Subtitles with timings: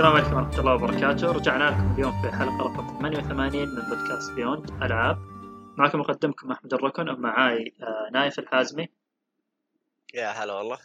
[0.00, 4.70] السلام عليكم ورحمة الله وبركاته، رجعنا لكم اليوم في حلقة رقم 88 من بودكاست بيوند
[4.82, 5.18] ألعاب.
[5.78, 8.88] معكم مقدمكم أحمد الركن ومعاي آه، نايف الحازمي
[10.14, 10.78] يا هلا والله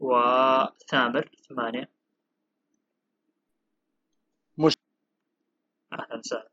[0.00, 1.90] وثامر ثمانية.
[4.58, 4.76] مش-
[5.92, 6.48] أهلا وسهلا.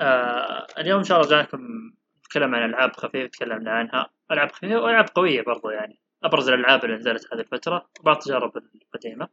[0.00, 4.80] آه اليوم إن شاء الله رجعنا لكم نتكلم عن ألعاب خفيفة تكلمنا عنها، ألعاب خفيفة
[4.80, 5.98] وألعاب قوية برضو يعني.
[6.24, 9.28] أبرز الألعاب اللي نزلت هذه الفترة وبعض التجارب القديمة.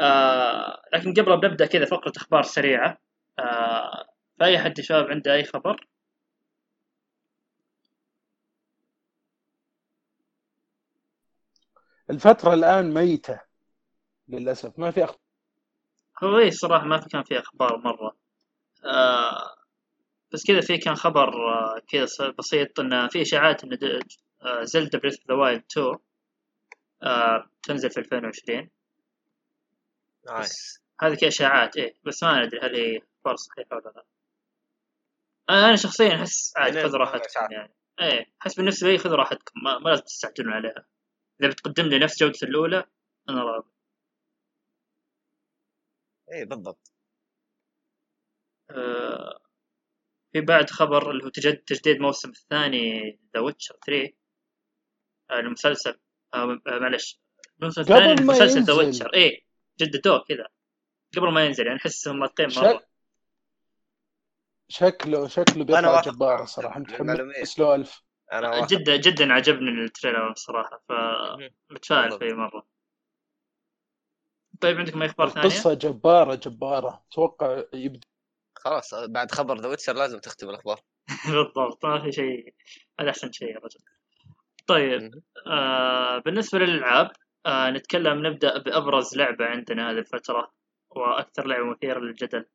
[0.00, 2.98] آه لكن قبل ما نبدأ كذا فقرة أخبار سريعة.
[3.38, 4.06] آه
[4.40, 5.86] فأي حد يا شباب عنده أي خبر؟
[12.10, 13.40] الفترة الآن ميتة
[14.28, 14.78] للأسف.
[14.78, 15.18] ما في أخبار
[16.24, 18.16] هو اي صراحة ما في كان في أخبار مرة.
[18.84, 19.54] آه
[20.32, 22.06] بس كذا في كان خبر آه كذا
[22.38, 23.78] بسيط إن في إشاعات إن
[24.42, 25.96] آه Zelda Breath the Wild 2
[27.02, 28.70] آه تنزل في 2020
[30.26, 31.94] nice هذه كاشاعات إيه.
[32.06, 34.04] بس ما ندري هل هي أخبار صحيحة ولا لا.
[35.50, 37.52] أنا أنا شخصيا أحس عادي ال- راحتكم.
[37.52, 37.74] يعني.
[38.00, 40.86] إيه أحس بالنسبة لي خذوا راحتكم ما, ما لازم تستعجلون عليها.
[41.42, 42.84] إذا بتقدم لي نفس جودة الأولى
[43.28, 43.70] أنا راضي.
[46.32, 46.92] اي بالضبط.
[48.70, 49.40] آه،
[50.32, 54.12] في بعد خبر اللي هو تجد تجديد موسم الثاني The Witcher 3
[55.30, 56.00] آه، المسلسل.
[56.34, 57.20] آه، آه، معلش.
[57.60, 58.72] الموسم الثاني مسلسل The.
[58.72, 59.47] Witcher إيه.
[59.80, 60.48] جددوه كذا.
[61.16, 62.82] قبل ما ينزل يعني أحس هم معطين شك- مره
[64.68, 67.26] شكله شكله بيطلع جبار بالمعلومية.
[67.26, 68.02] متحمس له ألف.
[68.32, 71.50] أنا جدا جدا عجبني ال trailer الصراحه مهم.
[71.70, 72.18] فمتفائل.
[72.18, 72.66] فيه مرة.
[74.60, 77.04] طيب عندكم أي أخبار ثانية؟ القصة جبارة جبارة.
[77.12, 78.08] أتوقع يبدأ
[78.56, 80.80] خلاص بعد خبر The Witcher لازم تختم الأخبار.
[81.32, 81.84] بالضبط.
[81.84, 82.54] ما في شيء.
[83.00, 83.80] هذا أحسن شيء يا رجل.
[84.66, 85.22] طيب.
[85.46, 87.10] آه بالنسبة للألعاب
[87.48, 90.52] آه نتكلم نبدأ بأبرز لعبة عندنا هذه الفترة
[90.90, 92.46] وأكثر لعبة مثيرة للجدل.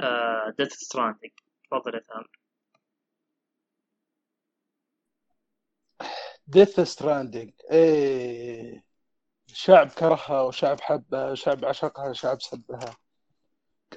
[0.00, 1.30] آه Death Stranding
[1.70, 2.30] تفضل يا ثامر
[6.46, 8.84] Death Stranding إيه
[9.46, 12.96] شعب كرهها وشعب حبها شعب عشقها شعب سبها.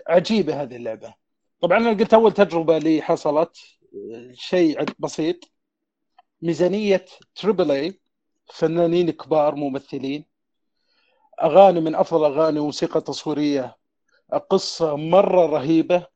[0.08, 1.14] عجيبة هذه اللعبة.
[1.62, 3.58] طبعا أنا قلت أول تجربة لي حصلت
[3.94, 5.52] إيه، شيء بسيط.
[6.42, 7.06] ميزانية
[7.36, 8.00] triple A
[8.50, 10.26] فنانين كبار ممثلين.
[11.44, 13.78] أغاني من أفضل أغاني وموسيقى تصويرية.
[14.50, 16.08] قصة مرة رهيبة.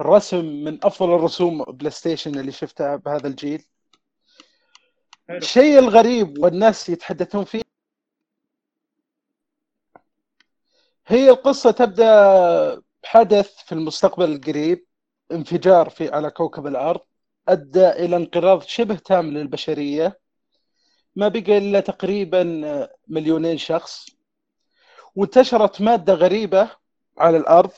[0.00, 3.64] رسم من أفضل الرسوم PlayStation اللي شفتها بهذا الجيل.
[5.30, 7.62] الشيء الغريب والناس يتحدثون فيه.
[11.06, 14.86] هي القصة تبدأ بحدث في المستقبل القريب.
[15.32, 17.00] انفجار في على كوكب الأرض.
[17.48, 20.20] أدى إلى انقراض شبه تام للبشرية.
[21.16, 22.42] ما بقى إلا تقريبا
[23.08, 24.06] مليونين شخص.
[25.14, 26.70] وانتشرت مادة غريبة
[27.18, 27.70] على الأرض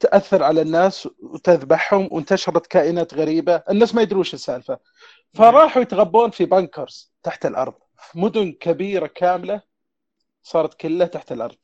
[0.00, 3.62] تأثر على الناس وتذبحهم وانتشرت كائنات غريبة.
[3.70, 4.78] الناس ما يدرون وش السالفة.
[5.34, 7.74] فراحوا يتغبون في بنكرز تحت الأرض.
[7.98, 9.62] في مدن كبيرة كاملة
[10.42, 11.56] صارت كلها تحت الأرض.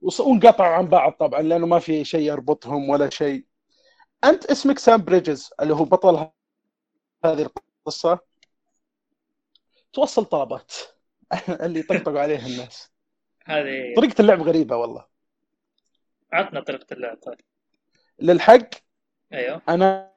[0.00, 3.44] وص- وانقطعوا عن بعض طبعا لأنه ما في شيء يربطهم ولا شيء.
[4.24, 6.28] أنت اسمك سام بريدجز اللي هو بطل
[7.24, 7.50] هذه
[7.86, 8.31] القصة.
[9.92, 10.72] توصل طلبات.
[11.64, 12.92] اللي يطقطقوا عليها الناس.
[13.44, 15.06] هذه طريقة اللعب غريبة والله.
[16.32, 17.40] عطنا طريقة اللعب طيب.
[18.20, 18.68] للحق
[19.32, 19.62] أيوه.
[19.68, 20.12] أنا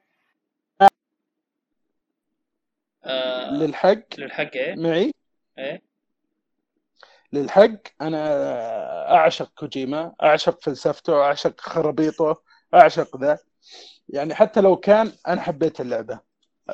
[3.03, 5.11] آه للحق للحق إيه؟ معي.
[5.57, 5.81] إيه.
[7.33, 8.21] للحق أنا
[9.15, 12.43] أعشق كوجيما أعشق فلسفته أعشق خرابيطه
[12.73, 13.39] أعشق ذا.
[14.09, 16.19] يعني حتى لو كان أنا حبيت اللعبة.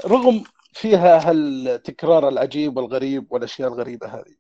[0.06, 4.36] رغم فيها هالتكرار العجيب والغريب والأشياء الغريبة هذه.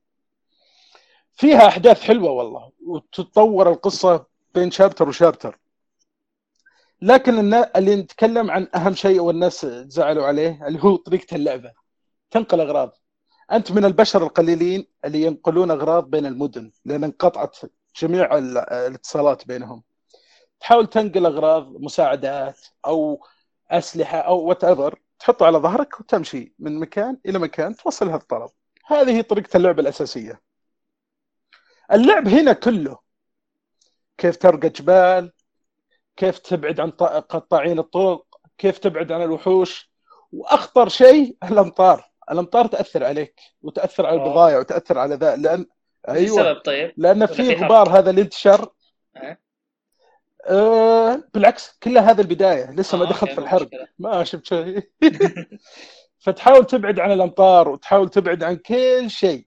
[1.33, 4.25] فيها أحداث حلوة والله وتتطور القصة
[4.55, 5.59] بين شابتر وشابتر.
[7.01, 11.71] لكن اللي نتكلم عن أهم شيء والناس زعلوا عليه اللي هو طريقة اللعبة.
[12.31, 12.91] تنقل أغراض.
[13.51, 17.57] أنت من البشر القليلين اللي ينقلون أغراض بين المدن لأن انقطعت
[18.01, 19.83] جميع ال- الاتصالات بينهم.
[20.59, 23.25] تحاول تنقل أغراض مساعدات أو
[23.71, 24.63] أسلحة أو وات
[25.21, 28.49] تحطه على ظهرك وتمشي من مكان إلى مكان توصل هذا الطلب.
[28.85, 30.41] هذه هي طريقة اللعب الأساسية.
[31.91, 32.97] اللعب هنا كله
[34.17, 35.33] كيف ترقى جبال
[36.17, 36.89] كيف تبعد عن
[37.21, 38.25] قطاعين الطرق
[38.57, 39.91] كيف تبعد عن الوحوش.
[40.31, 42.11] وأخطر شيء الأمطار.
[42.31, 44.25] الأمطار تأثر عليك وتأثر على آه.
[44.25, 45.65] البضائع وتأثر على ذا لأن
[46.09, 46.53] أيوه.
[46.53, 48.69] طيب؟ لأن في؟ غبار هذا اللي انتشر
[50.47, 53.69] أه؟ آه بالعكس كلها هذه البداية لسه ما آه، دخلت في الحرب.
[53.99, 54.89] ما شفت شيء.
[56.19, 59.45] فتحاول تبعد عن الأمطار وتحاول تبعد عن كل شيء.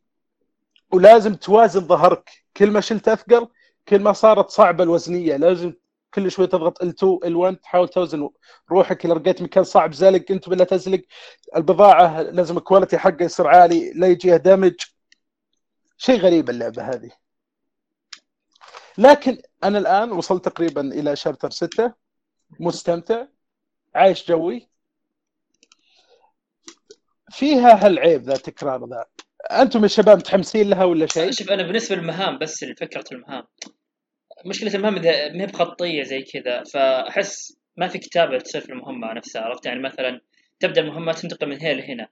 [0.92, 2.30] ولازم توازن ظهرك.
[2.56, 3.48] كل ما شلت أثقل
[3.88, 5.36] كل ما صارت صعبة الوزنية.
[5.36, 5.72] لازم
[6.14, 8.30] كل شوي تضغط L2 L1 تحاول توزن
[8.70, 9.04] روحك.
[9.04, 10.24] إذا لقيت مكان صعب زلق.
[10.30, 11.02] أنت ولا تزلق.
[11.56, 14.74] البضاعة لازم الكواليتي حقه يصير عالي لا يجيها دمج
[15.96, 17.23] شيء غريب اللعبة هذه.
[18.98, 21.94] لكن أنا الآن وصلت تقريبا إلى شابتر 6
[22.60, 23.26] مستمتع
[23.94, 24.68] عايش جوي.
[27.30, 29.04] فيها هالعيب ذا التكرار ذا.
[29.50, 33.44] أنتم الشباب متحمسين لها ولا شيء؟ شوف أنا بالنسبة للمهام بس لفكرة المهام.
[34.46, 39.12] مشكلة المهام إذا ما هي بخطية زي كذا فأحس ما في كتابة تصير في المهمة
[39.12, 40.20] نفسها عرفت؟ يعني مثلا
[40.60, 42.08] تبدأ المهمه تنتقل من هنا لهنا.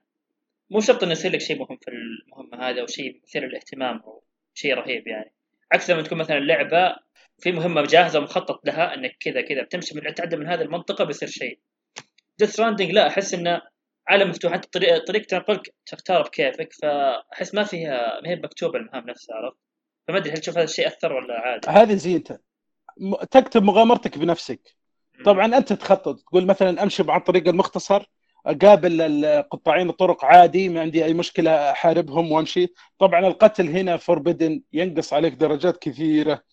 [0.69, 4.23] مو شرط إنه يصير لك شيء مهم في المهمة هذه أو شيء مثير للاهتمام أو
[4.53, 5.33] شيء رهيب يعني.
[5.73, 6.95] عكس لما تكون مثلا لعبة
[7.39, 11.29] في مهمة جاهزة ومخطط لها إنك كذا كذا بتمشي من تعدى من هذه المنطقة بيصير
[11.29, 11.59] شيء.
[12.37, 13.61] Death Stranding لا أحس إنه
[14.07, 14.53] عالم مفتوح.
[14.53, 19.57] انت طريقه طريق تنقلك تختار بكيفك فأحس ما فيها ما هي مكتوبة المهام نفسها عرفت؟
[20.07, 21.67] فما أدري هل تشوف هذا الشيء أثر ولا عادي.
[21.69, 22.37] هذه زينته
[23.31, 24.75] تكتب مغامرتك بنفسك.
[25.25, 28.05] طبعا أنت تخطط تقول مثلا أمشي عن الطريق المختصر
[28.45, 35.13] اقابل قطاعين الطرق عادي ما عندي أي مشكلة أحاربهم وأمشي طبعا القتل هنا forbidden ينقص
[35.13, 36.43] عليك درجات كثيرة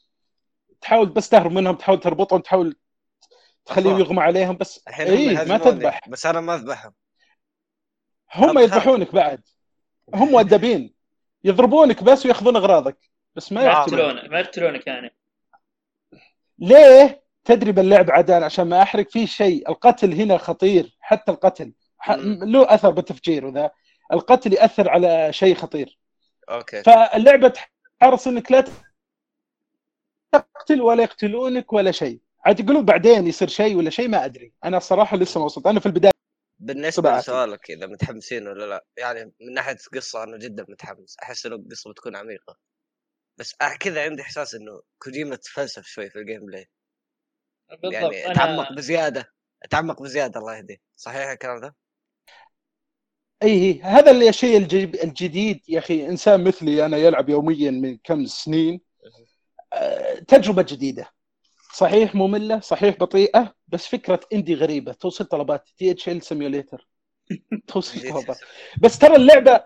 [0.81, 2.77] تحاول بس تهرب منهم تحاول تربطهم تحاول
[3.65, 3.99] تخليهم.
[3.99, 6.93] يغمى عليهم بس اي ما تذبح بس أنا ما أذبحهم
[8.35, 8.59] هم.
[8.59, 9.43] يذبحونك بعد
[10.15, 10.95] هم مؤدبين
[11.45, 12.99] يضربونك بس ويأخذون أغراضك
[13.35, 13.65] بس ما.
[13.65, 15.15] يقتلونك ما يقتلونك يعني
[16.59, 21.73] ليه؟ تدري باللعب عدان عشان ما أحرق في شيء القتل هنا خطير حتى القتل.
[22.09, 23.71] له أثر بالتفجير وذا.
[24.13, 25.99] القتل يأثر على شيء خطير.
[26.51, 26.83] أوكي.
[26.83, 27.55] فاللعبة
[28.01, 28.65] تحرص إنك لا
[30.33, 32.21] تقتل ولا يقتلونك ولا شيء.
[32.45, 34.53] عاد يقولون بعدين يصير شيء ولا شيء ما أدري.
[34.65, 35.67] أنا الصراحه لسه ما وصلت.
[35.67, 36.13] أنا في البداية
[36.59, 37.19] بالنسبة.
[37.19, 41.17] لسؤالك إذا متحمسين ولا لا؟ يعني من ناحية قصة أنا جدا متحمس.
[41.23, 42.57] أحس إنه القصة بتكون عميقة.
[43.39, 46.71] بس كذا عندي إحساس إنه كوجيما تفلسف شوي في ال gameplay.
[47.83, 48.13] بالضبط.
[48.13, 49.33] يعني تعمق بزيادة.
[49.71, 50.77] تعمق بزيادة الله يهديه.
[50.97, 51.77] صحيح الكلام ده؟
[53.43, 54.57] اي إي، هذا الشيء
[55.05, 56.07] الجديد يا أخي.
[56.07, 58.81] إنسان مثلي أنا يلعب يوميا من كم سنين.
[59.73, 61.11] آه، تجربة جديدة.
[61.75, 64.93] صحيح مملة صحيح بطيئة بس فكرة indie غريبة.
[64.93, 66.89] توصيل طلبات دي إتش إل simulator
[67.69, 68.39] توصيل طلبات.
[68.83, 69.65] بس ترى اللعبه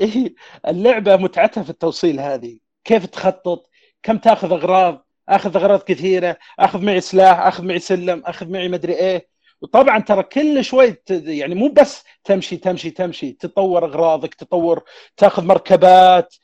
[0.00, 0.34] إيه
[0.68, 2.58] اللعبة متعتها في التوصيل هذه.
[2.84, 3.70] كيف تخطط؟
[4.02, 6.38] كم تأخذ أغراض؟ أخذ أغراض كثيرة.
[6.60, 9.29] أخذ معي سلاح أخذ معي سلم أخذ معي مدري إيه.
[9.62, 14.84] وطبعا ترى كل شوي ت- يعني مو بس تمشي تمشي تمشي تطور أغراضك تطور
[15.16, 16.34] تأخذ مركبات.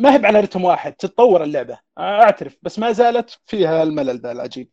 [0.00, 1.78] ما هي على رتم واحد تتطور اللعبة.
[1.98, 4.70] أعترف بس ما زالت فيها الملل ذا العجيب.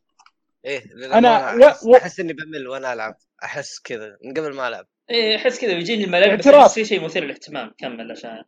[0.65, 0.83] إيه
[1.13, 3.18] أنا احس, و- و- أحس إني بمل وأنا ألعب.
[3.44, 4.86] أحس كذا من قبل ما ألعب.
[5.10, 6.74] إيه أحس كذا بيجيني الملل بس اعتراف.
[6.74, 7.74] في شيء مثير للاهتمام.
[7.77, 8.44] كمل عشان.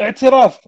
[0.00, 0.60] اعتراف.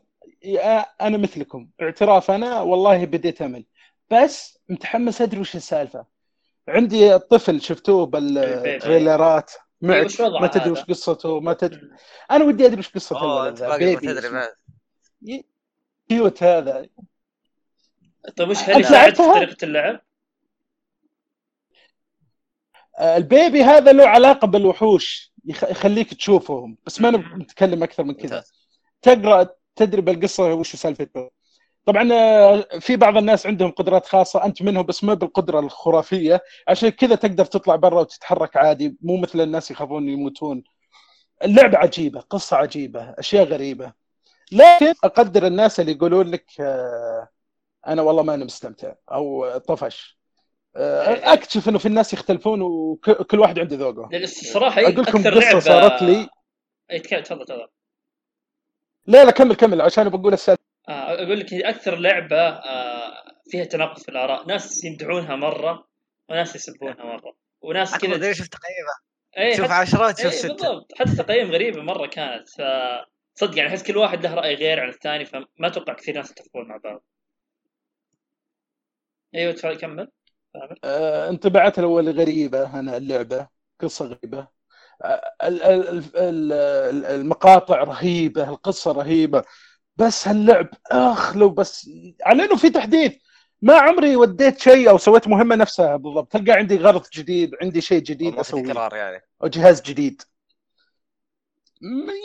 [0.42, 1.68] يا- أنا مثلكم.
[1.82, 3.64] اعتراف أنا والله بديت أمل.
[4.10, 6.13] بس متحمس أدري وش السالفة.
[6.68, 9.52] عندي الطفل شفتوه بالتريلرات.
[9.80, 10.20] معك.
[10.20, 11.80] إيه، وضعه ما تدري؟ وش قصته ما تدري
[12.30, 14.06] أنا ودي أدري وش قصة الولد ذا ما baby.
[14.14, 14.48] تدري بعد.
[16.08, 16.86] cute هذا.
[18.36, 20.00] طيب وش هل لعبتها؟ طريقة اللعب؟
[22.98, 26.78] آه، ال baby هذا له علاقة بالوحوش يخ- يخليك تشوفهم.
[26.86, 28.44] بس ما نتكلم أكثر من كذا.
[29.02, 31.30] تقرأ تدري بالقصة وش سالفته؟
[31.84, 36.42] طبعا آه، في بعض الناس عندهم قدرات خاصة أنت منهم بس ما بالقدرة الخرافية.
[36.68, 40.64] عشان كذا تقدر تطلع برا وتتحرك عادي مو مثل الناس يخافون يموتون.
[41.44, 43.92] اللعبة عجيبة قصة عجيبة أشياء غريبة.
[44.52, 47.28] لكن أقدر الناس اللي يقولون لك آه،
[47.86, 50.18] أنا والله ما أنا مستمتع أو طفش.
[50.76, 54.16] آه، أكتشف إنه في الناس يختلفون وكل واحد عنده ذوقه.
[54.16, 56.28] الصراحة هي أقول لكم قصة لعبه صارت لي.
[56.90, 57.66] اي تكلم تفضل تفضل.
[59.06, 60.63] لا لا كمل كمل عشان بقول السالفة.
[60.88, 63.14] أقول لك هي أكثر لعبة آه
[63.50, 64.46] فيها تناقض في الآراء.
[64.46, 65.88] ناس يمدحونها مرة
[66.28, 69.04] وناس يسبونها مرة وناس كذا دليل شوف تقييمه.
[69.38, 70.48] اي شوف عشرات شوف اي ستة.
[70.54, 70.92] بالضبط.
[70.98, 72.48] حتى تقييم غريبه مرة كانت.
[72.48, 72.62] ف
[73.34, 76.68] صدق يعني أحس كل واحد له رأي غير عن الثاني فما أتوقع كثير ناس يتفقون
[76.68, 77.04] مع بعض.
[79.34, 80.10] أيوه تفضل كمل.
[80.84, 83.48] آه، انطباعات الأول غريبة أنا اللعبة
[83.80, 84.48] قصة غريبة.
[85.04, 89.44] آه، ال- ال- ال- ال- المقاطع رهيبة القصة رهيبة.
[89.96, 91.90] بس هاللعب آخ لو بس
[92.24, 93.12] على إنه في تحديث.
[93.62, 96.32] ما عمري وديت شيء أو سويت مهمة نفسها بالضبط.
[96.32, 98.62] تلقى عندي غرض جديد عندي شيء جديد أسويه.
[98.62, 99.22] تكرار يعني.
[99.42, 100.22] أو جهاز جديد.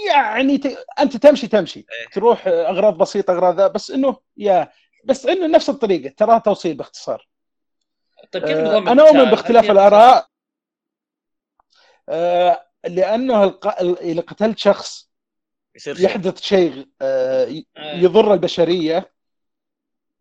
[0.07, 0.85] يعني ت...
[0.99, 1.79] أنت تمشي تمشي.
[1.79, 2.07] إيه.
[2.13, 4.71] تروح أغراض بسيطة أغراض ذا بس إنه يا
[5.05, 6.13] بس إنه نفس الطريقة.
[6.17, 7.27] تراها توصيل باختصار.
[8.31, 10.27] طيب كيف آه، نظام أنا القتال؟ اؤمن باختلاف الآراء.
[12.09, 13.67] آه، لأنه الق...
[14.01, 15.08] إذا قتلت شخص
[15.75, 19.13] يصير شيء يحدث شيء آه، آه، يضر البشرية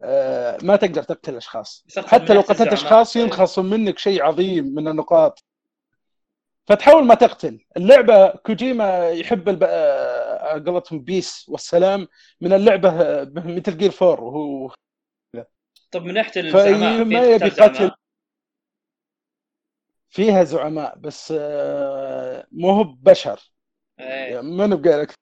[0.02, 2.72] آه، ما تقدر تقتل اشخاص حتى لو قتلت.
[2.72, 5.44] أشخاص ينخصم منك شيء عظيم من النقاط
[6.66, 9.62] فتحاول ما تقتل اللعبة كوجيما يحب الب...
[9.62, 12.08] آه، قولتهم بيس والسلام
[12.40, 12.90] من اللعبة
[13.34, 14.72] مثل جير 4 وهو
[15.90, 17.74] طب من ناحية الزعماء في يبي قتل.
[17.74, 17.94] زعماء.
[20.08, 21.32] فيها زعماء بس
[22.52, 23.52] مو هو بشر
[24.00, 24.04] إيه.
[24.06, 25.14] يعني ما نبقى لك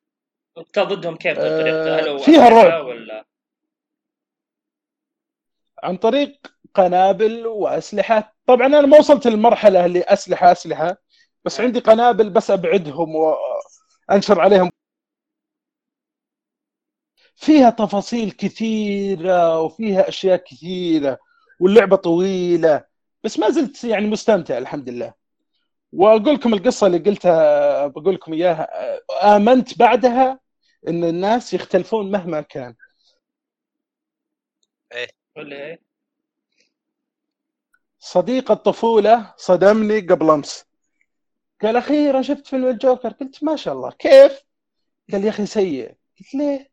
[0.79, 2.87] ضدهم كيف هو فيها رعب.
[2.87, 3.27] ولا؟
[5.83, 8.37] عن طريق قنابل وأسلحة.
[8.47, 10.97] طبعا أنا ما وصلت للمرحلة اللي أسلحة أسلحة.
[11.45, 14.71] بس عندي قنابل بس أبعدهم وأنشر عليهم.
[17.35, 21.19] فيها تفاصيل كثيرة وفيها أشياء كثيرة
[21.61, 22.85] واللعبة طويلة.
[23.25, 25.15] بس ما زلت يعني مستمتع الحمد لله.
[25.93, 28.69] وأقول لكم القصة اللي قلتها بقول لكم إياها.
[29.37, 30.46] آمنت بعدها.
[30.89, 32.75] إن الناس يختلفون مهما كان.
[35.37, 35.81] ولا إيه؟
[37.99, 40.65] صديق الطفولة صدمني قبل أمس.
[41.63, 43.09] قال أخيرا شفت فيلم الجوكر.
[43.09, 43.91] قلت ما شاء الله.
[43.91, 44.41] كيف؟
[45.13, 45.95] قال يا أخي سيء.
[46.21, 46.71] قلت ليه؟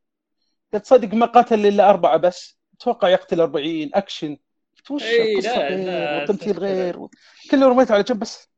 [0.74, 2.58] قلت صدق ما قتل إلا أربعة بس.
[2.74, 3.92] أتوقع يقتل أربعين.
[3.94, 4.38] أكشن.
[4.78, 6.60] قلت وش لا، غير؟ لا، والتمثيل.
[6.60, 7.12] غير؟ و-
[7.52, 8.50] كله رميته على جنب بس.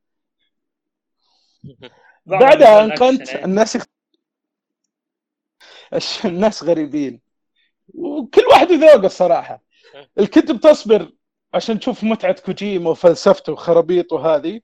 [2.25, 3.45] بعدها انقنت إيه.
[3.45, 3.77] الناس
[6.25, 7.21] الناس غريبين.
[7.93, 9.63] وكل واحد ذوقه الصراحة.
[10.19, 11.11] الكتب تصبر
[11.53, 14.61] عشان تشوف متعة كوجيما وفلسفته وخرابيطه هذه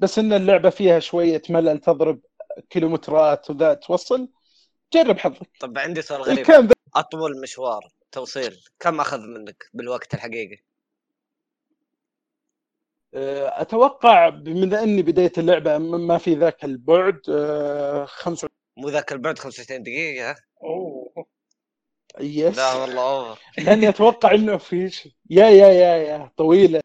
[0.00, 2.20] بس إن اللعبة فيها شوية ملل تضرب
[2.70, 4.28] كيلومترات وذا توصل.
[4.92, 5.48] جرب حظك.
[5.60, 6.46] طب عندي سؤال غريب.
[6.46, 10.58] كان أطول مشوار توصيل كم أخذ منك بالوقت الحقيقي؟
[13.14, 19.38] آه، أتوقع بما إني بديت اللعبة ما في ذاك البعد آه، خمسة مو ذاك البعد
[19.38, 21.26] 65 دقيقة ها؟ أوه.
[22.20, 22.56] يس.
[22.56, 23.40] لا والله أوفر.
[23.64, 25.12] لأني أتوقع إنه في شيء.
[25.30, 26.30] يا يا يا يا.
[26.36, 26.80] طويلة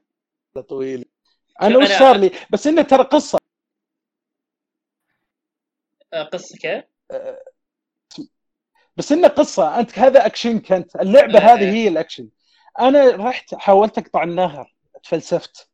[0.70, 1.06] طويلة.
[1.62, 3.40] أنا وش أنا- صار لي؟ بس إنه ترى قصة.
[6.14, 6.84] آه، قصة كيف؟
[8.98, 9.80] بس إنه قصة.
[9.80, 11.54] أنت هذا اكشن كنت اللعبة إيه.
[11.54, 12.30] هذه هي الاكشن
[12.80, 14.74] أنا رحت حاولت أقطع النهر.
[15.04, 15.70] تفلسفت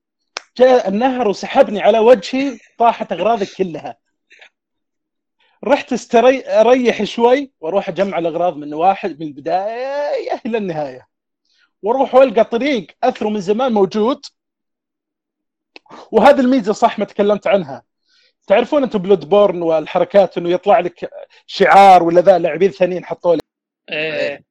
[0.58, 3.98] جاء النهر وسحبني على وجهي طاحت أغراضي كلها.
[5.68, 11.08] رحت استريح أريح شوي وأروح أجمع الأغراض من واحد من البداية إلى النهاية.
[11.82, 14.26] وأروح وألقى طريق اثره من زمان موجود.
[16.12, 17.84] وهذه الميزة صح ما تكلمت عنها.
[18.48, 21.10] تعرفون أنتم بلود بورن والحركات إنه يطلع لك
[21.48, 23.44] شعار ولا ذا لاعبين ثانيين حطوا لك؟
[23.90, 24.44] إيه.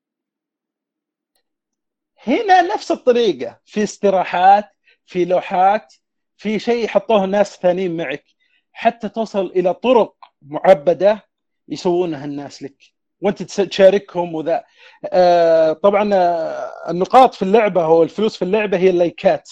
[2.27, 3.61] هنا نفس الطريقة.
[3.65, 4.71] في استراحات
[5.07, 5.95] في لوحات
[6.37, 8.25] في شيء حطوه ناس ثانيين معك.
[8.73, 11.25] حتى توصل إلى طرق معبدة
[11.69, 12.77] يسوونها الناس لك.
[13.21, 14.65] وانت تشاركهم وذا.
[15.13, 19.51] آه طبعا آه، النقاط في اللعبة أو الفلوس في اللعبة هي اللايكات.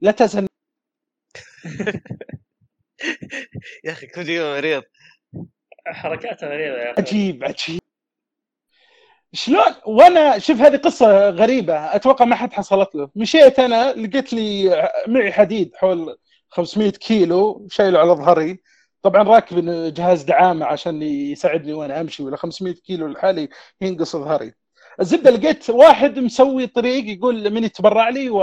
[0.00, 0.40] لا تنسى
[3.84, 4.82] يا أخي كوجيما مريض.
[5.86, 7.02] حركاته غريبه يا أخي.
[7.02, 7.80] عجيب عجيب.
[9.32, 11.94] شلون؟ وأنا شوف هذه قصة غريبة.
[11.94, 13.10] أتوقع ما حد حصلت له.
[13.16, 14.70] مشيت أنا لقيت لي
[15.08, 16.16] معي حديد حول
[16.50, 18.58] 500 كيلو شايله على ظهري.
[19.06, 23.48] طبعا راكب جهاز دعامة عشان يساعدني وأنا أمشي ولا 500 كيلو لحالي
[23.80, 24.52] ينقص ظهري.
[25.00, 28.38] الزبدة لقيت واحد مسوي طريق يقول من يتبرع لي و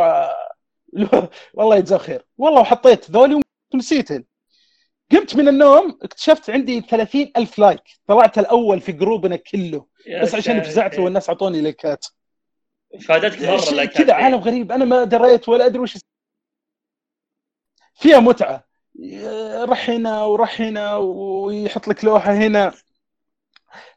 [1.53, 2.25] والله يجزاه خير.
[2.37, 3.41] والله وحطيت ذولي
[3.73, 4.25] ونسيتهم
[5.11, 7.81] قمت من النوم اكتشفت عندي 30 ألف like.
[8.07, 9.85] طلعت الأول في group نا كله.
[10.21, 10.61] بس عشان.
[10.61, 12.05] فزعت والناس أعطوني likeات.
[13.07, 14.13] فادتك مرة شيء ال likeات كذا.
[14.13, 14.71] عالم غريب.
[14.71, 15.97] أنا ما دريت ولا أدري وش
[17.95, 18.72] فيها متعة.
[19.69, 22.73] رح هنا ورح هنا ويحط لك لوحة هنا.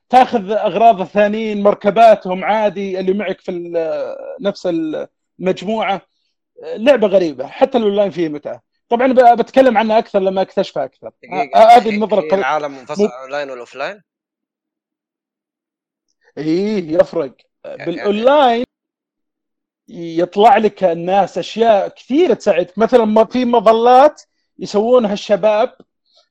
[0.08, 3.52] تاخذ أغراض الثانيين مركباتهم عادي اللي معك في
[4.40, 4.68] نفس
[5.40, 6.00] المجموعة.
[6.62, 8.62] لعبة غريبة حتى الأونلاين فيه متعة.
[8.88, 11.10] طبعا بتكلم عنها أكثر لما أكتشفها أكثر.
[11.22, 14.02] دقيقة ه- هذه الطريقة العالم منفصل عن ال online وال offline
[16.38, 17.34] إيه يفرق.
[17.64, 18.64] يعني- بالأونلاين
[19.88, 22.78] يطلع لك الناس أشياء كثيرة تساعدك.
[22.78, 24.22] مثلا ما في مظلات
[24.58, 25.76] يسوونها الشباب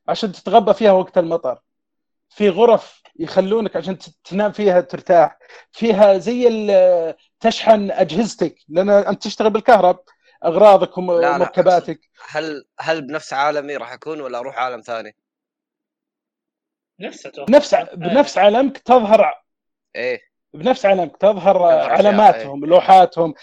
[0.08, 1.58] عشان تتغبى فيها وقت المطر.
[2.28, 5.38] في غرف يخلونك عشان تنام فيها ترتاح.
[5.72, 10.00] فيها زي ال- تشحن أجهزتك لأن أنت تشتغل بالكهرب.
[10.44, 12.00] اغراضك ومركباتك.
[12.28, 15.16] هل هل بنفس عالمي راح اكون ولا أروح عالم ثاني؟
[17.00, 17.94] نفسه أتوقع.
[17.94, 19.42] بنفس عالمك تظهر
[19.96, 20.20] إيه.
[20.54, 23.34] بنفس عالمك تظهر تظهر أشياء، علاماتهم لوحاتهم.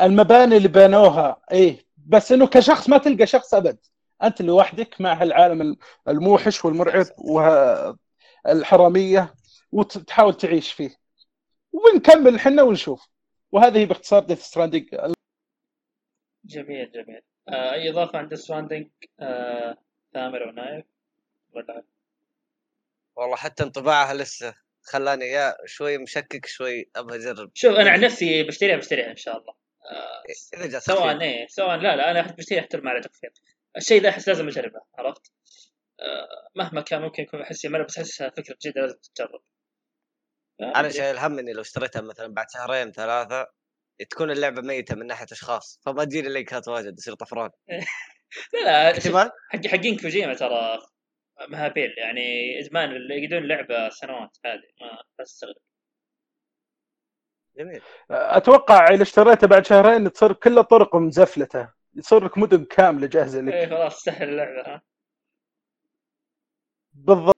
[0.00, 1.87] المباني اللي بنوها إيه.
[2.08, 3.78] بس إنه كشخص ما تلقى شخص أبد.
[4.22, 5.76] أنت لوحدك مع هالعالم
[6.08, 7.06] الموحش والمرعب
[8.44, 9.34] والحرامية
[9.72, 10.90] وتحاول تعيش فيه.
[11.72, 13.08] ونكمل حنا ونشوف.
[13.52, 14.88] وهذه باختصار ديث ستراندنج
[16.44, 17.20] جميل جميل.
[17.48, 18.88] آه أي إضافة عند ستراندنج
[19.20, 19.78] آه
[20.14, 20.84] ثامر ونايف
[21.52, 21.84] ولا
[23.16, 27.50] والله حتى انطباعها لسه خلاني يا شوي مشكك شوي أبغى أجرب.
[27.54, 29.57] شوف أنا عن نفسي بشتريها بشتريها إن شاء الله.
[29.90, 31.20] آه سواء.
[31.20, 33.30] إيه سواء لا لا أنا بشتريها احترم على تخفيض
[33.76, 35.32] الشيء ذا أحس لازم أجربه عرفت؟
[36.00, 39.40] آه مهما كان ممكن يكون احس يمل بس احسها فكرة جديدة لازم تتجرب
[40.60, 43.46] أنا شايل هم إني لو اشتريتها مثلا بعد شهرين ثلاثة
[44.10, 47.50] تكون اللعبة ميتة من ناحية أشخاص فما تجيني لينكات واجد يصير طفران.
[48.54, 50.78] لا لا احتمال حق حقين كوجيما ترى
[51.48, 55.56] مهابيل يعني إدمان اللي يقعدون لعبه سنوات هذه ما بس استغرب
[57.58, 57.82] جميل.
[58.10, 61.72] أتوقع إذا اشتريته بعد شهرين تصير كل الطرق مزفلتة.
[61.94, 63.52] يصير لك مدن كاملة جاهزة لك.
[63.52, 64.82] إيه خلاص سهل اللعبة ها.
[66.92, 67.34] بالضبط.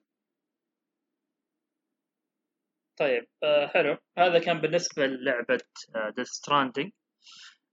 [2.97, 3.97] طيب آه حلو.
[4.19, 5.61] هذا كان بالنسبة للعبة
[6.17, 6.93] ديث ستراندنج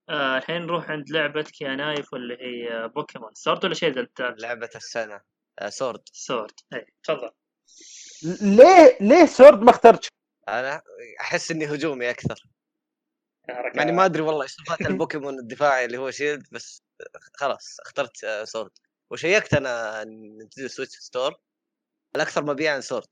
[0.09, 5.21] آه الحين نروح عند لعبة كيانايف واللي هي بوكيمون سورد ولا شيء لعبة السنة.
[5.59, 7.31] آه، سورد سورد اي تفضل.
[8.41, 10.16] ليه ليه سورد ما اخترت؟
[10.47, 10.81] أنا
[11.21, 12.43] أحس إني هجومي أكثر.
[13.75, 16.83] يعني ما أدري والله إيش صفات البوكيمون الدفاعي اللي هو شيلد بس
[17.33, 18.71] خلاص اخترت آه، سورد
[19.11, 21.35] وشيكت أنا نينتندو سويتش store
[22.15, 23.07] الأكثر مبيعا سورد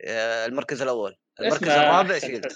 [0.00, 1.16] آه، المركز الأول.
[1.40, 2.46] المركز الرابع شيلد؟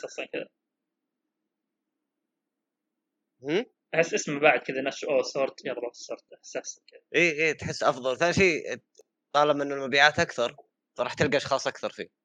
[3.94, 7.54] أحس اسمه بعد كذا نش أوه سورد يلا روح سورد احس احسن كذا اي اي
[7.54, 8.16] تحس أفضل.
[8.18, 8.80] ثاني شيء
[9.32, 10.56] طالما إنه المبيعات أكثر
[10.98, 12.19] فراح تلقى أشخاص أكثر فيه.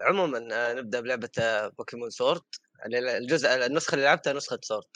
[0.00, 2.42] عموما آه، نبدأ بلعبة آه، بوكيمون سورد.
[2.94, 4.86] الجزء النسخة اللي لعبتها نسخة سورد.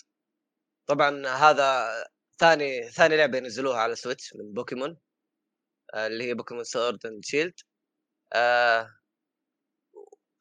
[0.87, 1.88] طبعا هذا
[2.38, 4.99] ثاني ثاني لعبة ينزلوها على سويتش من بوكيمون
[5.95, 7.54] آه، اللي هي بوكيمون سورد أند شيلد.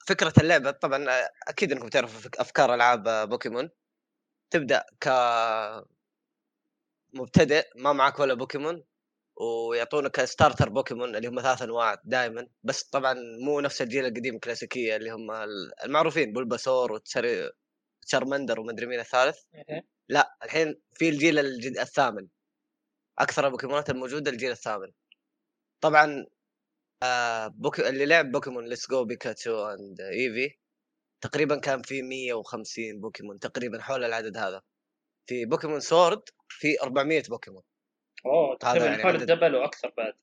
[0.08, 1.06] فكرة اللعبة طبعا
[1.48, 3.70] أكيد إنكم تعرفوا فك- أفكار ألعاب بوكيمون.
[4.52, 5.08] تبدأ ك
[7.14, 8.84] مبتدئ ما معك ولا بوكيمون.
[9.36, 13.16] ويعطونك starter بوكيمون اللي هم ثلاث أنواع دائما بس طبعا
[13.46, 17.52] مو نفس الجيل القديم الكلاسيكية اللي هم ال- المعروفين بولباسور وتشاري
[18.08, 19.38] تشارمندر ومدري مين الثالث.
[20.10, 22.28] لا الحين في الجيل الجد الثامن.
[23.20, 24.92] أكثر البوكيمونات الموجودة الجيل الثامن.
[25.82, 26.26] طبعا
[27.04, 27.90] آه بوكي...
[27.90, 30.56] اللي لعب بوكيمون ليتس جو بيكاتشو اند ايفي
[31.22, 34.62] تقريبا كان في 150 بوكيمون تقريبا حول العدد هذا.
[35.28, 37.64] في بوكيمون سورد في 400 بوكيمون.
[38.26, 40.14] أوه تقريبا يعني حول ال double وأكثر بعد.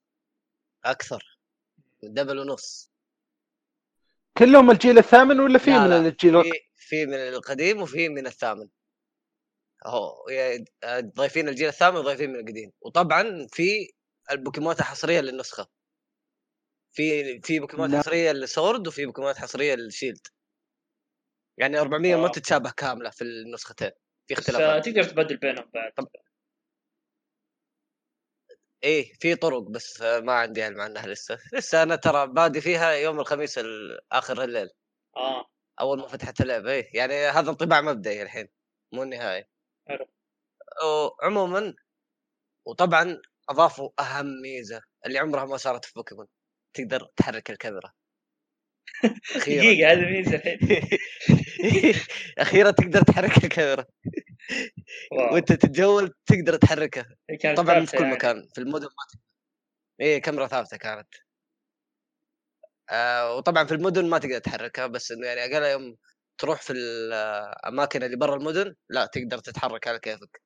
[0.85, 1.39] أكثر.
[2.03, 2.91] double ونص.
[4.39, 8.69] كلهم الجيل الثامن ولا في من لا، الجيل في في من القديم وفي من الثامن.
[9.87, 10.27] أهو
[11.01, 12.73] ضايفين الجيل الثامن وضايفين من القديم.
[12.81, 13.93] وطبعا في
[14.31, 15.69] البوكيمونات الحصرية للنسخة.
[16.93, 18.05] في في بوكيمونات.
[18.05, 20.27] حصرية لل Sword وفي بوكيمونات حصرية لل Shield.
[21.59, 22.29] يعني 400 ما.
[22.29, 23.91] تتشابه كاملة في النسختين.
[24.27, 24.85] في اختلافات.
[24.89, 25.93] تقدر تبدل بينهم بعد.
[25.97, 26.09] طب-
[28.85, 31.39] إيه في طرق بس ما عندي علم عنها لسه.
[31.53, 34.71] لسه أنا ترى بادي فيها يوم الخميس ال- آخر الليل.
[35.17, 35.45] آه.
[35.81, 38.49] أول ما فتحت اللعبة إيه يعني هذا انطباع مبدئي الحين
[38.93, 39.45] مو النهائي.
[39.89, 40.07] حلو.
[41.23, 41.75] عموما
[42.67, 46.27] وطبعا أضافوا أهم ميزة اللي عمرها ما صارت في بوكيمون
[46.77, 47.93] تقدر تحرك الكاميرا.
[49.37, 50.59] دقيقة هذا مين الحين.
[52.39, 53.85] أخيرا تقدر تحرك الكاميرا.
[55.33, 56.57] وانت تتجول تقدر
[57.41, 58.15] كانت طبعا في كل يعني.
[58.15, 59.23] مكان في المدن ما تقدر.
[60.01, 61.09] إيه كاميرا ثابتة كانت.
[62.91, 65.97] آه وطبعا في المدن ما تقدر تحركها بس إنه يعني أقل يوم
[66.39, 70.43] تروح في الأماكن اللي برا المدن لا تقدر تتحرك على كيفك.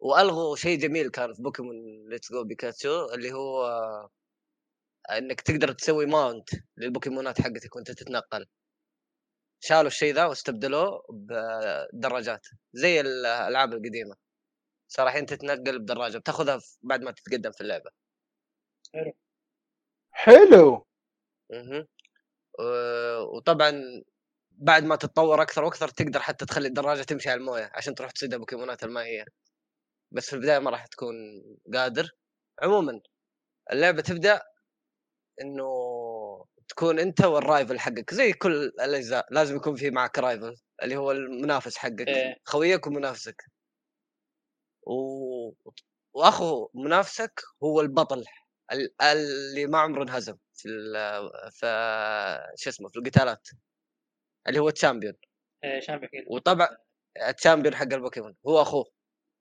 [0.00, 1.74] والغوا شيء جميل كان في بوكيمون
[2.10, 3.66] Let's Go Pikachu اللي هو
[5.10, 8.46] آه، إنك تقدر تسوي mount للبوكيمونات حقتك وأنت تتنقل.
[9.60, 14.16] شالوا الشيء ذا واستبدلوه بدراجات زي الألعاب القديمة.
[14.88, 17.90] صار الحين تتنقل بدراجة بتاخذها بعد ما تتقدم في اللعبة.
[20.10, 20.86] حلو.
[21.52, 21.86] أها.
[22.58, 23.82] و- وطبعا
[24.50, 28.32] بعد ما تتطور أكثر وأكثر تقدر حتى تخلي الدراجة تمشي على الموية عشان تروح تصيد
[28.34, 29.24] البوكيمونات المائية.
[30.12, 31.14] بس في البداية ما راح تكون
[31.74, 32.10] قادر.
[32.62, 33.00] عموما
[33.72, 34.42] اللعبة تبدأ
[35.42, 35.64] إنه
[36.70, 41.10] تكون أنت وال rival حقك زي كل الأجزاء لازم يكون في معك rival اللي هو
[41.12, 42.36] المنافس حقك إيه.
[42.44, 43.44] خويك ومنافسك
[44.82, 44.92] و...
[46.14, 48.24] وأخو منافسك هو البطل
[48.72, 50.92] ال- اللي ما عمره انهزم في ال...
[51.52, 51.66] في
[52.56, 53.48] شو اسمه في القتالات
[54.48, 55.14] اللي هو ال champion
[55.64, 56.24] إيه champion.
[56.30, 56.68] وطبعا
[57.28, 58.90] ال champion حق البوكيمون هو أخوه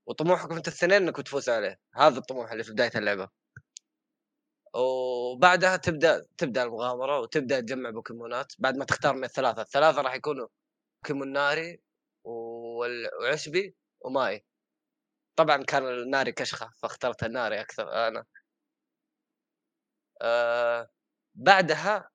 [0.07, 3.29] وطموحكم أنتوا الاثنين إنكم تفوزوا عليه هذا الطموح اللي في بداية اللعبة
[4.75, 8.53] وبعدها تبدأ تبدأ المغامرة وتبدأ تجمع بوكيمونات.
[8.59, 10.47] بعد ما تختار من الثلاثة الثلاثة راح يكونوا
[11.03, 11.81] بوكيمون ناري
[12.23, 14.45] وعشبي وماي.
[15.35, 18.25] طبعا كان الناري كشخة فاخترت الناري أكثر أنا.
[20.21, 20.89] آه
[21.35, 22.09] بعدها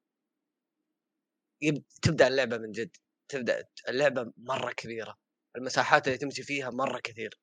[1.62, 1.84] يب...
[2.02, 2.96] تبدأ اللعبة من جد.
[3.28, 5.18] تبدأ اللعبة مرة كبيرة.
[5.56, 7.40] المساحات اللي تمشي فيها مرة كثير.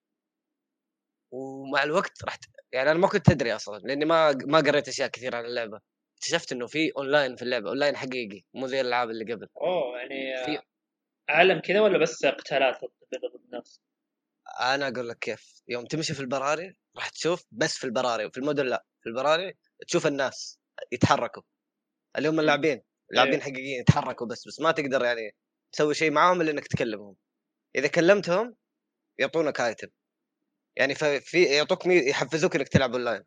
[1.32, 2.38] ومع الوقت راح.
[2.74, 5.82] يعني أنا ما كنت أدري أصلا لأني ما ما قريت أشياء كثير عن اللعبة.
[6.18, 9.48] اكتشفت إنه في أونلاين في اللعبة أونلاين حقيقي مو زي الألعاب اللي قبل.
[9.62, 10.62] أوه يعني في
[11.30, 12.82] عالم كذا ولا بس قتالات
[13.16, 13.82] ضد الناس؟
[14.60, 15.62] أنا أقول لك كيف.
[15.68, 19.54] يوم تمشي في البراري راح تشوف بس في البراري وفي المدن لا في البراري
[19.88, 20.60] تشوف الناس
[20.92, 21.44] يتحركوا.
[22.18, 22.82] اللي هم اللاعبين
[23.12, 23.42] اللاعبين إيه.
[23.42, 25.36] حقيقيين يتحركوا بس بس ما تقدر يعني
[25.72, 27.16] تسوي شيء معاهم إلا إنك تكلمهم.
[27.76, 28.56] إذا كلمتهم
[29.20, 29.88] يعطونك item
[30.76, 31.86] يعني في في- يعطوك.
[31.86, 33.24] يحفزوك إنك تلعب أونلاين.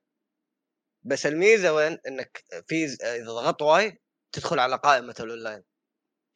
[1.02, 3.98] بس الميزة وين؟ إنك في إذا ضغطت Y
[4.32, 5.62] تدخل على قائمة الأونلاين.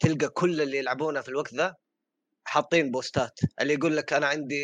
[0.00, 1.76] تلقى كل اللي يلعبونه في الوقت ذا
[2.44, 3.40] حاطين بوستات.
[3.60, 4.56] اللي يقول لك أنا عندي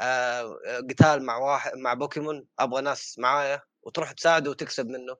[0.00, 0.56] آه
[0.90, 5.16] قتال مع واحد مع بوكيمون أبغى ناس معايا وتروح تساعده وتكسب منه.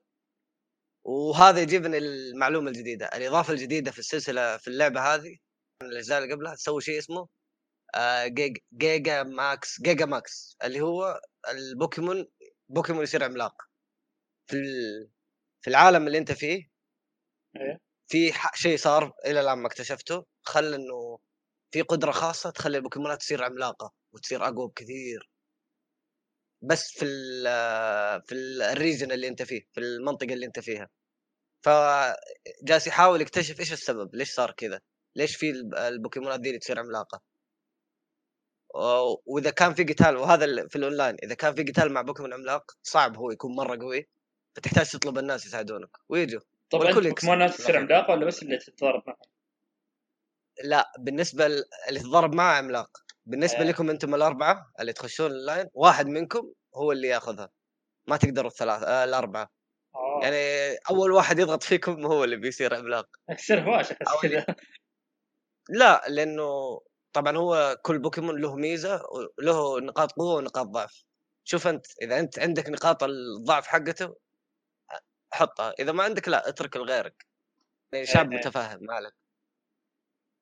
[1.03, 3.05] وهذا يجيبني المعلومه الجديدة.
[3.05, 5.37] الإضافة الجديدة في السلسلة في اللعبة هذه
[5.83, 7.27] الاجزاء اللي قبلها تسوي شيء اسمه
[7.95, 12.27] آه Gig Gigamax Gigamax اللي هو البوكيمون
[12.69, 13.55] بوكيمون يصير عملاق.
[14.47, 14.57] في
[15.61, 16.69] في العالم اللي انت فيه
[17.57, 17.79] إيه.
[18.07, 20.25] في شيء صار إلى الآن ما اكتشفته.
[20.43, 21.19] خلى إنه
[21.71, 25.29] في قدرة خاصة تخلي البوكيمونات تصير عملاقة وتصير أقوى بكثير.
[26.61, 27.43] بس في ال
[28.27, 30.89] في ال- ال region اللي انت فيه في المنطقة اللي انت فيها.
[31.65, 34.81] فجالس يحاول يكتشف إيش السبب ليش صار كذا؟
[35.15, 37.21] ليش في الب- البوكيمونات دي اللي تصير عملاقة؟
[39.25, 43.17] وإذا كان في قتال وهذا في الأونلاين إذا كان في قتال مع بوكيمون عملاق صعب
[43.17, 44.09] هو يكون مرة قوي
[44.55, 47.77] فتحتاج تطلب الناس يساعدونك ويجوا طب والكل أنت بوكيمونات تصير.
[47.77, 49.31] عملاقه ولا بس اللي تتضارب معهم؟
[50.63, 51.45] لا بالنسبة
[51.89, 52.97] اللي تضارب معه عملاق.
[53.25, 53.63] بالنسبة آه.
[53.63, 57.49] لكم أنتم الأربعة اللي تخشون اللاين واحد منكم هو اللي ياخذها.
[58.07, 59.49] ما تقدروا الثلاثة آه الأربعة.
[59.95, 60.19] آه.
[60.23, 63.07] يعني أول واحد يضغط فيكم هو اللي بيصير عملاق.
[63.29, 64.45] يصير هواش كذا.
[65.69, 66.81] لا لأنه
[67.13, 69.01] طبعا هو كل بوكيمون له ميزة
[69.37, 71.03] وله نقاط قوة ونقاط ضعف.
[71.43, 74.15] شوف أنت إذا أنت عندك نقاط الضعف حقته
[75.33, 75.73] حطها.
[75.79, 77.27] إذا ما عندك لا اترك لغيرك.
[77.93, 78.39] يعني شاب إيه.
[78.39, 79.13] متفاهم ما عليك.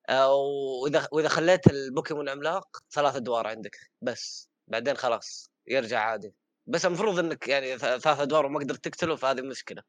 [0.08, 0.34] آه،
[0.82, 4.48] وإذا وإذا خليت البوكيمون عملاق ثلاث أدوار عندك بس.
[4.68, 6.34] بعدين خلاص يرجع عادي.
[6.66, 9.82] بس المفروض إنك يعني ثلاث أدوار وما قدرت تقتله فهذه مشكلة.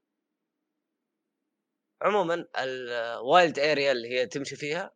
[2.01, 4.91] عموما ال Wild Area اللي هي تمشي فيها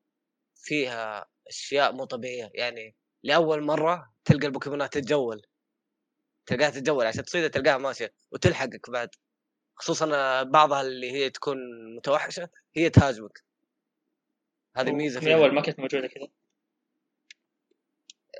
[0.55, 2.51] فيها أشياء مو طبيعية.
[2.53, 5.41] يعني لأول مرة تلقى البوكيمونات تتجول.
[6.45, 7.05] تلقاها تتجول.
[7.05, 9.09] عشان تصيدها تلقاها ماشية وتلحقك بعد.
[9.75, 11.57] خصوصا بعضها اللي هي تكون
[11.95, 13.43] متوحشة هي تهاجمك.
[14.77, 15.35] هذه ميزه فيها.
[15.35, 16.27] اول ما كانت موجودة كذا؟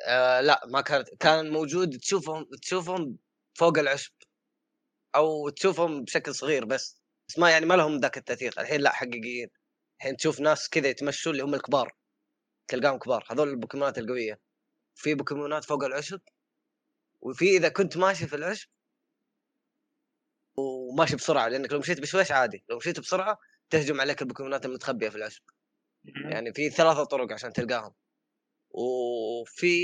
[0.07, 1.09] آه لا ما كانت.
[1.19, 3.17] كان موجود تشوفهم تشوفهم
[3.53, 4.13] فوق العشب.
[5.15, 7.01] أو تشوفهم بشكل صغير بس.
[7.29, 9.49] بس ما يعني ما لهم ذاك التاثير الحين لا حقيقيين.
[9.99, 11.95] الحين تشوف ناس كذا يتمشوا اللي هم الكبار.
[12.67, 14.39] تلقاهم كبار هذول البوكيمونات القوية.
[14.95, 16.21] في بوكيمونات فوق العشب
[17.21, 18.69] وفي إذا كنت ماشي في العشب
[20.57, 25.15] وماشي بسرعة لأنك لو مشيت بشويش عادي لو مشيت بسرعة تهجم عليك البوكيمونات المتخبية في
[25.15, 25.43] العشب.
[26.05, 27.93] يعني في ثلاثة طرق عشان تلقاهم.
[28.69, 29.75] وفي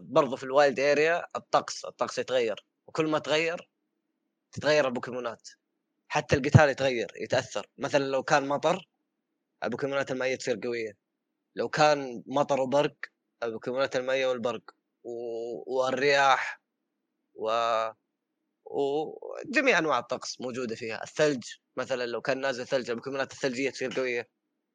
[0.00, 2.64] برضو في ال Wild Area الطقس الطقس يتغير.
[2.86, 3.70] وكل ما تغير
[4.52, 5.48] تتغير البوكيمونات.
[6.08, 7.66] حتى القتال يتغير يتأثر.
[7.78, 8.88] مثلا لو كان مطر
[9.64, 11.01] البوكيمونات المائيه تصير قوية.
[11.56, 12.94] لو كان مطر وبرق
[13.42, 14.62] البوكيمونات المائية والبرق
[15.04, 15.10] و...
[15.76, 16.60] والرياح
[17.34, 17.50] و...
[18.64, 21.02] وجميع أنواع الطقس موجودة فيها.
[21.02, 21.44] الثلج
[21.76, 24.28] مثلا لو كان نازل ثلج البوكيمونات الثلجية تصير قوية.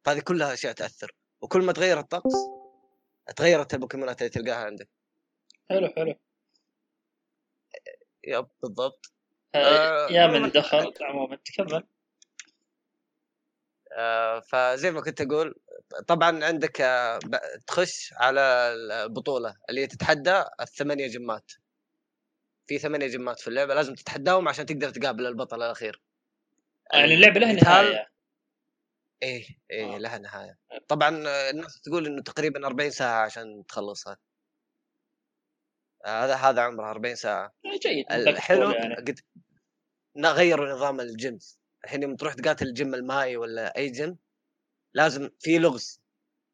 [0.05, 1.11] فهذه كلها أشياء تأثر.
[1.41, 2.33] وكل ما تغير الطقس
[3.35, 4.89] تغيرت البوكيمونات اللي تلقاها عندك.
[5.69, 6.15] حلو حلو.
[8.23, 9.13] يب بالضبط.
[9.55, 10.93] آه، آه، يا من دخل.
[11.01, 11.87] عموما تكمل.
[13.97, 15.55] آه، فزي ما كنت أقول
[16.07, 16.77] طبعا عندك
[17.67, 18.41] تخش على
[18.73, 21.51] البطولة اللي تتحدى الثمانية جمات.
[22.67, 26.01] في ثمانية جمات في اللعبة لازم تتحداهم عشان تقدر تقابل البطل الأخير.
[26.93, 28.07] يعني اللعبة لها نهاية.
[29.23, 29.97] إيه إيه آه.
[29.97, 30.57] لها نهاية.
[30.87, 34.17] طبعا آه، الناس تقول إنه تقريبا 40 ساعة عشان تخلصها.
[36.05, 37.53] هذا هذا عمره 40 ساعة.
[37.83, 38.95] جيد الحلو يعني.
[38.95, 39.19] قد
[40.15, 44.17] نا- غيروا نظام ال gyms الحين يوم تروح تقاتل الجيم المائي ولا أي جيم
[44.93, 46.01] لازم في لغز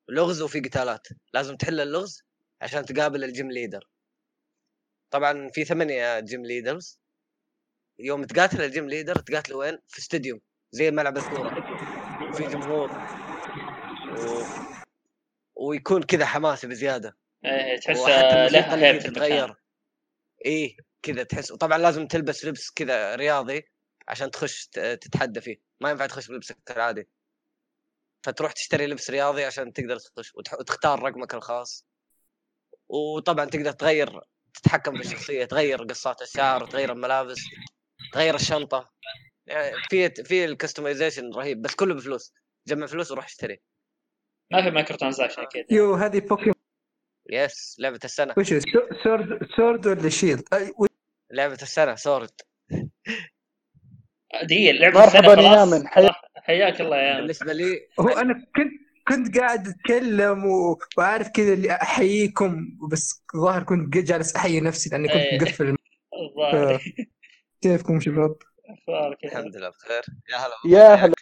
[0.10, 1.08] لغز وفي قتالات.
[1.34, 2.24] لازم تحل اللغز
[2.62, 3.88] عشان تقابل ال gym leader
[5.12, 7.00] طبعا في ثمانية gym leaders
[8.00, 10.42] يوم تقاتل ال gym leader تقاتله وين؟ في stadium
[10.72, 11.54] زي ملعب الكورة.
[12.38, 12.90] في جمهور.
[14.20, 14.44] و...
[15.56, 17.18] ويكون كذا حماسي بزيادة.
[17.46, 19.56] إيه تحس لها تتغير.
[20.46, 21.52] إيه كذا تحس.
[21.52, 23.64] وطبعا لازم تلبس لبس كذا رياضي
[24.08, 25.62] عشان تخش تتحدى فيه.
[25.82, 27.08] ما ينفع تخش بلبسك العادي.
[28.24, 31.86] فتروح تشتري لبس رياضي عشان تقدر تخش وتختار رقمك الخاص.
[32.90, 34.22] وطبعا تقدر تغير
[34.54, 37.42] تتحكم بالشخصيه تغير قصات الشعر تغير الملابس
[38.14, 38.92] تغير الشنطة.
[39.46, 42.34] يعني في في ال customization رهيب بس كله بفلوس.
[42.68, 43.62] جمع فلوس وروح اشتري.
[44.52, 46.54] ما في microtransaction أكيد يو هذه بوكيمون
[47.30, 48.34] yes لعبة السنة.
[48.38, 48.54] وش
[49.04, 50.44] Sword Sword ولا Shield؟
[51.32, 52.42] لعبة السنة Sword
[54.44, 56.16] دقيقة لعبة مرحبا السنة خلاص؟ يا من، حياك.
[56.44, 58.72] حياك الله يا بالنسبة لي هو أنا كنت
[59.08, 60.80] كنت قاعد أتكلم و...
[60.98, 65.40] وعارف كذا اللي أحييكم بس ظاهر كنت جالس أحيي نفسي لأني كنت إيه.
[65.40, 65.66] مقفل.
[65.68, 65.78] الم-
[66.30, 66.84] الظاهر.
[67.62, 68.36] كيفكم شباب؟
[69.26, 70.02] الحمد لله بخير.
[70.30, 71.14] يا هلا يا هلا.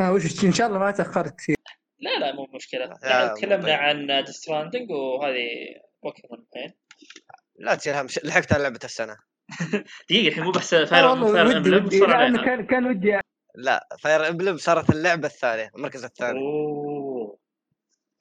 [0.00, 1.56] ها وش إن شاء الله ما تأخرت كثير.
[1.98, 2.46] لا لا مو
[3.02, 3.74] يعني مو تكلمنا.
[3.74, 5.48] عن Death Stranding وهذه
[6.02, 6.72] بوكيمون الحين
[7.58, 9.16] لا تشيل هم ش- لحقت على لعبة السنة.
[10.10, 12.44] دقيقة الحين مو بس آه Fire Emblem صار لا عليها.
[12.44, 13.20] كان كان ودي.
[13.54, 16.38] لا Fire Emblem صارت اللعبة الثانية المركز الثاني.
[16.38, 17.38] أوه.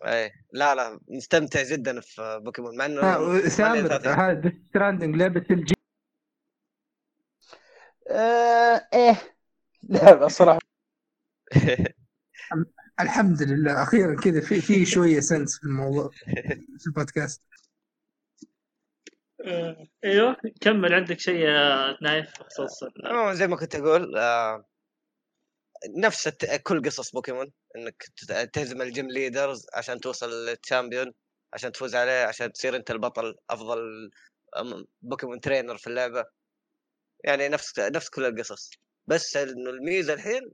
[0.05, 0.31] إيه.
[0.53, 3.93] لا لا مستمتع جدا في بوكيمون مع إنه لي سامر.
[3.93, 5.75] هذا ستراندنج لعبة الجي
[8.09, 9.17] آه إيه.
[9.83, 10.59] لا الصراحه
[12.99, 13.83] الحمد لله.
[13.83, 16.09] أخيرا كذا في في شوية سنس في الموضوع
[16.79, 17.41] في البودكاست.
[17.51, 17.64] آه،
[20.03, 20.93] أيوه كمل.
[20.93, 21.45] عندك شيء
[22.01, 22.83] نايف؟ بخصوص
[23.31, 24.65] زي ما كنت أقول آه
[25.97, 26.29] نفس.
[26.63, 28.03] كل قصص بوكيمون إنك
[28.53, 31.13] تهزم ال gym leaders عشان توصل لل champion
[31.53, 34.09] عشان تفوز عليه عشان تصير أنت البطل أفضل
[35.01, 36.25] بوكيمون trainer في اللعبة.
[37.23, 38.69] يعني نفس نفس كل القصص.
[39.07, 40.51] بس إنه الميزة الحين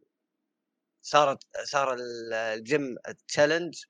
[1.02, 2.96] صارت صار ال- الgym
[3.28, 3.84] challenge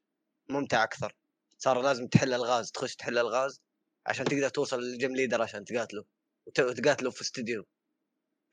[0.49, 1.15] ممتع أكثر.
[1.57, 3.61] صار لازم تحل الغاز تخش تحل الغاز.
[4.05, 6.05] عشان تقدر توصل لل gym leader عشان تقاتله
[6.47, 7.65] وت- وتقاتله في stadium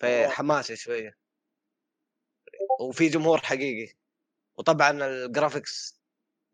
[0.01, 1.19] فحماسي شوية.
[2.81, 3.95] وفي جمهور حقيقي.
[4.59, 6.01] وطبعا ال graphics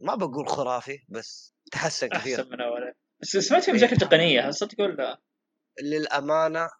[0.00, 2.40] ما بقول خرافي بس تحسن كثير.
[2.40, 3.76] أحسن من اول بس سمعت في إيه.
[3.76, 5.20] مشاكل تقنية هل صدق ولا
[5.82, 6.70] للأمانة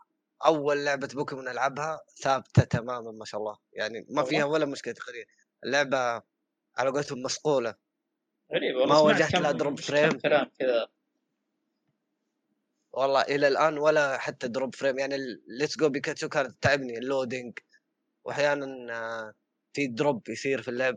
[0.47, 3.59] أول لعبة بوكيمون ألعبها ثابتة تماما ما شاء الله.
[3.73, 5.25] يعني ما فيها ولا مشكلة تقنية.
[5.65, 6.23] اللعبة
[6.77, 7.75] على قولتهم مصقوله
[8.55, 10.19] غريب ما واجهت لا drop frame.
[10.19, 10.89] كلام كذا.
[12.97, 15.17] والله إلى الآن ولا حتى drop frame يعني
[15.49, 17.59] Let's Go Pikachu كانت تعبني ال loading
[18.25, 19.35] واحيانا آه،
[19.75, 20.97] في drop يصير في اللعب.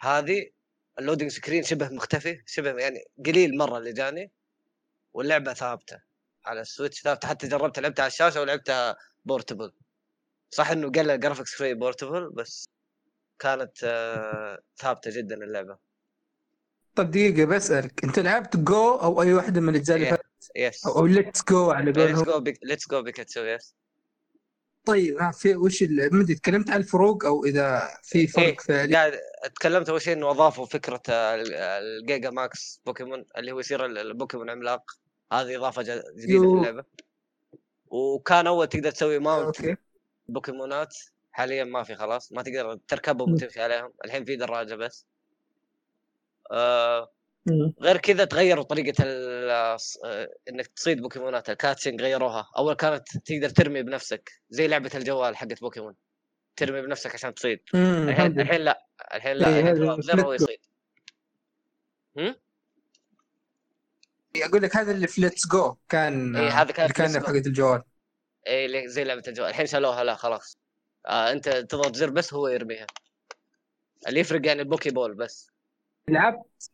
[0.00, 0.50] هذه
[0.98, 4.32] ال loading screen شبه مختفي شبه يعني قليل مرة اللي جاني.
[5.14, 6.00] واللعبة ثابتة
[6.46, 7.28] على ال Switch ثابتة.
[7.28, 9.72] حتى جربت لعبتها على الشاشة ولعبتها portable
[10.50, 12.64] صح إنه قل ال graphics شوي portable بس
[13.38, 15.91] كانت آه، ثابتة جدا اللعبة.
[16.94, 20.10] طب دقيقة بسألك أنت لعبت جو أو أي واحدة من الأجزاء اللي.
[20.10, 20.26] فاتت؟
[20.56, 22.44] yes أو Let's Go على قولهم.
[22.62, 23.74] Let's Go Pikachu yes
[24.84, 29.18] طيب في وش ما أدري تكلمت عن الفروق أو إذا في فرق إيه، فعلي قاعد
[29.54, 34.50] تكلمت أول شيء إنه أضافوا فكرة ال- الجيجا ماكس بوكيمون اللي هو يصير ال- البوكيمون
[34.50, 34.90] عملاق.
[35.32, 36.58] هذه إضافة جديدة في يو.
[36.58, 36.84] اللعبه
[37.86, 39.76] وكان أول تقدر تسوي mount أوكي.
[40.28, 40.96] بوكيمونات
[41.32, 42.32] حاليا ما في خلاص.
[42.32, 43.32] ما تقدر تركبهم.
[43.32, 43.92] وتمشي عليهم.
[44.04, 45.06] الحين في دراجة بس.
[47.82, 49.78] غير كذا تغيروا طريقة آه،
[50.50, 55.60] إنك تصيد بوكيمونات ال catching غيروها أول كانت تقدر ترمي بنفسك زي لعبة الجوال حقت
[55.60, 55.94] بوكيمون
[56.56, 57.60] ترمي بنفسك عشان تصيد.
[57.74, 58.40] الحين.
[58.40, 60.32] الحين لا الحين لا إيه، الحين زر هو.
[60.32, 60.58] يصيد.
[64.36, 67.26] أقول لك هذا اللي في Let's Go كان إيه، هذا كان اللي كان.
[67.26, 67.82] حقت الجوال.
[68.46, 69.48] اي اللي زي لعبة الجوال.
[69.48, 70.58] الحين شالوها لا خلاص.
[71.06, 72.86] آه أنت تضغط زر بس هو يرميها.
[74.08, 75.51] اللي يفرق يعني ال Poké Ball بس.
[76.08, 76.70] لعبت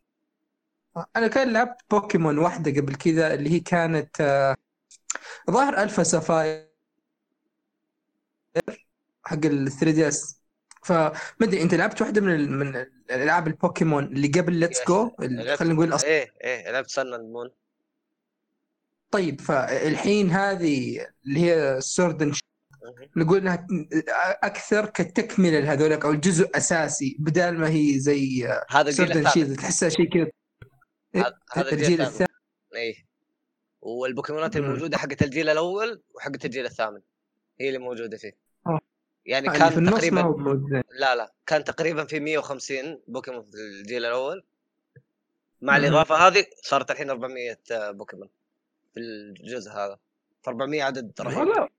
[1.15, 4.55] أنا كان لعبت بوكيمون واحدة قبل كذا اللي هي كانت آه،
[5.51, 6.69] ظاهر Alpha Sapphire
[9.23, 10.39] حق ال 3DS
[10.83, 12.75] فما أدري أنت لعبت واحدة من ال- من
[13.11, 14.87] الالعاب البوكيمون اللي قبل Let's.
[14.87, 15.09] Go
[15.55, 16.07] خلينا نقول الأصل.
[16.07, 17.49] إيه إيه لعبت Sun and Moon
[19.11, 22.23] طيب فالحين هذه اللي هي Sword
[23.15, 23.67] نقول إنها
[24.43, 30.09] أكثر كتكملة لهذولك أو جزء أساسي بدال ما هي زي هذا الجيل Shield تحسها شيء
[30.09, 30.31] كذا.
[31.15, 32.29] هذا- الجيل الثاني.
[32.75, 32.95] إيه.
[33.81, 34.55] والبوكيمونات.
[34.55, 37.01] الموجودة حقت الجيل الأول وحقت الجيل الثامن.
[37.59, 38.35] هي اللي موجودة فيه.
[38.67, 38.79] آه.
[39.25, 41.33] يعني اللي كان تقريبا لا لا.
[41.47, 44.43] كان تقريبا في 150 بوكيمون في الجيل الأول.
[45.61, 45.77] مع.
[45.77, 48.29] الإضافة هذه صارت الحين 400 بوكيمون
[48.93, 49.99] في الجزء هذا.
[50.43, 51.69] ف 400 عدد رهيب.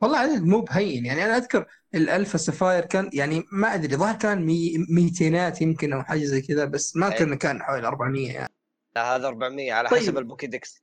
[0.00, 4.14] والله عدد مو بهين يعني أنا أذكر ال Alpha Sapphire كان يعني ما أدري ظهر
[4.16, 4.86] كان مي...
[4.90, 7.18] ميتينات يمكن أو حاجة زي كذا بس ما أي.
[7.18, 8.54] كنا كان حوالي 400 يعني
[8.96, 10.00] لا هذا 400 على طيب.
[10.00, 10.82] حسب ال Pokédex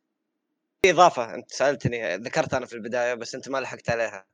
[0.82, 4.26] في إضافة أنت سألتني ذكرت أنا في البداية بس أنت ما لحقت عليها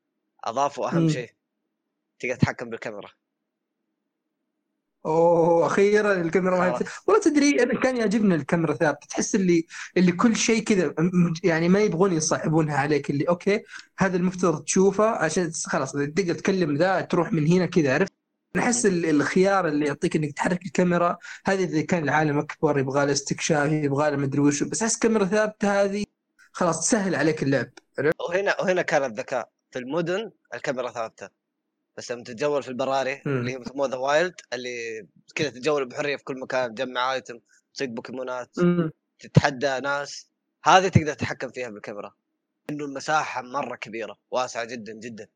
[0.44, 1.10] اضافوا أهم.
[1.10, 1.32] شيء
[2.20, 3.10] تقدر تتحكم بالكاميرا
[5.08, 6.68] أوه أخيرا الكاميرا ما.
[6.68, 9.08] هي- والله تدري أنا كان يعجبني الكاميرا ثابتة.
[9.08, 9.66] تحس اللي
[9.98, 10.94] اللي كل شيء كذا
[11.44, 13.64] يعني ما يبغون يصعبونها عليك اللي okay
[13.98, 18.14] هذا المفترض تشوفه عشان خلاص تقدر تكلم ذا تروح من هنا كذا عرفت؟
[18.86, 23.72] ال- الخيار اللي يعطيك إنك تحرك الكاميرا هذه إذا كان العالم أكبر يبغى له استكشاف
[23.72, 26.04] يبغى له مدري وش بس أحس كاميرا ثابتة هذه
[26.52, 27.70] خلاص تسهل عليك اللعب
[28.30, 29.50] وهنا وهنا كان الذكاء.
[29.72, 31.30] في المدن الكاميرا ثابتة.
[31.98, 33.22] بس لما تتجول في البراري.
[33.26, 37.40] اللي هي يسموها the wild اللي كذا تتجول بحرية في كل مكان تجمع ايتم
[37.74, 38.56] تصيد بوكيمونات.
[39.20, 40.28] تتحدى ناس
[40.64, 42.14] هذه تقدر تتحكم فيها بالكاميرا
[42.70, 45.28] إنه المساحة مرة كبيرة واسعة جدا جدا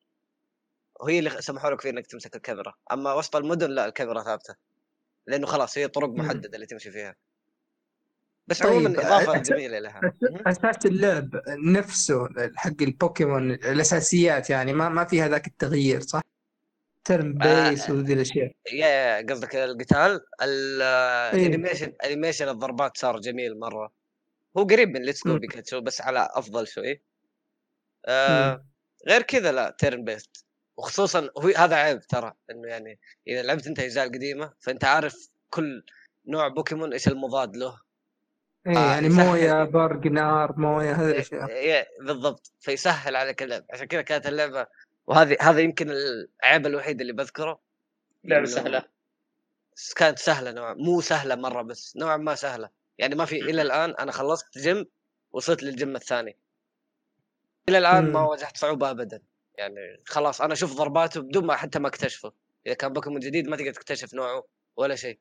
[1.00, 4.56] وهي اللي سمحوا لك فيه إنك تمسك الكاميرا أما وسط المدن لا الكاميرا ثابتة
[5.28, 6.10] لأنه خلاص هي طرق.
[6.10, 7.16] محددة اللي تمشي فيها
[8.48, 10.02] بس طيب، عموما إضافة أت- جميلة لها.
[10.48, 16.22] أساس اللعب نفسه حق البوكيمون الأساسيات يعني ما ما في هذاك التغيير صح؟
[17.04, 18.52] turn آه، based وذي الأشياء.
[18.74, 21.48] يا يا قصدك القتال؟ ال- إيه.
[21.48, 23.92] ال animation animation الضربات صار جميل مرة.
[24.58, 25.38] هو قريب من Let's Go.
[25.40, 27.02] Pikachu بس على أفضل شوي.
[28.06, 28.66] آه.
[29.08, 30.46] غير كذا لا turn based
[30.78, 35.84] وخصوصا هو هذا عيب ترى إنه يعني إذا لعبت أنت الاجزاء القديمة فأنت عارف كل
[36.28, 37.80] نوع بوكيمون إيش المضاد له.
[38.68, 39.10] إيه آه، يعني.
[39.10, 41.50] موية برق نار موية هذه الأشياء.
[41.50, 42.52] إيه، بالضبط.
[42.60, 43.66] فيسهل عليك اللعب.
[43.74, 44.68] عشان كذا كانت اللعبة
[45.08, 47.60] وهذه هذا يمكن العيب الوحيد اللي بذكره
[48.24, 48.84] لعبة سهلة.
[49.96, 52.70] كانت سهلة نوعا مو سهلة مرة بس نوعا ما سهلة.
[52.98, 54.86] يعني ما في إلى الآن أنا خلصت جيم
[55.32, 56.38] وصلت للجيم الثاني.
[57.70, 58.22] إلى الآن ما.
[58.22, 59.22] واجهت صعوبة ابدا.
[59.58, 62.34] يعني خلاص أنا أشوف ضرباته بدون ما حتى ما أكتشفه.
[62.68, 65.20] إذا كان بوكيمون جديد ما تقدر تكتشف نوعه ولا شيء.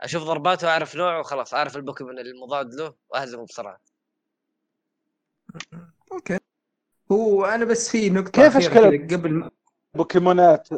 [0.00, 3.80] أشوف ضرباته أعرف نوعه وخلاص أعرف البوكيمون المضاد له وأهزمه بسرعة.
[6.12, 6.38] okay.
[7.12, 9.50] هو أنا بس في نقطة كيف كذا قبل ما
[9.94, 10.68] بوكيمونات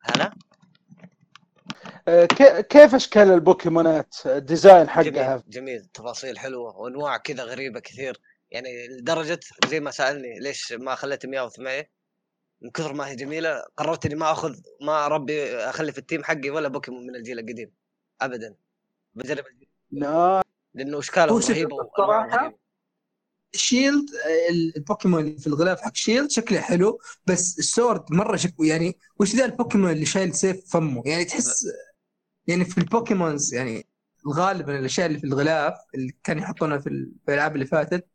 [0.00, 0.34] هلا؟
[2.08, 5.02] آه، كي- كيف أشكال البوكيمونات؟ ال design حقها؟
[5.36, 5.84] جميل جميل.
[5.94, 8.20] تفاصيل حلوة وأنواع كذا غريبة كثير.
[8.50, 11.90] يعني لدرجة زي ما سألني ليش ما خليت مياوث معي
[12.62, 16.24] من كثر ما هي جميلة قررت إني ما أخذ ما أبي أخلي في ال team
[16.24, 17.70] حقي ولا بوكيمون من الجيل القديم.
[18.20, 18.54] ابدا.
[19.14, 19.68] بجرب الجيل.
[19.92, 20.42] نا-
[20.74, 21.76] لأنه إشكالهم هو شوف، رهيبة.
[23.54, 24.06] Shield
[24.76, 29.34] البوكيمون اللي في الغلاف حق Shield شكله حلو بس ال Sword مرة شك يعني وش
[29.34, 31.66] ذا البوكيمون اللي شايل سيف فمه؟ يعني تحس
[32.46, 33.86] يعني في ال Pokémons يعني
[34.28, 38.06] غالبا الأشياء اللي في الغلاف اللي كانوا يحطونها في ال- في الألعاب اللي فاتت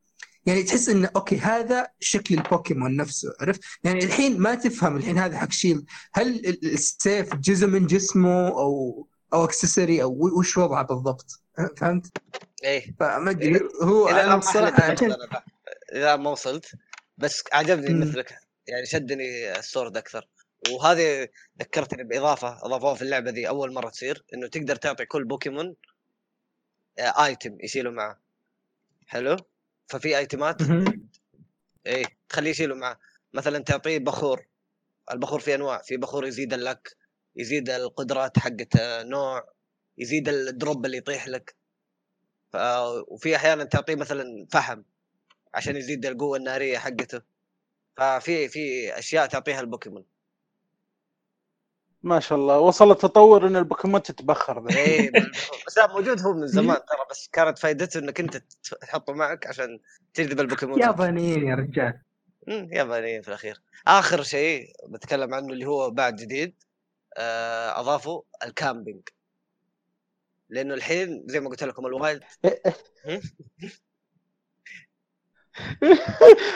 [0.46, 5.38] يعني تحس إنه okay هذا شكل البوكيمون نفسه عرفت؟ يعني الحين ما تفهم الحين هذا
[5.38, 11.42] حق Shield هل ال- السيف جزء من جسمه أو أو accessory أو وش وضعه بالضبط؟
[11.78, 12.18] فهمت؟
[12.64, 12.96] إيه.
[13.00, 13.60] فما أدري.
[13.82, 15.16] هو الان أنا الصراحة عشان
[15.94, 16.72] الان ما وصلت.
[17.18, 17.94] بس عجبني.
[17.94, 18.40] مثلك.
[18.68, 20.28] يعني شدني ال Sword أكثر.
[20.72, 21.28] وهذه
[21.60, 24.26] ذكرتني بإضافة أضافوها في اللعبة ذي أول مرة تصير.
[24.34, 25.76] إنه تقدر تعطي كل بوكيمون
[27.00, 28.20] آه، item يشيله معه.
[29.08, 29.38] حلو؟
[29.88, 30.58] ففي item ات.
[31.86, 33.00] إيه تخليه يشيله معه.
[33.34, 34.46] مثلا تعطيه بخور.
[35.12, 35.82] البخور في أنواع.
[35.82, 37.03] في بخور يزيد ال luck.
[37.36, 39.54] يزيد القدرات حقت آه، نوع
[39.98, 41.56] يزيد ال drop اللي يطيح لك.
[43.08, 44.82] وفي أحيانا تعطيه مثلا فحم
[45.54, 47.22] عشان يزيد القوة النارية حقته
[47.98, 50.06] ففي في أشياء تعطيها البوكيمون
[52.04, 54.78] ما شاء الله وصل التطور إن البوكيمون تتبخر ذا.
[54.80, 55.58] إيه بالبخور.
[55.68, 58.38] بس لا موجود هو من زمان ترى بس كانت فائدته إنك أنت
[58.82, 59.80] تحطه معك عشان
[60.14, 62.02] تجذب البوكيمون يابانيين يا رجال
[62.50, 66.64] امم يابانيين في الأخير آخر شيء بتكلم عنه اللي هو بعد جديد
[67.80, 69.02] أضافوا ال camping
[70.50, 72.24] لأنه الحين زي ما قلت لكم الوايلد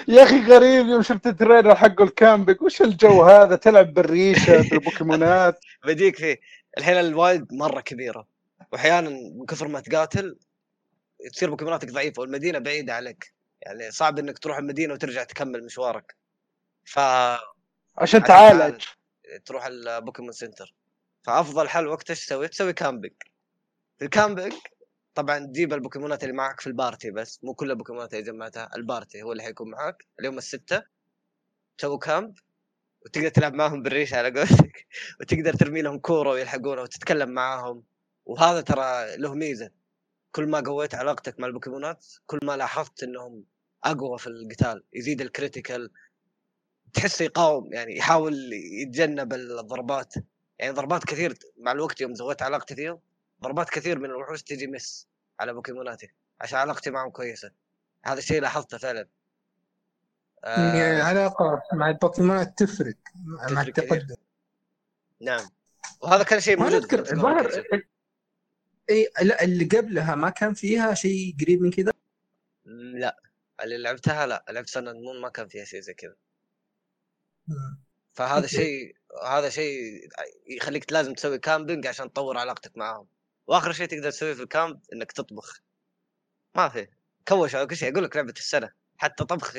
[0.08, 4.70] يا أخي غريب يوم شفت ال trailer حقه ال camping وش الجو هذا؟ تلعب بالريشة
[4.70, 6.40] بالبوكيمونات بديك فيه.
[6.78, 8.28] الحين ال wild مرة كبيرة.
[8.72, 10.38] وأحيانا من كثر ما تقاتل
[11.34, 13.34] تصير بوكيموناتك ضعيفة والمدينة بعيدة عليك.
[13.62, 16.16] يعني صعب إنك تروح المدينة وترجع تكمل مشوارك.
[16.86, 17.00] ف
[17.98, 18.84] عشان تعالج.
[19.46, 20.74] تروح ال Pokémon Center
[21.24, 23.14] فأفضل حل وقت إيش تسوي؟ تسوي camping
[24.00, 24.54] في ال camping
[25.16, 28.84] طبعا تجيب البوكيمونات اللي معك في ال party بس مو كل البوكيمونات اللي جمعتها ال
[28.84, 30.84] party هو اللي حيكون معك اليوم الستة
[31.78, 32.34] تسوي camp
[33.06, 34.88] وتقدر تلعب معاهم بالريش على قولتك
[35.22, 37.84] وتقدر ترمي لهم كورة ويلحقونه وتتكلم معاهم.
[38.26, 39.72] وهذا ترى له ميزة.
[40.32, 43.44] كل ما قويت علاقتك مع البوكيمونات كل ما لاحظت إنهم
[43.84, 45.92] أقوى في القتال يزيد ال critical
[46.94, 50.14] تحسه يقاوم يعني يحاول يتجنب الضربات.
[50.60, 53.00] يعني ضربات كثير مع الوقت يوم زودت علاقتي فيهم
[53.42, 55.08] ضربات كثير من الوحوش تجي miss
[55.40, 56.12] على بوكيموناتي
[56.42, 57.52] عشان علاقتي معهم كويسة.
[58.06, 59.08] هذا الشيء لاحظته فعلا.
[60.44, 60.98] يعني آه.
[60.98, 62.96] العلاقه مع البوكيمونات تفرق
[63.52, 63.84] مع كثير.
[63.84, 64.16] التقدم.
[65.22, 65.50] نعم.
[66.02, 67.64] وهذا كان شيء ما موجود اذكر في الظاهر
[68.90, 71.92] اي لا اللي قبلها ما كان فيها شيء قريب من كذا
[72.66, 73.22] لا.
[73.64, 76.16] اللي لعبتها لا لعبت Sun و Moon ما كان فيها شيء زي كذا.
[78.14, 78.48] فهذا.
[78.48, 80.10] شيء هذا شيء
[80.48, 83.08] يخليك لازم تسوي camping عشان تطور علاقتك معاهم.
[83.48, 85.62] وآخر شيء تقدر تسويه في ال camp إنك تطبخ.
[86.56, 86.88] ما في.
[87.28, 88.72] كوش أو كل شيء أقول لك لعبة السنة.
[88.98, 89.58] حتى طبخ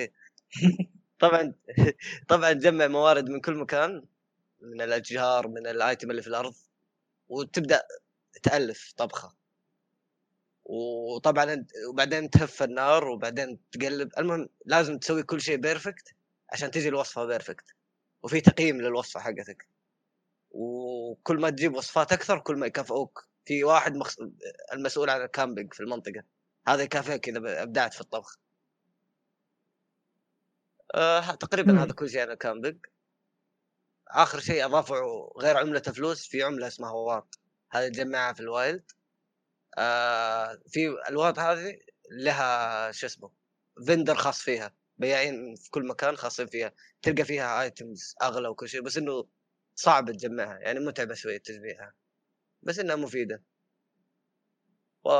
[1.20, 1.54] طبعا
[2.28, 4.04] طبعا تجمع موارد من كل مكان
[4.60, 6.54] من الأشجار من ال item اللي في الأرض
[7.28, 7.82] وتبدأ
[8.42, 9.34] تألف طبخة.
[10.64, 14.10] وطبعا وبعدين تهف النار وبعدين تقلب.
[14.18, 16.14] المهم لازم تسوي كل شيء perfect
[16.50, 17.77] عشان تجي الوصفة perfect
[18.22, 19.68] وفي تقييم للوصفة حقتك.
[20.50, 23.28] وكل ما تجيب وصفات أكثر كل ما يكافئوك.
[23.44, 24.16] في واحد مخص...
[24.72, 26.22] المسؤول عن ال camping في المنطقة.
[26.68, 28.38] هذا يكافئك إذا أبدعت في الطبخ.
[30.94, 31.78] آه تقريبا مم.
[31.78, 32.86] هذا كل شيء عن ال camping
[34.08, 37.38] آخر شيء اضافوا غير عملة فلوس في عملة اسمها واط.
[37.70, 38.90] هذه تجمعها في ال wild.
[39.78, 41.78] آه في الواط هذه
[42.10, 43.30] لها شو اسمه
[43.86, 44.74] vendor خاص فيها.
[44.98, 46.72] بياعين في كل مكان خاصين فيها.
[47.02, 49.28] تلقى فيها items أغلى وكل شيء بس إنه
[49.74, 51.94] صعب تجمعها يعني متعبة شوية تجميعها.
[52.62, 53.42] بس إنها مفيدة.
[55.04, 55.10] و...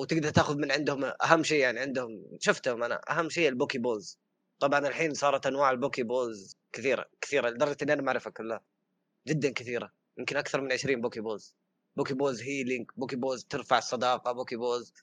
[0.00, 4.18] وتقدر تاخذ من عندهم أهم شيء يعني عندهم شفتهم أنا أهم شيء ال Poké Balls.
[4.60, 8.60] طبعا الحين صارت أنواع ال Poké Balls كثيرة كثيرة لدرجة إني أنا ما أعرفها كلها.
[9.28, 9.92] جدا كثيرة.
[10.18, 11.56] يمكن أكثر من 20 Poké Balls.
[11.96, 14.94] Poké Balls healing Poké Balls ترفع الصداقة Poké Balls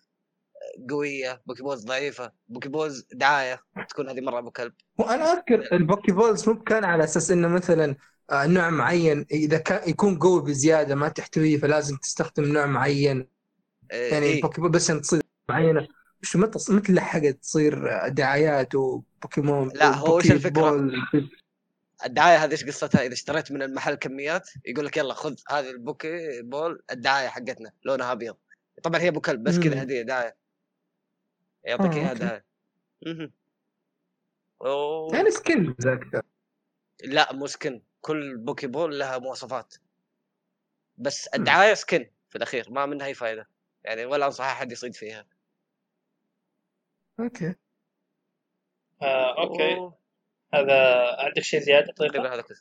[0.90, 3.60] قوية Poké Balls ضعيفة Poké Balls دعاية
[3.90, 7.96] تكون هذه مرة أبو كلب وأنا أذكر البوكي بولز مو كان على أساس إنه مثلا
[8.32, 13.28] آه، نوع معين إذا كان يكون قوي بزيادة ما تحتويه فلازم تستخدم نوع معين
[13.92, 14.42] آه، يعني إيه.
[14.42, 15.88] بول بس تصير معينة
[16.22, 20.94] مش ما تص- مثل حاجة تصير دعايات وبوكيمون لا، هو وش الفكرة؟ بول.
[22.06, 26.42] الدعاية هذه إيش قصتها؟ إذا اشتريت من المحل كميات يقول لك يلا خذ هذه البوكي
[26.42, 28.36] بول الدعاية حقتنا لونها أبيض
[28.84, 29.60] طبعا هي أبو كلب بس.
[29.60, 30.36] كذا هديه دعاية
[31.64, 32.44] يعطيك آه،.
[34.62, 35.16] أوه.
[35.16, 35.30] يعني
[35.86, 36.22] أكثر
[37.04, 39.76] لا مو skin كل Poké Ball لها مواصفات.
[40.98, 43.50] بس الدعاية skin في الأخير ما منها أي فائده
[43.84, 45.26] يعني ولا أنصح أحد يصيد فيها.
[47.20, 47.56] okay.
[49.02, 49.76] آه okay.
[49.76, 49.98] أوه.
[50.54, 52.56] هذا عندك شيء زيادة تقريبا؟ هذا كل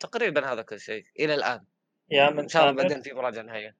[0.00, 1.64] تقريبا هذا كل شيء إلى الآن.
[2.10, 3.76] يا من إن شاء الله بعدين في مراجعة نهائية.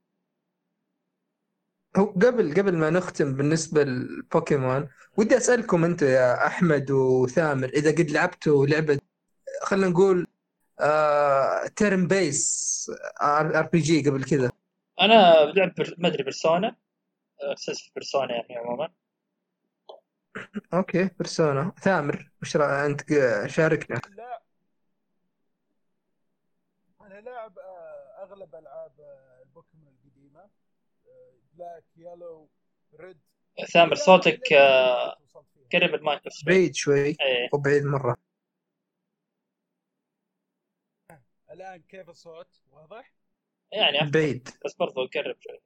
[1.99, 8.11] هو قبل قبل ما نختم بالنسبة للبوكيمون ودي أسألكم أنتم يا أحمد وثامر إذا قد
[8.11, 8.99] لعبتوا لعبة
[9.63, 10.27] خلينا نقول
[10.81, 12.91] آه turn-based
[13.23, 14.51] RPG قبل كذا.
[15.01, 15.95] أنا لعب بر...
[15.99, 16.77] ما أدري بيرسونا
[17.41, 18.89] أساس في بيرسونا يعني عموما.
[20.75, 23.01] okay بيرسونا ثامر وش أنت
[23.47, 24.01] شاركنا.
[24.17, 24.43] لا.
[27.01, 30.53] أنا لاعب آه، أغلب ألعاب آه، البوكيمون القديمة آه، Black
[31.09, 31.48] Yellow Red
[33.73, 35.17] ثامر صوتك آه،
[35.73, 36.45] قرب المايك بس.
[36.45, 37.49] بعيد شوي إيه.
[37.53, 38.17] وبعيد مرة.
[41.51, 43.13] الآن كيف الصوت؟ واضح؟
[43.73, 44.49] يعني أفضل، بعيد.
[44.65, 45.61] بس برضو قرب شوي.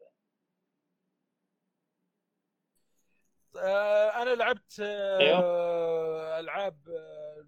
[3.56, 6.40] آه، أنا لعبت آه، أيوه.
[6.40, 7.46] ألعاب آه،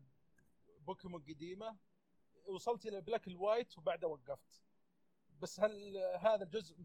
[0.81, 1.77] بوكيمون قديمة.
[2.47, 4.63] وصلت إلى Black ال White وبعدها وقفت.
[5.41, 6.77] بس هل هذا الجزء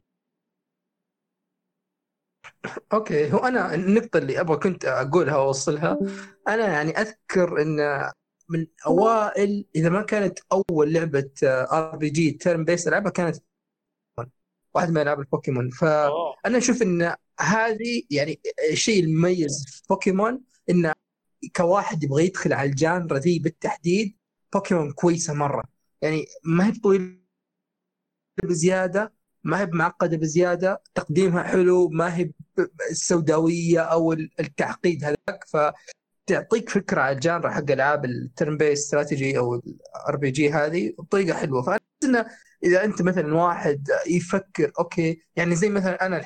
[2.94, 6.00] okay هو أنا النقطة اللي أبغى كنت أقولها وأوصلها.
[6.48, 8.10] أنا يعني أذكر إن
[8.50, 13.38] من أوائل إذا ما كانت أول لعبة RPG turn-based ألعبها كانت
[14.74, 15.70] واحد من ألعاب البوكيمون.
[15.70, 20.94] فأنا أشوف إن هذه يعني الشيء المميز في بوكيمون انه
[21.56, 24.18] كواحد يبغى يدخل على ال genre ذي بالتحديد
[24.54, 25.64] بوكيمون كويسة مرة.
[26.02, 27.20] يعني ما هي طويلة
[28.44, 29.14] بزيادة
[29.44, 32.32] ما هي معقدة بزيادة تقديمها حلو ما هي
[32.92, 35.46] السوداوية أو التعقيد هذاك.
[35.48, 41.38] فتعطيك فكرة على ال genre حق ألعاب ال turn-based strategy أو ال RPG هذه بطريقة
[41.38, 41.62] حلوة.
[41.62, 42.26] فأنا أحس إنه
[42.64, 46.26] إذا أنت مثلا واحد يفكر okay يعني زي مثلا أنا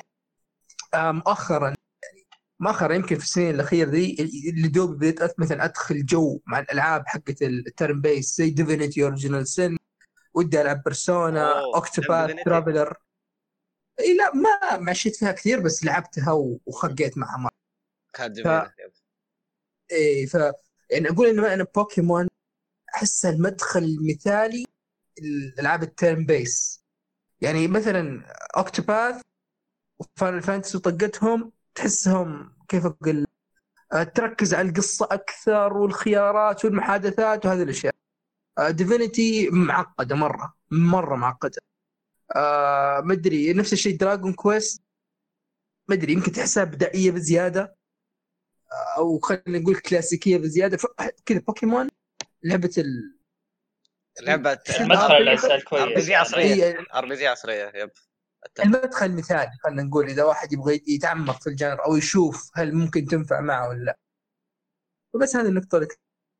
[0.94, 1.78] آه، مؤخرا يعني
[2.60, 4.16] مؤخرا يمكن في السنين الأخيرة ذي
[4.50, 9.76] اللي دوب بديت مثلا أدخل جو مع الألعاب حقت ال turn-based زي Divinity Original Sin
[10.34, 11.52] ودي ألعب بيرسونا
[12.28, 12.44] Divinity.
[12.44, 12.96] Traveler
[14.00, 16.32] إي لا ما مشيت فيها كثير بس لعبتها
[16.66, 17.50] وخقيت معها مرة.
[18.12, 18.72] كانت جميلة
[19.90, 20.34] إيه ف
[20.90, 22.28] يعني أقول إنه أنا بوكيمون
[22.94, 24.66] احسها المدخل المثالي
[25.18, 26.84] الالعاب ال turn-based.
[27.40, 28.24] يعني مثلا
[28.56, 29.20] Octopath
[29.98, 33.26] و Final Fantasy وطقتهم تحسهم كيف أقول
[33.92, 37.94] آه، تركز على القصة أكثر والخيارات والمحادثات وهذه الأشياء.
[38.60, 41.62] Divinity معقدة مرة مرة معقدة.
[42.36, 44.82] آه مدري نفس الشيء Dragon Quest
[45.88, 47.76] مدري يمكن تحسها بدائيه بزيادة.
[48.72, 50.78] آه، أو خلينا نقول كلاسيكية بزيادة.
[51.26, 51.88] كذا بوكيمون
[52.42, 53.18] لعبة ال
[54.22, 56.44] لعبة المدخل الكويس RPG عصرية.
[56.44, 57.90] هي RPG عصرية yep.
[58.64, 63.04] المدخل المثالي خلينا نقول إذا واحد يبغى يتعمق في ال genre أو يشوف هل ممكن
[63.04, 63.98] تنفع معه ولا لا.
[65.14, 65.88] وبس هذه النقطة اللي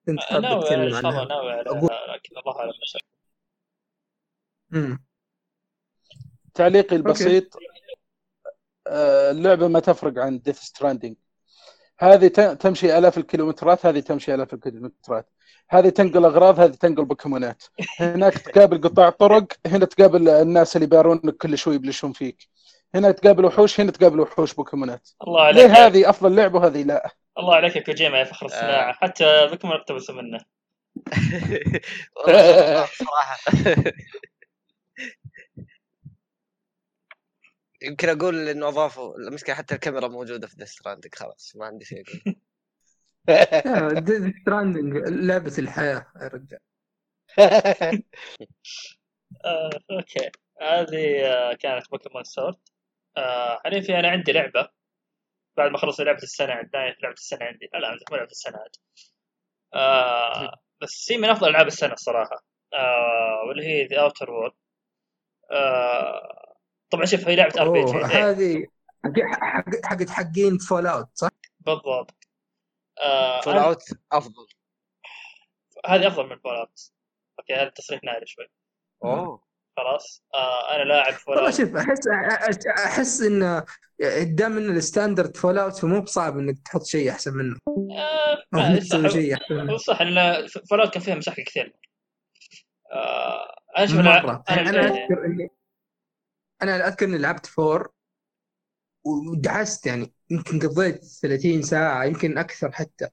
[0.06, 2.72] كنت حاب اتكلم عنها؟ ناوي أقول- لكن الله أعلم.
[4.74, 5.04] امم
[6.54, 7.56] تعليقي البسيط
[8.86, 11.16] آه، اللعبة ما تفرق عن Death Stranding
[11.98, 15.30] هذه تمشي آلاف الكيلومترات هذه تمشي آلاف الكيلومترات.
[15.68, 17.62] هذه تنقل أغراض هذه تنقل بوكيمونات.
[17.98, 22.48] هناك تقابل قطاع طرق هنا تقابل الناس اللي يبارونك كل شوي يبلشون فيك.
[22.94, 25.08] هنا تقابل وحوش هنا تقابل وحوش بوكيمونات.
[25.26, 28.92] الله ليه عليك هذه أفضل لعبة وهذه لا؟ الله عليك يا كوجيما يا فخر الصناعة.
[28.92, 30.40] حتى بوكيمون اقتبسوا منه.
[32.16, 33.38] والله صراحة.
[37.82, 42.36] يمكن أقول إنه أضافوا المشكلة حتى الكاميرا موجودة في Stranding خلاص ما عندي شيء أقول.
[44.42, 46.58] Stranding لعبه الحياة يا رجال.
[49.44, 50.30] آه، okay.
[50.62, 52.56] هذه آه، كانت Pokemon Sword
[53.16, 54.68] آه، حاليا في أنا عندي لعبة.
[55.56, 57.68] بعد ما خلص لعبة السنة عندنا لعبة السنة عندي.
[57.74, 58.76] لا لا مو لعبة السنة عاد
[59.74, 62.44] آه بس هي من أفضل ألعاب السنة الصراحة.
[62.74, 64.52] آه واللي هي The Outer Worlds
[65.50, 66.56] آه
[66.90, 68.66] طبعا شوف هي لعبة RPG هذه
[69.04, 71.30] حق- حق- حقت حقين Fallout صح؟
[71.60, 72.14] بالضبط.
[73.00, 73.82] آه Fallout
[74.12, 74.46] أفضل.
[75.86, 76.92] هذه أفضل من Fallout
[77.38, 78.46] okay هذا تصريح ناري شوي.
[79.04, 79.44] أوه.
[79.76, 80.24] خلاص.
[80.34, 82.08] آه أنا لاعب Fall والله out شوف احس
[82.86, 83.64] أحس انه
[84.22, 87.56] دام انه ال standard Fallout فمو بصعب إنك تحط شيء أحسن منه.
[88.54, 89.14] آه تسوي صح.
[89.14, 89.72] شيء أحسن منه.
[89.72, 91.76] هو صح إن Fallout كان فيها مشاكل كثير.
[92.92, 94.44] آه أنا شوف أنا- مرة.
[94.48, 95.48] يعني أنا أذكر اني
[96.62, 97.90] أنا أذكر إني لعبت four
[99.06, 103.08] ودعست يعني يمكن قضيت 30 ساعة يمكن أكثر حتى.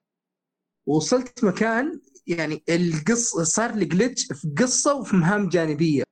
[0.87, 6.03] وصلت مكان يعني القصة صار لي glitch في قصة وفي مهام جانبية.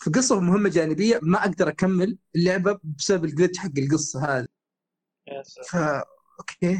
[0.00, 4.46] في قصة ومهمه جانبية ما أقدر أكمل اللعبة بسبب ال glitch حق القصة هذه.
[5.28, 5.68] يا ساتر.
[5.68, 5.76] ف
[6.40, 6.78] okay.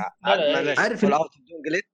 [0.79, 1.85] عارف Fallout بدون glitch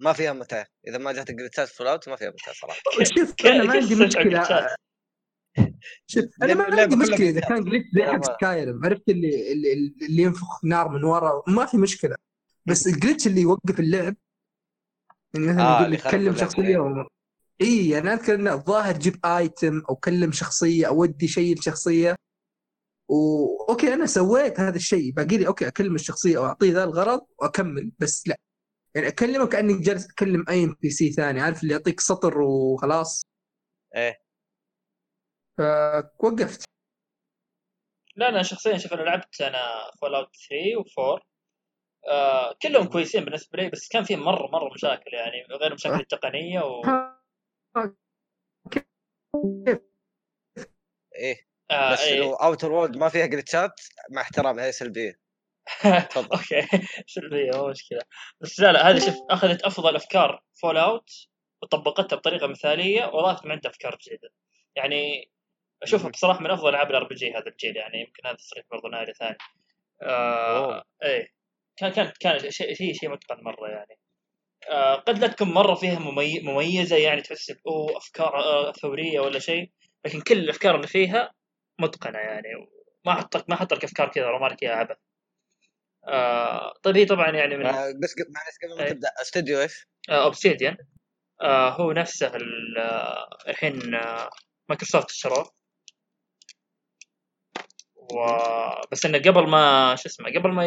[0.00, 0.66] ما فيها متعة.
[0.88, 2.80] إذا ما جات glitchات Fallout ما فيها متعة صراحة.
[3.18, 4.22] شوف ك- أنا ما عندي مشكلة.
[4.22, 4.70] ال glitchات.
[6.06, 9.72] شوف أنا ما عندي مشكلة إذا كان glitch زي حق Skyrim عرفت اللي اللي,
[10.06, 12.16] اللي ينفخ نار من ورا؟ ما في مشكلة.
[12.66, 14.16] بس ال glitch اللي يوقف اللعب
[15.34, 16.38] يعني مثلا آه، يقول اللي لك يخرب كلم اللعبة.
[16.38, 17.06] شخصية و...
[17.60, 22.16] إي أنا اذكر انه الظاهر جيب item أو كلم شخصية أو ودي شيء لشخصية.
[23.08, 27.26] و okay أنا سويت هذا الشيء باقي لي okay أكلم الشخصية أو أعطيه ذا الغرض
[27.38, 28.36] وأكمل بس لا.
[28.94, 33.22] يعني اكلمه كأني جالس اكلم أي NPC ثاني عارف اللي يعطيك سطر وخلاص؟
[33.96, 34.22] إيه.
[35.58, 36.64] فوقفت
[38.16, 39.58] لا لا شخصيا شوف أنا لعبت أنا
[40.00, 41.22] Fallout 3 و4
[42.08, 46.60] آه كلهم كويسين بالنسبة لي بس كان فيهم مرة مرة مشاكل يعني غير المشاكل التقنية
[46.60, 46.82] و
[51.16, 52.20] إيه آه بس إيه.
[52.20, 55.20] لو Outer Worlds ما فيها glitchات مع احترامي هي سلبية.
[56.16, 56.68] okay
[57.06, 58.00] سلبية مو مشكلة
[58.40, 61.10] بس لا لا هذه شوف أخذت أفضل أفكار Fallout
[61.62, 64.32] وطبقتها بطريقة مثالية واضافت من عندها أفكار جديدة
[64.76, 65.30] يعني
[65.82, 66.10] أشوفها.
[66.10, 69.36] بصراحة من أفضل ألعاب ال RPG هذا الجيل يعني يمكن هذا تصريح برضو ناري ثاني
[70.02, 70.84] آه أوه.
[71.02, 71.34] إيه
[71.76, 73.98] كان كان كان شيء شيء شيء متقن مرة يعني
[75.06, 76.40] قد لا تكون مرة فيها ممي...
[76.40, 79.70] مميزة يعني تحس أوه أفكار آه ثورية ولا شيء
[80.06, 81.34] لكن كل الأفكار اللي فيها
[81.80, 82.48] متقنة يعني
[83.06, 84.96] ما حطك ما حط لك أفكار كذا رمى لك إياها عبث
[86.08, 88.92] آه طيب هي طبعا يعني من آه، بس معلش قبل ما إيه.
[88.92, 90.76] تبدأ أستوديو إيش؟ Obsidian
[91.42, 94.30] آه هو نفسه ال- آه، الحين آه
[94.68, 95.50] مايكروسوفت اشتروه
[98.12, 98.26] و
[98.92, 100.66] بس انه قبل ما شو اسمه قبل ما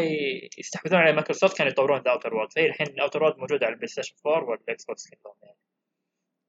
[0.57, 3.73] يستحوذون على مايكروسوفت كانوا يطورون The Outer Worlds فهي الحين ال Outer Worlds موجوده على
[3.73, 5.57] ال PlayStation 4 وال Xbox كلهم يعني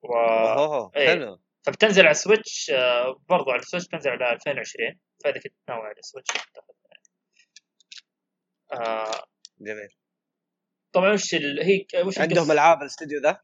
[0.02, 1.08] و اوه إيه.
[1.08, 5.54] حلو فبتنزل على ال Switch آه برضو على ال Switch بتنزل على 2020 فاذا كنت
[5.68, 6.30] ناوي على ال Switch
[8.72, 9.24] آه
[9.60, 9.96] جميل
[10.92, 11.62] طبعا وش ال...
[11.62, 13.40] هي وش عندهم؟ ألعاب الاستوديو ذا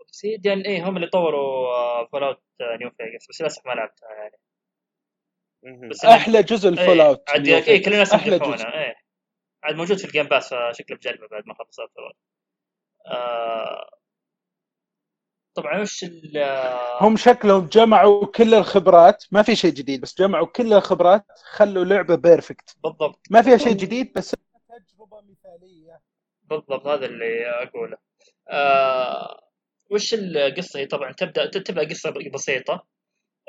[0.00, 2.42] Obsidian إيه هم اللي طوروا Fallout
[2.80, 4.36] New Vegas بس للأسف ما لعبتها يعني.
[5.90, 7.46] بس أحلى جزء ال Fall إيه، out عاد
[7.84, 8.66] كل الناس أحلى يمدحونه جزء.
[8.66, 8.94] إيه.
[9.62, 12.12] عاد موجود في ال Game Pass فشكله بجربه بعد ما خلص ال Fall
[13.06, 13.90] آه
[15.54, 19.24] طبعا وش ال آه، هم شكلهم جمعوا كل الخبرات.
[19.32, 23.20] ما في شيء جديد بس جمعوا كل الخبرات خلوا لعبة perfect بالضبط.
[23.30, 26.00] ما فيها شيء جديد بس تجربة مثالية.
[26.42, 27.96] بالضبط هذا اللي أقوله.
[28.50, 29.40] آه
[29.90, 32.86] وش القصة؟ هي طبعا تبدأ تبدأ قصة بسيطة.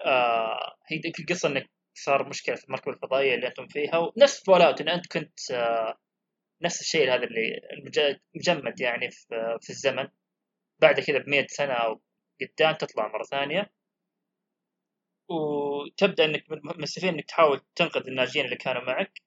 [0.06, 4.82] آه هي ذيك القصة إنك صار مشكلة في المركبه الفضائية اللي أنتم فيها ونفس Fallout
[4.82, 5.98] إن أنت كنت آه
[6.64, 7.62] نفس الشيء هذا اللي
[8.36, 10.08] مجمد يعني في, الزمن.
[10.80, 12.02] بعد كذا ب 100 سنة أو
[12.42, 13.72] قدام تطلع مرة ثانية.
[15.30, 19.22] وتبدأ إنك من إنك تحاول تنقذ الناجين اللي كانوا معك.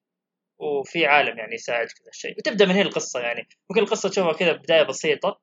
[0.58, 3.48] وفي عالم يعني يساعدك في الشيء وتبدأ من هنا القصة يعني.
[3.70, 5.40] ممكن القصة تشوفها كذا بداية بسيطة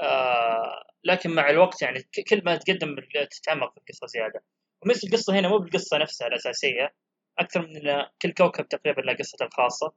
[0.00, 2.96] آه لكن مع الوقت يعني كل ما تقدم
[3.30, 4.42] تتعمق في القصة زيادة.
[4.82, 6.94] ومثل القصة هنا مو بالقصة نفسها الأساسية.
[7.38, 9.92] أكثر من كل كوكب تقريبا له قصته الخاصة.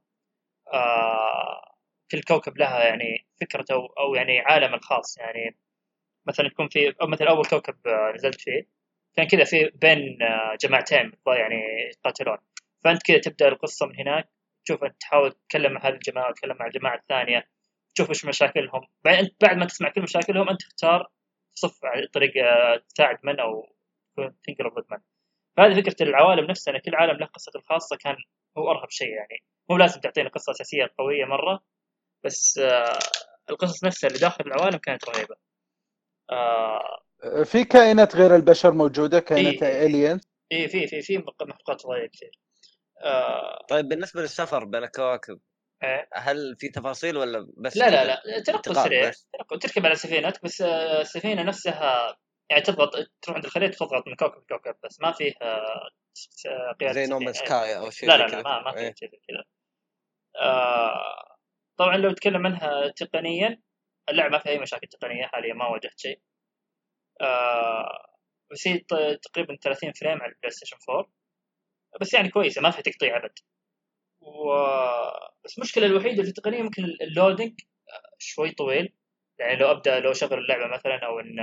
[0.72, 1.76] آه
[2.10, 5.18] كل كوكب لها يعني فكرته أو, أو يعني عالم الخاص.
[5.18, 5.56] يعني
[6.26, 8.68] مثلا تكون في أو مثل أول كوكب آه، نزلت فيه
[9.16, 12.38] كان كذا في بين آه، جماعتين يعني يقاتلون.
[12.84, 14.28] فأنت كذا تبدأ القصة من هناك
[14.64, 17.48] تشوف أنت تحاول تتكلم مع هذه الجماعة وتتكلم مع الجماعة الثانية
[17.94, 18.82] تشوف إيش مشاكلهم.
[19.04, 21.10] بعدين أنت بعد ما تسمع كل مشاكلهم أنت تختار
[21.56, 23.75] تصف على طريقه تساعد من أو
[24.16, 24.98] تنقلب ضد من
[25.56, 28.16] فهذه فكرة العوالم نفسها إن كل عالم له قصته الخاصة كان
[28.58, 29.42] هو أرهب شيء يعني.
[29.70, 31.64] مو لازم تعطينا قصة أساسية قوية مرة
[32.24, 32.98] بس آه
[33.50, 35.36] القصص نفسها اللي داخل العوالم كانت رهيبة.
[36.30, 37.02] آه
[37.44, 39.86] في كائنات غير البشر موجودة؟ كائنات إيه.
[39.86, 40.20] الين
[40.52, 42.40] اي في في في مخلوقات فضائيه كثير.
[43.02, 45.40] آه طيب بالنسبة للسفر بين الكواكب
[45.82, 46.08] إيه.
[46.14, 49.12] هل في تفاصيل ولا بس لا لا؟ لا تنقل سريع
[49.60, 52.16] تركب على سفينتك بس آه، السفينة نفسها
[52.50, 52.90] يعني تضغط
[53.22, 55.90] تروح عند الخريطه تضغط من كوكب لكوكب بس ما فيه آه،
[56.80, 57.32] قيادة زي إيه.
[57.32, 58.26] Sky أو شيء لا لا.
[58.26, 58.90] لا ما ما إيه.
[58.90, 59.44] في شيء زي كذا
[60.42, 61.36] آه
[61.78, 63.62] طبعا لو نتكلم عنها تقنيا
[64.08, 66.20] اللعبة ما فيها أي مشاكل تقنية حاليا ما واجهت شيء
[67.20, 68.06] آه
[68.50, 68.78] بس هي
[69.22, 71.10] تقريبا 30 frame على ال PlayStation 4
[72.00, 73.38] بس يعني كويسة ما فيها تقطيع أبد
[74.20, 74.54] و...
[75.44, 77.60] بس المشكلة الوحيدة في التقنية ممكن ال loading
[78.18, 78.94] شوي طويل
[79.38, 81.36] يعني لو أبدأ لو أشغل اللعبة مثلا أو إن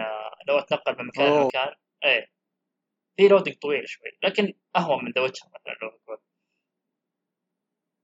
[0.47, 1.41] لو أتنقل من مكان.
[1.43, 1.75] لمكان
[2.05, 2.27] إيه.
[3.17, 6.17] في loading طويل شوي لكن أهون من The Witcher مثلا لو أقول.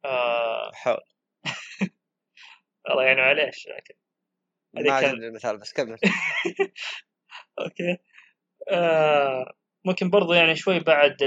[0.05, 0.71] آه.
[0.73, 1.01] حول.
[2.89, 3.95] الله يعين عليش لكن
[4.73, 5.97] ما عجبني المثال بس كمل.
[7.59, 7.97] okay.
[8.71, 9.53] آه
[9.85, 11.17] ممكن برضو يعني شوي بعد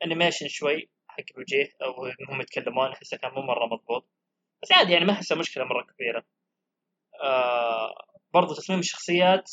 [0.00, 4.08] ال animation شوي حق الوجيه أو هم يتكلمون أحسه كان مو مرة مضبوط.
[4.62, 6.24] بس عادي يعني ما أحسه مشكلة مرة كبيرة.
[7.22, 7.94] آه
[8.34, 9.50] برضو تصميم الشخصيات.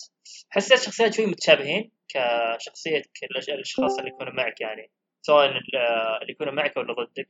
[0.49, 4.91] حسيت شخصيات شوي متشابهين كشخصية الأش- الأشخاص اللي يكونوا معك يعني.
[5.21, 5.75] سواء ال-
[6.21, 7.27] اللي يكونوا معك ولا ضدك.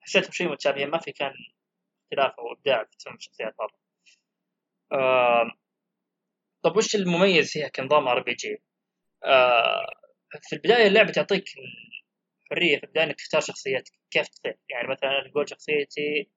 [0.00, 1.32] حسيتهم شوي متشابهين ما في كان
[2.04, 3.78] اختلاف أو إبداع في تصميم الشخصيات مرة.
[4.92, 5.50] آه
[6.62, 8.62] طب وش المميز فيها كنظام RPG؟
[10.42, 11.44] في البداية اللعبة تعطيك
[12.52, 13.92] الحرية في البداية إنك تختار شخصيتك.
[14.10, 16.30] كيف تصير؟ يعني مثلا أنا أقول شخصيتي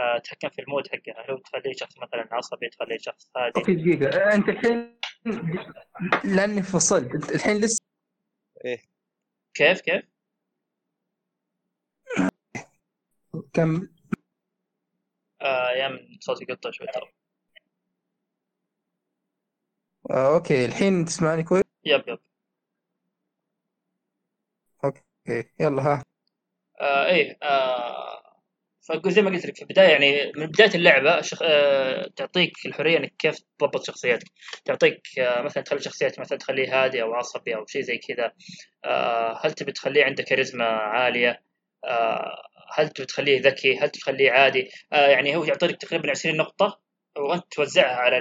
[0.00, 1.24] آه، تحكم في ال mood حقها.
[1.24, 3.60] هل هو تخليه شخص مثلا عصبي تخليه شخص هادي.
[3.60, 4.34] أوكي دقيقة.
[4.34, 5.00] أنت الحين
[6.24, 7.14] لأني فصلت.
[7.14, 7.84] أنت الحين لسه
[9.54, 10.04] كيف كيف؟
[13.52, 13.88] كم؟
[15.42, 17.12] آه يا من صوتي قطع شوي ترى.
[20.10, 20.64] آه okay.
[20.64, 22.18] الحين تسمعني كويس؟ yep yep.
[24.84, 25.02] okay.
[25.60, 26.02] يلا ها.
[26.80, 28.29] آه إيه آه
[28.88, 31.38] فأقول زي ما قلت لك في البداية يعني من بداية اللعبة شخ...
[31.42, 34.26] آه تعطيك الحرية إنك كيف تضبط شخصيتك.
[34.64, 38.32] تعطيك آه مثلا تخلي شخصيتك مثلا تخليه هادي أو عصبي أو شيء زي كذا.
[38.84, 41.42] آه هل تبي تخليه عنده كاريزما عالية؟
[41.84, 42.42] آه
[42.74, 46.80] هل تبي تخليه ذكي؟ هل تخليه عادي؟ آه يعني هو يعطيك تقريبا 20 نقطة
[47.18, 48.18] وانت توزعها على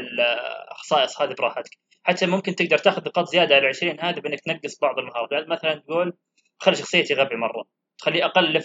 [0.72, 1.72] الخصائص هذه براحتك.
[2.04, 5.32] حتى ممكن تقدر تاخذ نقاط زيادة على 20 هذه بإنك تنقص بعض المهارات.
[5.32, 6.14] يعني مثلا تقول
[6.60, 7.66] خلي شخصيتي غبي مرة.
[8.00, 8.58] تخليه أقل.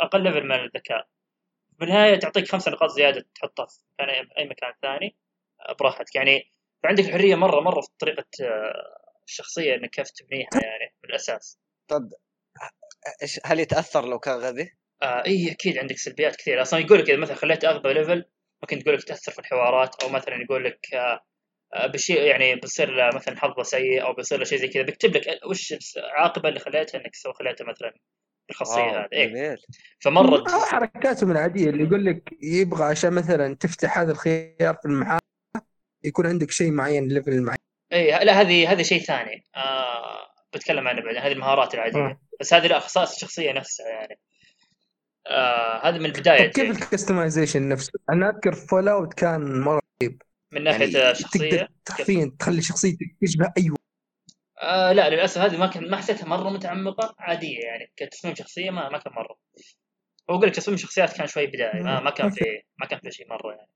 [0.00, 1.06] أقل ليفل من الذكاء.
[1.82, 3.76] بالنهاية تعطيك خمس نقاط زيادة تحطها في
[4.38, 5.16] اي مكان ثاني
[5.80, 6.14] براحتك.
[6.14, 6.50] يعني
[6.82, 11.58] فعندك الحرية مره مرة في طريقة آه، الشخصية إنك كيف تبنيها يعني بالأساس.
[11.88, 12.12] طب
[13.22, 14.70] إيش هل يتأثر لو كان غبي؟
[15.02, 18.24] آه إي أكيد عندك سلبيات كثير أصلا يقول لك إذا مثلا خليت أغبى level
[18.62, 21.20] ممكن تقول لك تأثر في الحوارات أو مثلا يقول لك آه
[21.74, 24.82] آه، بشيء يعني بيصير له مثلا حظه سيء أو بيصير له شيء زي كذا.
[24.82, 27.94] بيكتب لك وش العاقبة اللي خليتها إنك سو خليتها مثلا
[28.48, 29.56] بالخاصيه واو، هذه إيه.
[30.06, 35.18] آه، حركاتهم العادية اللي يقول لك يبغى عشان مثلا تفتح هذا الخيار في المحل
[36.04, 37.58] يكون عندك شيء معين level معين
[37.92, 42.20] اي لا هذه هذه شيء ثاني آه بتكلم عنه بعدين هذه المهارات العادية آه.
[42.40, 44.18] بس هذه لا خصائص الشخصية نفسها يعني
[45.26, 46.82] آه هذا من البدايه طيب كيف تجيك.
[46.82, 50.22] ال customization نفسه؟ أنا أذكر Fallout كان مرة رهيب
[50.52, 53.70] من ناحية يعني شخصيه تقدر حرفيا تخلي شخصيتك تشبه أي
[54.62, 58.88] آه لا للأسف هذه ما كان ما حسيتها مرة متعمقة عادية يعني كتصميم شخصية ما
[58.88, 59.38] ما كان مرة.
[60.30, 63.10] هو أقول لك تصميم الشخصيات كان شوي بدائي ما, ما كان في ما كان في
[63.10, 63.70] شيء مرة يعني.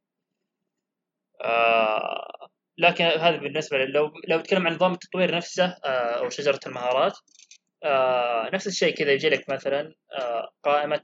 [1.44, 7.18] آه لكن هذا بالنسبة لو لو نتكلم عن نظام التطوير نفسه آه أو شجرة المهارات
[7.84, 11.02] آه نفس الشيء كذا يجي لك مثلا آه قائمة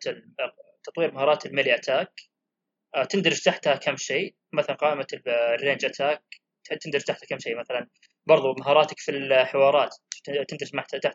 [0.84, 2.20] تطوير مهارات ال melee attack.
[2.94, 6.22] آه تندرج تحتها كم شيء مثلا قائمة ال- ال range attack
[6.80, 7.88] تندرج تحتها كم شيء مثلا
[8.26, 9.96] برضو مهاراتك في الحوارات.
[10.48, 10.74] تندرج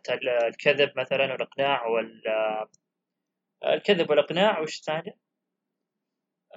[0.09, 2.21] ال- الكذب مثلا والإقناع وال
[3.65, 5.17] الكذب والإقناع وش ثاني؟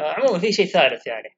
[0.00, 1.36] آه عموما في شيء ثالث يعني.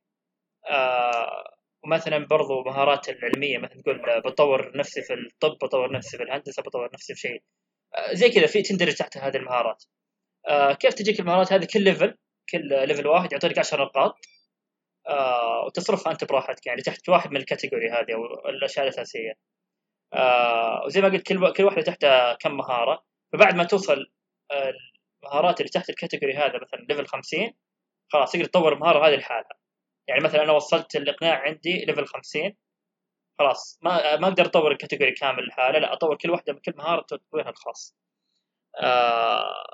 [0.71, 1.45] آه
[1.85, 6.89] ومثلا برضو مهارات العلمية مثلا تقول بطور نفسي في الطب بطور نفسي في الهندسة بطور
[6.95, 7.43] نفسي في شيء.
[7.97, 9.85] آه زي كذا في تندرج تحت هذه المهارات.
[10.81, 12.18] كيف تجيك المهارات؟ هذه كل level
[12.51, 14.15] كل level واحد يعطيك 10 نقاط.
[15.09, 19.33] آه وتصرفها أنت براحتك يعني تحت واحد من ال category هذه أو الأشياء الأساسية.
[20.15, 23.05] آه وزي ما قلت كل كل واحدة تحتها كم مهارة.
[23.33, 24.07] فبعد ما توصل
[24.53, 24.73] آه،
[25.25, 27.53] المهارات اللي تحت ال category هذا مثلا level 50
[28.13, 29.59] خلاص تقدر تطور المهارة هذه لحالها.
[30.09, 32.55] يعني مثلا أنا وصلت الإقناع عندي level 50
[33.39, 36.73] خلاص ما ما أقدر أطور ال category كامل لحاله لا أطور كل واحدة من كل
[36.77, 37.97] مهارة تطويرها الخاص.
[38.83, 39.65] آه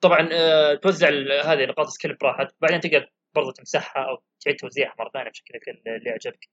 [0.00, 1.08] طبعا آه توزع
[1.44, 2.54] هذه نقاط skill براحتك.
[2.60, 6.48] بعدين تقدر برضو تمسحها أو تعيد توزيعها مرة ثانية بشكلك اللي يعجبك.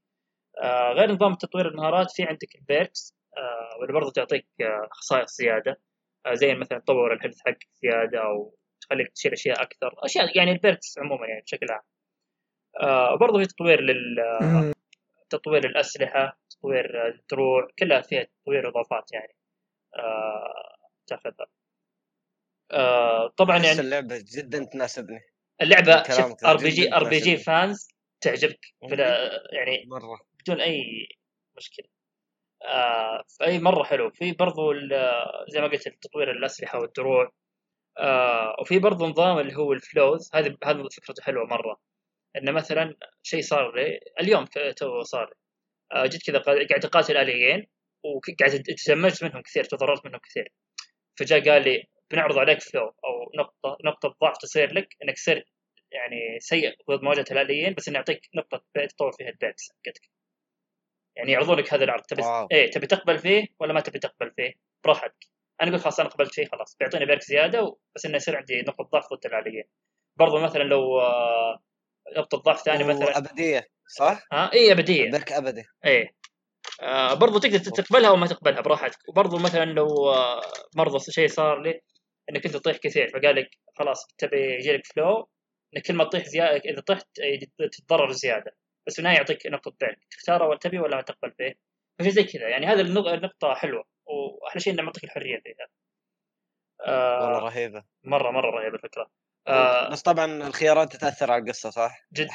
[0.62, 5.32] آه غير نظام تطوير المهارات في عندك ال perks آه واللي برضو تعطيك آه خصائص
[5.38, 5.82] زيادة.
[6.26, 9.96] آه زي مثلا تطور ال health حقك زيادة أو تخليك تشيل أشياء أكثر.
[9.98, 11.82] أشياء يعني ال perks عموما يعني بشكل عام.
[12.82, 14.74] آه برضو في تطوير لل مم.
[15.30, 19.36] تطوير الأسلحة تطوير الدروع كلها فيها تطوير إضافات يعني.
[19.96, 20.78] آه
[21.08, 21.48] تاخذها
[22.72, 25.20] آه طبعا يعني اللعبة جدا تناسبني.
[26.08, 27.38] شوف ار بي جي ار بي جي.
[27.38, 27.88] fans
[28.22, 30.20] تعجبك بلا يعني مرة.
[30.40, 31.08] بدون أي
[31.58, 31.86] مشكلة.
[32.64, 34.12] آه فأي مرة حلو.
[34.12, 34.74] في برضو
[35.50, 37.32] زي ما قلت تطوير الأسلحة والدروع.
[37.98, 40.30] آه وفي برضو نظام اللي هو ال flaws.
[40.36, 41.80] هذه هذه فكرته حلوة مرة.
[42.38, 44.46] إنه مثلا شيء صار لي اليوم
[44.78, 45.36] تو صار لي.
[45.94, 47.68] آه، جيت كذا قا- قاعد أقاتل آليين
[48.04, 50.52] وقاعد تدمجت منهم كثير تضررت منهم كثير.
[51.20, 55.46] فجاء قال لي بنعرض عليك flaw أو نقطة نقطة ضعف تصير لك إنك تصير
[55.92, 60.10] يعني سيء ضد مواجهة الاليين بس إنه يعطيك نقطة تطور فيها ال perks حقتك.
[61.16, 62.02] يعني يعرضون لك هذا العرض.
[62.04, 62.48] تبي wow.
[62.52, 64.54] إيه تبي تقبل فيه ولا ما تبي تقبل فيه؟
[64.86, 65.26] براحتك.
[65.62, 66.76] أنا قلت خلاص أنا قبلت فيه خلاص.
[66.80, 69.64] بيعطيني بيرك زيادة و- بس إنه يصير عندي نقطة ضعف ضد الاليين
[70.20, 71.60] برضو مثلا لو آه،
[72.18, 73.18] نقطة ضعف ثانية مثلا.
[73.18, 75.12] ابديه صح؟ ها؟ اي أبدية.
[75.12, 76.14] برك ابدي إيه.
[76.82, 79.10] آه برضو تقدر تقبلها أو ما تقبلها براحتك.
[79.10, 80.42] وبرضو مثلا لو آه
[80.76, 81.82] مرضى شيء صار لي
[82.30, 85.30] إنك أنت تطيح كثير فقال لك خلاص تبي يجي لك فلو
[85.76, 88.56] إنك كل ما تطيح زياده إذا طحت آه، تتضرر زيادة.
[88.88, 91.54] بس في النهاية يعطيك نقطة ضعف تختاره ولا تبي ولا تقبل فيه؟
[92.00, 92.48] فشيء زي كذا.
[92.50, 93.84] يعني هذه النق- النقطة حلوة.
[94.06, 95.68] وأحلى شيء إنه معطيك الحرية فيها.
[96.88, 97.84] والله آه رهيبة.
[98.04, 99.12] مرة مرة رهيبة الفكرة.
[99.48, 102.30] آه بس طبعا الخيارات تتأثر على القصة صح؟ جدا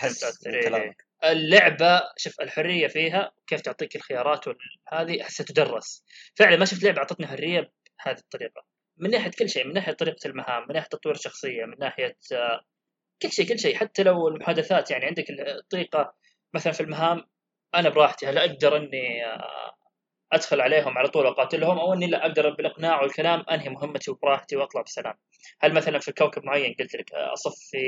[0.46, 0.68] من إيه.
[0.68, 1.06] كلامك.
[1.24, 4.44] اللعبة شوف الحرية فيها كيف تعطيك الخيارات
[4.88, 6.04] هذه أحسها تدرس.
[6.34, 7.72] فعلا ما شفت لعبة أعطتني حرية
[8.04, 8.65] بهذه الطريقة.
[8.98, 12.60] من ناحية كل شيء من ناحية طريقة المهام من ناحية تطوير الشخصية من ناحية آه،
[13.22, 13.76] كل شيء كل شيء.
[13.76, 16.14] حتى لو المحادثات يعني عندك الطريقة
[16.54, 17.22] مثلا في المهام
[17.74, 19.74] أنا براحتي هل أقدر إني آه،
[20.32, 24.82] أدخل عليهم على طول اقاتلهم أو إني لا أقدر بالإقناع والكلام أنهي مهمتي وبراحتي وأطلع
[24.82, 25.14] بسلام.
[25.60, 27.78] هل مثلا في كوكب معين قلت لك آه، أصف في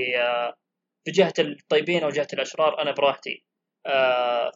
[1.04, 3.44] في جهة الطيبين أو جهة الأشرار أنا براحتي.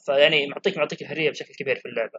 [0.06, 2.18] فيعني معطيك معطيك الحريه بشكل كبير في اللعبة.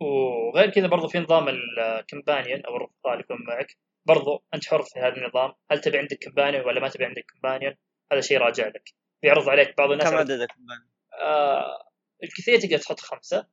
[0.00, 3.76] وغير كذا برضو في نظام الكمبانيون أو الرفقاء اللي يكون معك.
[4.06, 5.54] برضو أنت حر في هذا النظام.
[5.70, 7.74] هل تبي عندك كمبانيون ولا ما تبي عندك كمبانيون؟
[8.12, 8.90] هذا شيء راجع لك.
[9.22, 10.48] بيعرض عليك بعض الناس كم عددك؟
[11.20, 11.88] آه
[12.24, 13.46] الكثير تقدر تحط خمسة.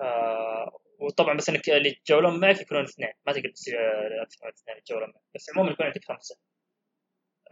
[0.00, 3.12] آه وطبعا بس إنك اللي يتجولون معك يكونون اثنين.
[3.26, 3.76] ما تقدر تصير
[4.22, 5.22] أكثر من اثنين يتجولون معك.
[5.34, 6.38] بس عموما يكون عندك خمسة.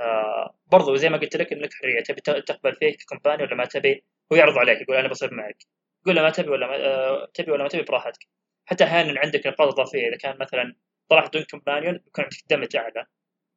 [0.00, 2.02] آه برضو زي ما قلت لك إنك حرية.
[2.02, 5.64] تبي تقبل فيه ككومباني ولا ما تبي هو يعرض عليك يقول أنا بصير معك.
[6.06, 8.26] قول له ما تبي ولا ما آه تبي ولا ما تبي براحتك.
[8.66, 10.76] حتى أحيانا عندك نقاط إضافية إذا كان مثلا
[11.10, 13.06] طلعت دون companion يكون عندك damage اعلى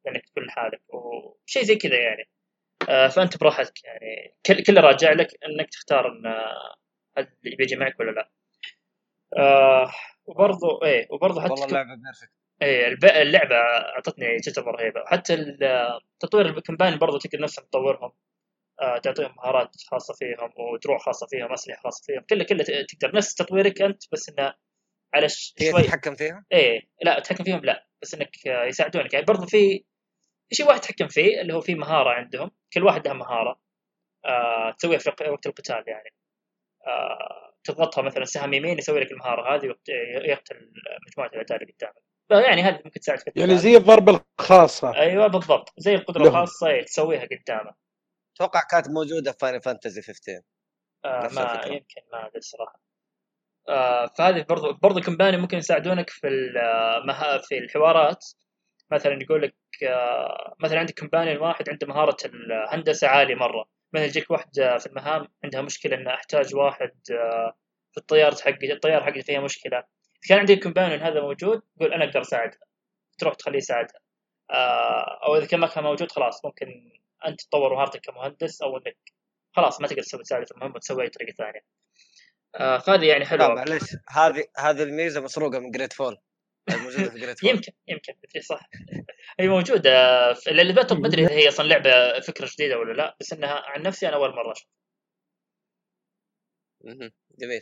[0.06, 2.28] لأنك تكون لحالك وشيء زي كذا يعني.
[2.88, 4.34] آه فأنت براحتك يعني.
[4.46, 6.74] كل كله راجع لك إنك تختار إن آه،
[7.18, 8.30] هل بيجي معك ولا لا.
[9.38, 9.92] آه
[10.26, 12.32] وبرضو إيه وبرضو حتى والله اللعبة perfect
[12.62, 18.04] إيه اللعبة أعطتني تجربه رهيبه حتى ال- تطوير ال companion برضو تقدر نفسك تطورهم.
[18.10, 18.31] آه،
[18.78, 22.20] تعطيهم مهارات خاصة فيهم ودروع خاصة فيهم أسلحة خاصة فيهم.
[22.30, 23.16] كله كله ت- تقدر.
[23.16, 24.54] نفس تطويرك أنت بس إنه
[25.14, 25.82] على ش- هي شوي.
[25.82, 26.80] تتحكم فيها؟ إيه.
[27.02, 29.12] لا تتحكم فيهم لا بس إنك آه، يساعدونك.
[29.14, 29.84] يعني برضو في
[30.52, 32.50] شيء واحد تحكم فيه اللي هو في مهارة عندهم.
[32.72, 33.60] كل واحد له مهارة
[34.24, 36.10] آه تسويها في وقت القتال يعني.
[36.86, 39.74] آه تضغطها مثلا سهم يمين يسوي لك المهارة هذه
[40.24, 40.72] يقتل
[41.08, 42.02] مجموعة الأعداء اللي قدامك.
[42.28, 43.56] فيعني هذه ممكن تساعد في يعني.
[43.58, 44.94] زي الضربة الخاصة.
[44.96, 45.72] أيوه بالضبط.
[45.78, 46.22] زي القدرة.
[46.28, 47.74] الخاصة تسويها قدامك.
[48.36, 50.40] أتوقع كانت موجودة في فاينل فانتزي 15
[51.04, 51.72] آه ما الفكرة.
[51.72, 52.80] يمكن ما أدري الصراحه
[53.68, 58.24] آه فهذه برضو برضو كمباني ممكن يساعدونك في المها في الحوارات.
[58.92, 59.54] مثلا يقول لك
[59.88, 63.64] آه مثلا عندك كمباني واحد عنده مهارة الهندسة عالية مرة.
[63.92, 67.52] مثلا يجيك واحدة في المهام عندها مشكلة ان أحتاج واحد آه
[67.92, 69.78] في الطيارة حقي الطيارة حقي فيها مشكلة.
[69.78, 72.60] إذا كان عندك كمباني هذا موجود قول أنا أقدر أساعدها.
[73.18, 74.00] تروح تخليه يساعدها.
[74.50, 76.66] آه أو إذا كان ما كان موجود خلاص ممكن
[77.28, 78.96] أنت تطور مهارتك كمهندس أو إنك
[79.56, 81.60] خلاص ما تقدر تسوي في المهمه وتسوي اي طريقه ثانية.
[82.54, 86.16] آه فهذه يعني لا حلوة معلش هذه هذه الميزة مسروقة من GreedFall
[86.70, 88.12] الموجوده في GreedFall يمكن يمكن.
[88.22, 88.70] تدري صح.
[89.40, 89.90] هي موجودة
[90.34, 94.08] في اللي ما أدري هي أصلا لعبة فكرة جديدة ولا لا بس إنها عن نفسي
[94.08, 94.68] أنا أول مرة أشوف
[96.84, 97.12] مهم.
[97.38, 97.60] جميل.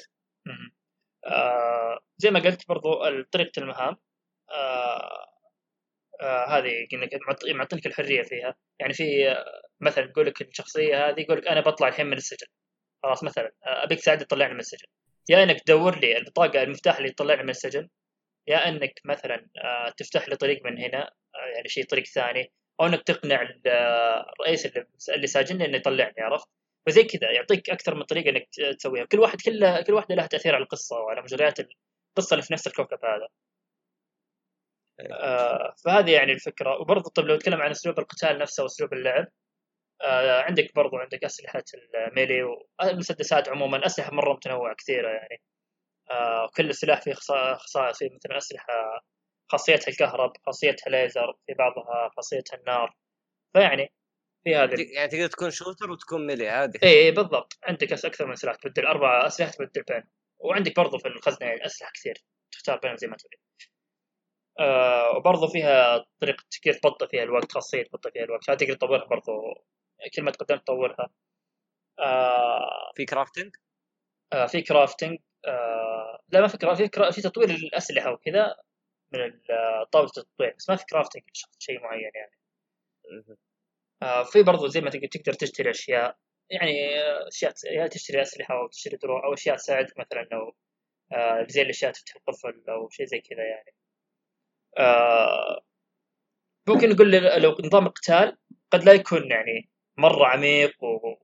[1.26, 2.94] آه زي ما قلت برضو
[3.32, 3.96] طريقة المهام.
[4.50, 5.26] آه
[6.20, 8.54] آه هذه إنك معط- معطينك الحرية فيها.
[8.80, 9.44] يعني في آه،
[9.80, 12.46] مثلا يقول لك الشخصية هذه يقول لك أنا بطلع الحين من السجن.
[13.02, 14.86] خلاص مثلا آه، أبيك تساعدني تطلعني من السجن.
[15.28, 17.88] يا إنك تدور لي البطاقه المفتاح اللي يطلعني من السجن
[18.48, 19.46] يا إنك مثلا
[19.96, 21.10] تفتح لي طريق من هنا
[21.56, 24.68] يعني شيء طريق ثاني أو إنك تقنع ال- الرئيس
[25.14, 26.48] اللي ساجنني إنه يطلعني عرفت؟
[26.86, 28.48] فزي كذا يعطيك أكثر من طريقة إنك
[28.78, 29.04] تسويها.
[29.04, 32.66] كل واحد كل كل واحدة لها تأثير على القصة وعلى مجريات القصة اللي في نفس
[32.66, 33.28] الكوكب هذا.
[35.12, 36.80] آه فهذه يعني الفكرة.
[36.80, 39.26] وبرضه طب لو نتكلم عن أسلوب القتال نفسه وأسلوب اللعب
[40.02, 41.62] آه عندك برضو عندك أسلحة
[41.94, 45.40] الميلي والمسدسات عموما أسلحة مرة متنوعة كثيرة يعني.
[46.10, 49.04] آه كل سلاح فيه خصا- خصائص فيه مثلا أسلحة
[49.52, 52.96] خاصيتها الكهرب خاصيتها ليزر في بعضها خاصيتها النار.
[53.52, 53.92] فيعني
[54.44, 56.78] في هذه ال- يعني تقدر تكون شوتر وتكون ميلي عادي.
[56.82, 57.58] إي بالضبط.
[57.64, 60.02] عندك أكثر من سلاح تبدل أربع أسلحة تبدل بين
[60.38, 62.14] وعندك برضو في الخزنة يعني أسلحة كثير
[62.52, 63.40] تختار بينهم زي ما تريد
[64.58, 68.44] آه وبرضو فيها طريقة كيف تبطئ فيها الوقت خاصية تبطئ فيها الوقت.
[68.44, 69.32] فتقدر تطورها برضو
[70.16, 71.10] كل ما تقدم تطورها.
[71.98, 73.56] آه في crafting
[74.32, 77.10] آه في crafting آه لا ما في crafting في, cra...
[77.10, 78.56] في تطوير الأسلحة وكذا
[79.12, 79.40] من
[79.92, 81.22] طاولة التطوير بس ما في crafting
[81.58, 82.32] شيء معين يعني.
[84.02, 86.18] آه في برضو زي ما تقدر تقدر تشتري أشياء
[86.50, 90.54] يعني آه، أشياء يا تشتري أسلحة أو تشتري دروع أو أشياء تساعدك مثلا لو
[91.12, 93.74] آه زي الأشياء تفتح القفل أو شيء زي كذا يعني.
[94.78, 95.60] آه
[96.68, 97.10] ممكن نقول
[97.42, 98.36] لو نظام القتال
[98.70, 101.16] قد لا يكون يعني مرة عميق و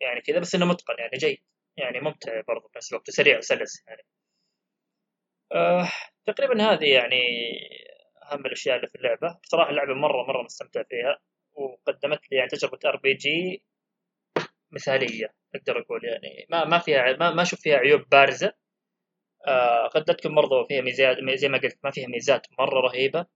[0.00, 1.38] يعني كذا بس إنه متقن يعني جيد.
[1.76, 4.02] يعني ممتع برضه في نفس الوقت وسريع وسلس يعني.
[5.52, 5.88] آه
[6.26, 7.16] تقريبا هذه يعني
[8.32, 9.38] أهم الأشياء اللي في اللعبة.
[9.42, 11.18] بصراحة اللعبة مرة مرة مستمتع فيها.
[11.54, 13.62] وقدمت لي يعني تجربة RPG
[14.72, 16.46] مثالية أقدر أقول يعني.
[16.50, 18.52] ما ما فيها ما, ما أشوف فيها عيوب بارزة.
[19.46, 23.26] آه قد لا تكون برضه فيها ميزات زي ما قلت ما فيها ميزات مرة رهيبة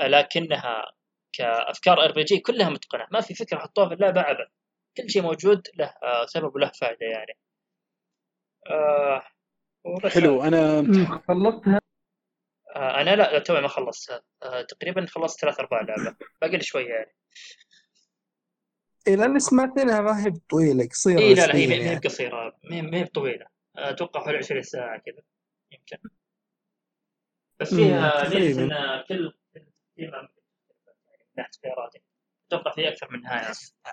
[0.00, 0.92] آه، لكنها
[1.32, 4.48] كأفكار RPG كلها متقنة ما في فكرة حطوها في اللعبة ابدا
[4.96, 7.36] كل شيء موجود له آه، سبب وله فائدة يعني.
[8.70, 9.22] آه
[10.14, 11.80] حلو أنا أمم، خلصتها؟
[12.76, 14.22] أنا لا توي ما خلصتها.
[14.68, 17.14] تقريبا خلصت ثلاث أرباع اللعبة باقي لي شوية يعني.
[19.08, 22.00] إيه لأني سمعت إنها ما هي طويلة قصيرة إي لا لا هي ما هي يعني.
[22.00, 23.46] قصيرة ما هي- ما هي طويله
[23.78, 25.22] آه، أتوقع حوالي 20 ساعة كذا.
[25.92, 26.10] يمكن
[27.60, 28.26] بس فيها.
[28.26, 29.32] ان كل
[29.96, 30.28] تقريباً
[31.36, 32.00] يعني من
[32.46, 33.52] أتوقع في أكثر من نهايه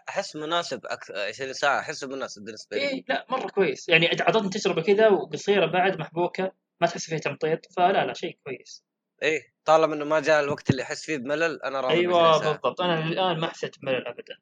[0.10, 2.90] احس مناسب أكثر 20 ساعة احسه مناسب بالنسبة لي.
[2.90, 3.90] اي لا مرة كويس.
[3.90, 8.86] يعني أعطتني تجربة كذا وقصيرة بعد محبوكة ما تحس فيها تمطيط فلا لا شيء كويس.
[9.24, 12.54] إيه طالما إنه ما جاء الوقت اللي أحس فيه بملل أنا راضي أيوه 20 ساعة.
[12.54, 12.82] بالضبط.
[12.82, 14.38] أنا الآن ما حسيت بملل ابدا.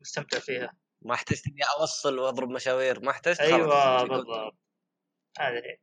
[0.00, 0.76] مستمتع فيها.
[1.02, 3.00] ما احتجت إني أوصل وأضرب مشاوير.
[3.00, 4.56] ما احتجت أيوه بالضبط.
[5.38, 5.78] هذا هي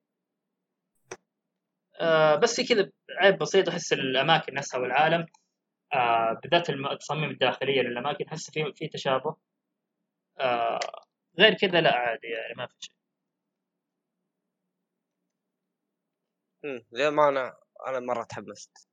[2.00, 5.26] آه بس في كذا عيب بسيط أحس الأماكن نفسها والعالم
[5.94, 9.36] آه بالذات التصاميم الداخلية للأماكن أحس في في تشابه.
[10.40, 10.80] آه
[11.40, 12.96] غير كذا لا عادي يعني ما في شيء.
[16.92, 18.88] زي ما أنا أنا مرة تحمست.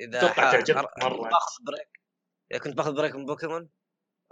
[0.00, 2.00] إذا أتوقع تعجبك مرة باخذ break
[2.52, 3.70] إذا كنت باخذ break من بوكيمون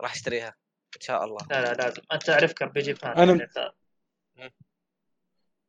[0.01, 0.57] راح أشتريها
[0.97, 1.47] إن شاء الله.
[1.51, 2.03] لا لا لازم.
[2.13, 3.59] أنت تعرف RPG fan يعني ف-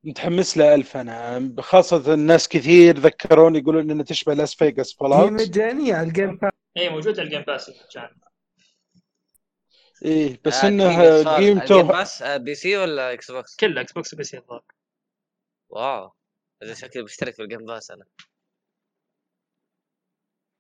[0.04, 5.30] متحمس له ألف أنا خاصة الناس كثير ذكروني يقولون إنها تشبه لاس فيغاس Fallout هي
[5.30, 8.22] مجانية على ال Game Pass اي موجود على ال Game Pass المجاني
[10.06, 14.38] إيه بس آه، سؤال، قيمته ال Game Pass PC ولا Xbox؟ كله Xbox و PC
[14.38, 14.64] الظاهر.
[15.70, 16.14] واو.
[16.64, 18.06] اذا شكلي بشترك في ال Game Pass أنا.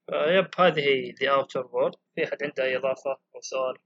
[0.10, 3.78] آه، yep هذه هي The Outer Worlds في أحد عنده أي إضافة أو سؤال؟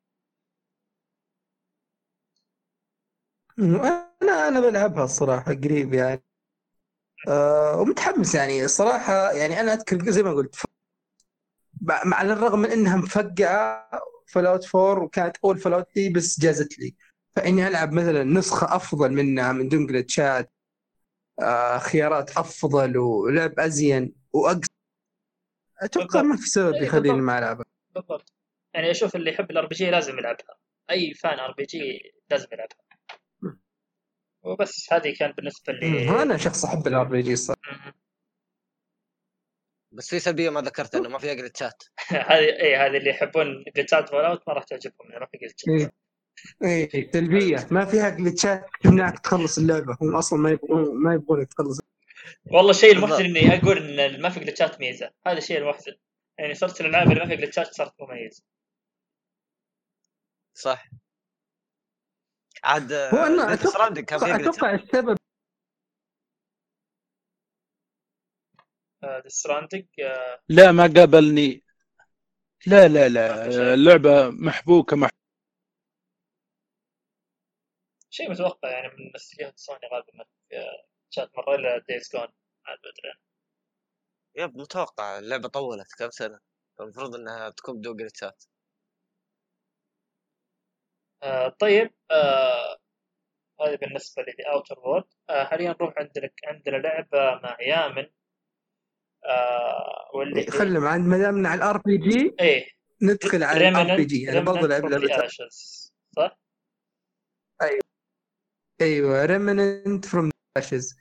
[3.59, 6.23] أنا أنا بلعبها الصراحة قريب يعني.
[7.27, 8.65] أه ومتحمس يعني.
[8.65, 10.55] الصراحة يعني أنا أذكر زي ما قلت
[11.81, 13.89] مع على الرغم من إنها مفقعة
[14.27, 16.95] Fallout 4 وكانت أول Fallout لي بس جازت لي.
[17.35, 20.51] فإني ألعب مثلا نسخة أفضل منها من دون glitchات
[21.41, 24.69] آه خيارات أفضل ولعب أزين واقصر
[25.81, 27.21] أتوقع ما في سبب إيه، يخليني.
[27.21, 27.65] ما ألعبها.
[27.95, 28.33] بالضبط.
[28.73, 30.57] يعني أشوف اللي يحب ال RPG لازم يلعبها.
[30.91, 32.84] أي fan RPG لازم يلعبها.
[34.45, 37.35] وبس هذه كان بالنسبة لي أنا شخص أحب الار بي جي.
[39.91, 44.09] بس في سلبية ما ذكرت إنه ما فيها glitchات هذه اي هذه اللي يحبون glitchات
[44.09, 45.93] Fallout ما راح تعجبهم يعني ما في glitchات
[46.63, 46.89] إيه.
[46.93, 47.67] إيه سلبية.
[47.71, 49.97] ما فيها glitchات تمنعك تخلص اللعبة.
[50.01, 51.79] هم أصلا ما يبغون ما يبغونك تخلص.
[52.51, 52.91] والله الشيء.
[52.91, 55.11] المحزن إني أقول إن ما في glitchات ميزة.
[55.27, 55.93] هذا الشيء المحزن
[56.39, 58.43] يعني صرت الالعاب اللي ما فيها glitchات صارت مميزه
[60.53, 60.89] صح.
[62.65, 63.87] عاد هو أنا أتوقع
[64.35, 65.17] أتوقع السبب
[69.05, 69.85] Death Stranding
[70.49, 71.63] لا ما قابلني.
[72.67, 75.09] لا لا لا اللعبة محبوكة مح...
[78.09, 82.31] شيء متوقع يعني من استديوهات سوني غالبا glitchات مرة إلا Days Gone عاد
[82.65, 83.19] ما أدري.
[84.35, 86.39] yep متوقع اللعبة طولت كم سنة؟
[86.79, 88.43] المفروض إنها تكون بدون glitchات
[91.25, 92.77] آه طيب آه
[93.61, 98.05] هذه بالنسبة لي Outer Worlds آه حاليا نروح عندنا عندنا لعبة مع يامن؟
[99.25, 102.65] آه واللي هي- خلنا عند ما دامنا على ال RPG إيه.
[103.01, 105.91] ندخل على ال RPG أنا Remnant برضو لعب from the لعبه Ashes.
[106.15, 106.37] صح؟
[108.81, 109.25] أيوه.
[109.25, 110.95] Remnant: From the Ashes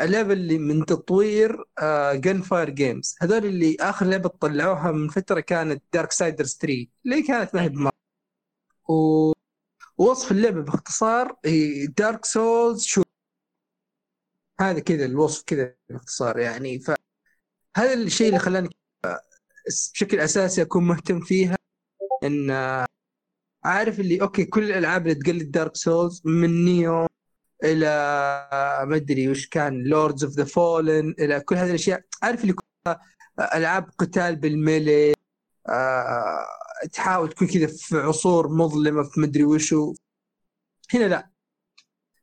[0.00, 1.64] اللعبة اللي من تطوير
[2.14, 7.62] Gunfire Games هذول اللي آخر لعبة طلعوها من فترة كانت Darksiders 3 اللي كانت ما
[7.62, 7.90] هي.
[8.88, 9.32] و...
[9.98, 11.36] ووصف اللعبة باختصار
[11.96, 13.02] Dark Souls شو
[14.60, 16.78] هذا كذا الوصف كذا باختصار يعني.
[16.80, 18.68] فهذا الشيء اللي خلاني
[19.04, 19.20] آه،
[19.92, 21.58] بشكل أساسي أكون مهتم فيها
[22.24, 22.86] إن آه،
[23.64, 27.06] عارف اللي okay كل الألعاب اللي تقلد Dark Souls من Nioh
[27.64, 27.86] إلى
[28.88, 32.02] ما أدري وش كان Lords of the Fallen إلى كل هذه الأشياء.
[32.22, 33.00] عارف اللي كلها
[33.54, 35.14] ألعاب قتال بال melee
[35.68, 36.46] آه،
[36.92, 39.94] تحاول تكون كذا في عصور مظلمة في مدري وشو
[40.94, 41.30] هنا لا.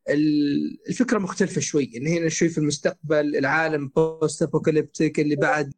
[0.10, 1.92] ال- الفكرة مختلفة شوي.
[1.98, 5.74] ان هنا شوي في المستقبل العالم post apocalyptic اللي بعد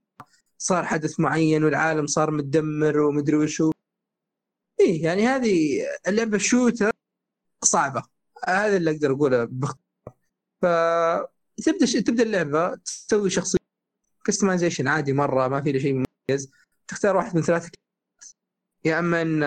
[0.58, 3.72] صار حدث معين والعالم صار متدمر ومدري وشو
[4.80, 6.92] إيه يعني هذه اللعبة shooter
[7.64, 8.04] صعبة.
[8.48, 9.84] هذا اللي أقدر أقوله باختصار.
[10.62, 10.66] ف
[11.66, 12.02] تبدأ.
[12.02, 13.60] تبدأ اللعبة تسوي شخصيه
[14.26, 16.52] customization عادي مرة ما في شيء مميز.
[16.88, 17.72] تختار واحد من ثلاثة
[18.86, 19.44] يا أما إن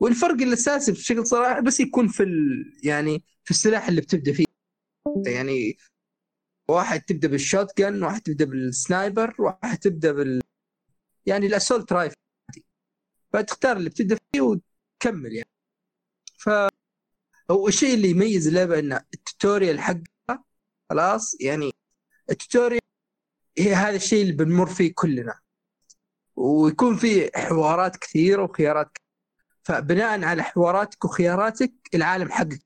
[0.00, 2.72] والفرق الأساسي بشكل صراحة بس يكون في ال...
[2.84, 4.44] يعني في السلاح اللي بتبدأ فيه.
[5.26, 5.76] يعني
[6.68, 10.42] واحد تبدأ بال shotgun واحد تبدأ بال sniper واحد تبدأ بال
[11.26, 12.16] يعني ال assault rifle.
[13.32, 15.50] فتختار اللي بتبدأ فيه وتكمل يعني.
[16.38, 16.50] ف
[17.50, 20.44] هو الشيء اللي يميز اللعبة إن ال tutorial حقها
[20.90, 21.70] خلاص يعني
[22.30, 22.80] ال tutorial
[23.58, 25.40] هي هذا الشيء اللي بنمر فيه كلنا.
[26.38, 29.08] ويكون في حوارات كثيرة وخيارات كثيرة.
[29.62, 32.62] فبناء على حواراتك وخياراتك العالم حقك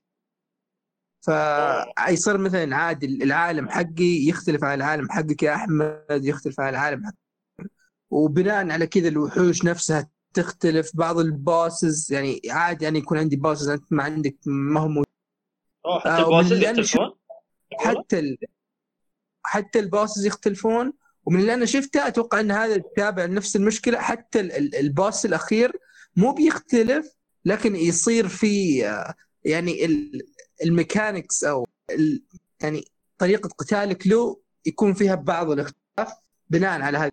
[1.21, 7.17] فيصير مثلا عادي العالم حقي يختلف عن العالم حقك يا أحمد يختلف عن العالم حقك
[8.09, 13.69] وبناء على كذا الوحوش نفسها تختلف بعض ال bosses يعني عادي يعني يكون عندي bosses
[13.69, 15.05] أنت ما عندك ما هو موجود
[15.85, 17.11] حتى آه، اللي أنا يختلفون؟
[17.79, 18.37] حتى ال...
[19.43, 20.93] حتى ال bosses يختلفون
[21.25, 25.25] ومن اللي أنا شفته أتوقع إن هذا تابع نفس المشكلة حتى ال- ال- ال boss
[25.25, 25.71] الأخير
[26.15, 27.13] مو بيختلف
[27.45, 29.13] لكن يصير في آه،
[29.45, 30.21] يعني ال-
[30.63, 31.67] ال mechanics أو
[32.61, 32.85] يعني
[33.17, 36.13] طريقة قتالك له يكون فيها بعض الاختلاف
[36.49, 37.11] بناء على هذا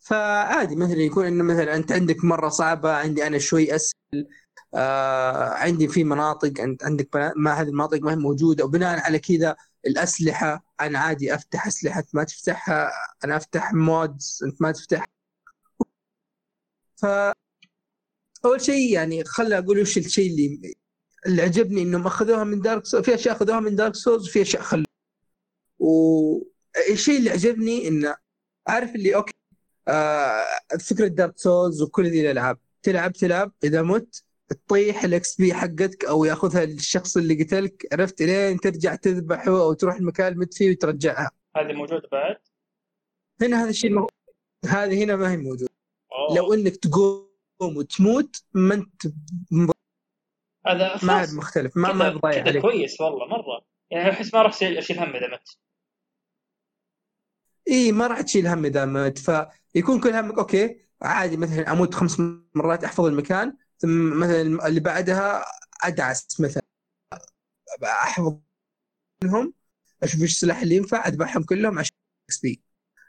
[0.00, 4.28] فعادي مثلا يكون إنه مثلا أنت عندك مرة صعبة عندي أنا شوي أسهل
[4.74, 9.56] آه عندي في مناطق عندك ما هذه المناطق ما هي موجودة وبناء على كذا
[9.86, 12.90] الأسلحة أنا عادي أفتح أسلحة أنت ما تفتحها
[13.24, 15.06] أنا أفتح mods أنت ما تفتح.
[16.96, 17.06] ف
[18.44, 20.74] أول شيء يعني خلي أقول وش الشيء اللي
[21.26, 24.62] اللي عجبني إنهم أخذوها من دارك سولز في أشياء أخذوها من دارك سولز وفي أشياء
[24.62, 24.86] خلوها
[25.78, 28.16] والشيء اللي عجبني إنه
[28.68, 29.34] عارف اللي okay
[29.88, 30.44] آه
[30.80, 36.24] فكرة دارك سولز وكل ذي الألعاب تلعب تلعب إذا مت تطيح ال XP حقتك أو
[36.24, 41.30] ياخذها الشخص اللي قتلك عرفت لين ترجع تذبحه أو تروح المكان اللي مت فيه وترجعها.
[41.56, 42.36] هذه موجودة بعد؟
[43.42, 44.08] هنا هذا الشيء المو...
[44.64, 45.72] هذه هنا ما هي موجودة.
[46.36, 47.28] لو إنك تقوم
[47.60, 49.02] وتموت ما أنت
[50.66, 51.76] هذا ما عاد مختلف.
[51.76, 52.62] ما ما كذا عليك.
[52.62, 53.64] كويس والله مرة.
[53.90, 55.58] يعني أحس ما راح اشيل هم إذا مت.
[57.68, 59.18] إي ما راح تشيل هم إذا مت.
[59.18, 62.22] فيكون كل همك okay عادي مثلا أموت خمس
[62.54, 63.56] مرات أحفظ المكان.
[63.82, 65.44] ثم مثلا اللي بعدها
[65.84, 66.62] أدعس مثلا.
[67.84, 68.38] أحفظ
[69.24, 69.54] منهم
[70.02, 71.92] أشوف إيش السلاح اللي ينفع أذبحهم كلهم عشان
[72.30, 72.62] XP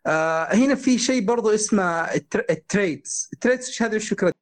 [0.07, 4.09] آه هنا في شيء برضو اسمه ال tr- ال traits ال traits إيش هذه وش
[4.09, 4.33] فكرة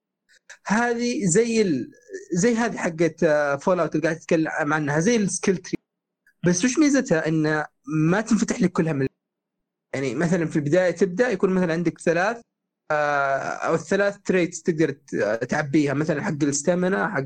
[0.67, 1.91] هذه زي ال...
[2.33, 3.25] زي هذه حقت
[3.63, 5.77] فول اوت اللي قاعد تتكلم عنها زي ال skill tree
[6.47, 7.65] بس وش ميزتها؟ ان
[8.09, 9.07] ما تنفتح لك كلها من
[9.95, 12.41] يعني مثلا في البداية تبدأ يكون مثلا عندك ثلاث آه،
[13.67, 14.91] أو الثلاث تريتس تقدر
[15.49, 15.93] تعبيها.
[15.93, 17.23] مثلا حق الستامنا حق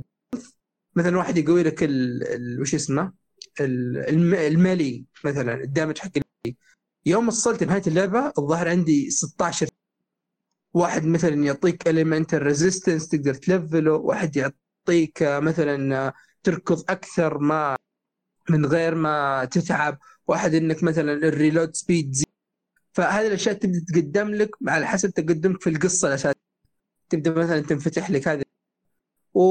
[0.95, 2.23] مثلا واحد يقوي لك ال...
[2.33, 2.61] ال...
[2.61, 3.13] وش اسمه؟
[3.61, 4.33] ال- الم...
[4.33, 6.57] المالي مثلا الدامج حق المالي.
[7.05, 9.67] يوم وصلت نهاية اللعبة الظاهر عندي 16
[10.73, 13.93] واحد مثلا يعطيك elemental resistance تقدر تلفله.
[13.93, 16.13] واحد يعطيك آه، مثلا آه،
[16.43, 17.75] تركض أكثر ما
[18.49, 19.99] من غير ما تتعب.
[20.27, 22.25] واحد إنك مثلا ال reload speed زي
[22.95, 26.39] فهذه الأشياء تبدأ تقدم لك على حسب تقدمك في القصة الأساسية.
[27.09, 28.43] تبدأ مثلا تنفتح لك هذه.
[29.33, 29.41] و...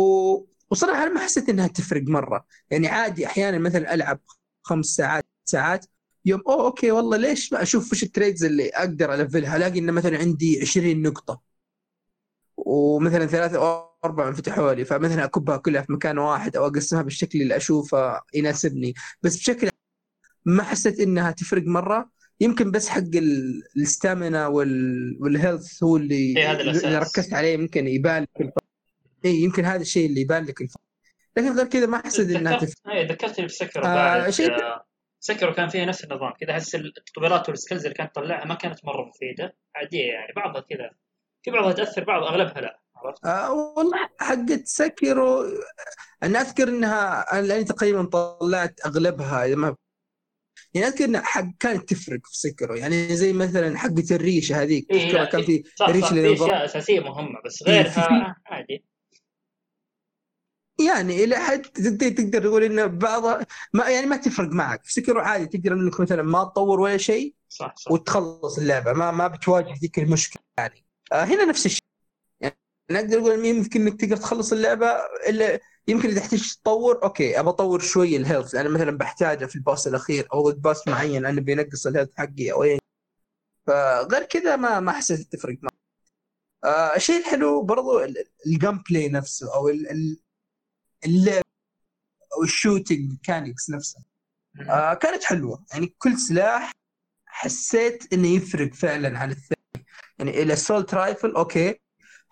[0.71, 2.47] وصراحة أنا ما حسيت إنها تفرق مرة.
[2.71, 4.21] يعني عادي أحيانا مثلا ألعب
[4.63, 5.87] خمس ساعات ساعات
[6.25, 9.57] يوم أوه okay والله ليش ما أشوف وش ال traits اللي أقدر أ level لها؟
[9.57, 11.41] ألاقي انه مثلا عندي 20 نقطة.
[12.57, 14.85] ومثلا ثلاثة أو أربعة انفتحوا لي.
[14.85, 18.95] فمثلا أكبها كلها في مكان واحد أو أقسمها بالشكل اللي أشوفه يناسبني.
[19.23, 19.71] بس بشكل
[20.45, 22.11] ما حسيت إنها تفرق مرة.
[22.41, 25.17] يمكن بس حق ال- ال stamina وال...
[25.21, 26.61] وال health هو اللي إيه، هذا.
[26.61, 28.65] اللي ركزت عليه يمكن يبان لك الفرق
[29.25, 30.83] اي يمكن هذا الشيء اللي يبان لك الفرق
[31.37, 34.85] لكن غير كذا ما حسيت إنها ذكرت تفرق اي ذكرتني بسيكيرو آه، بعد شيء- آه،
[35.21, 38.85] سيكيرو كان فيها نفس النظام كذا أحس التطبيقات وال skills اللي كانت تطلعها ما كانت
[38.85, 40.91] مرة مفيدة عادية يعني بعضها كذا
[41.43, 45.45] في بعضها تأثر بعض أغلبها لا عرفت؟ آه والله حقت سيكيرو
[46.23, 49.77] أنا أذكر إنها لأني تقريبا طلعت أغلبها إذا ما
[50.75, 52.75] يعني أذكر حق كانت تفرق في سيكيرو.
[52.75, 56.65] يعني زي مثلا حقت الريشه هذيك إيه، كان في صح الريشه صح اللي في أشياء
[56.65, 58.85] أساسية مهمة بس إيه، غيرها في- آه، عادي.
[60.87, 64.85] يعني إلى حد تقدر تقول إن بعضها ما يعني ما تفرق معك.
[64.85, 67.93] في سيكيرو عادي تقدر إنك مثلا ما تطور ولا شيء صح صح.
[67.93, 68.93] وتخلص اللعبة.
[68.93, 70.85] ما ما بتواجه ذيك المشكلة يعني.
[71.13, 71.83] آه هنا نفس الشيء.
[72.41, 72.59] يعني
[72.91, 74.87] أنا أقدر أقول يمكن إنك تقدر تخلص اللعبة
[75.29, 79.57] إلا يمكن إذا احتجت تطور okay أبى أطور شوي ال health أنا مثلا بحتاجه في
[79.57, 82.79] ال boss الأخير أو ضد boss معين أنا بينقص ال health حقي أو أي
[83.67, 85.73] فغير كذا ما ما حسيت تفرق معي.
[86.65, 88.01] آه الشيء الحلو برضو
[88.47, 90.21] ال gameplay نفسه أو ال- ال-
[91.07, 91.43] اللعب
[92.39, 94.03] أو ال shooting mechanics نفسها
[94.71, 95.65] آه كانت حلوة.
[95.73, 96.73] يعني كل سلاح
[97.27, 99.87] حسيت إنه يفرق فعلا عن الثاني.
[100.19, 101.81] يعني ال assault rifle okay.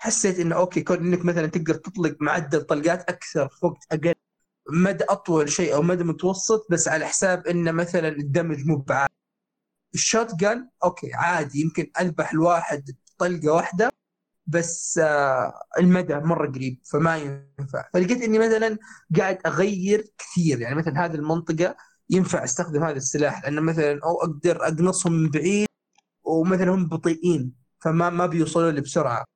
[0.02, 4.14] حسيت إنه okay كون إنك مثلا تقدر تطلق معدل طلقات أكثر في وقت أقل
[4.70, 9.08] مدى أطول شيء أو مدى متوسط بس على حساب انه مثلا ال damage مو بعالي
[9.94, 13.92] ال shotgun okay عادي يمكن أذبح الواحد طلقة واحدة
[14.46, 17.88] بس آه المدى مرة قريب فما ينفع.
[17.94, 18.78] فلقيت إني مثلا
[19.18, 21.76] قاعد أغير كثير يعني مثلا هذه المنطقة
[22.10, 25.68] ينفع أستخدم هذا السلاح لأن مثلا أو أقدر أقنصهم من بعيد
[26.24, 29.31] ومثلا هم بطيئين فما ما بيوصلوا لي بسرعة.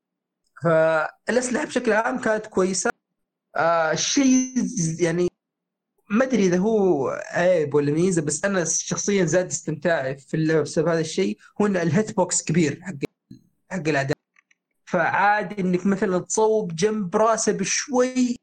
[0.62, 2.90] فالأسلحة بشكل عام كانت كويسة.
[3.56, 4.54] آه الشيء
[5.00, 5.28] يعني
[6.10, 10.88] ما أدري إذا هو عيب ولا ميزة بس أنا شخصيا زاد استمتاعي في اللعبه بسبب
[10.88, 11.38] هذا الشيء.
[11.60, 12.94] هو إن ال hitbox كبير حق
[13.70, 14.16] حق الاعداء
[14.84, 18.36] فعادي إنك مثلا تصوب جنب راسه بشوي.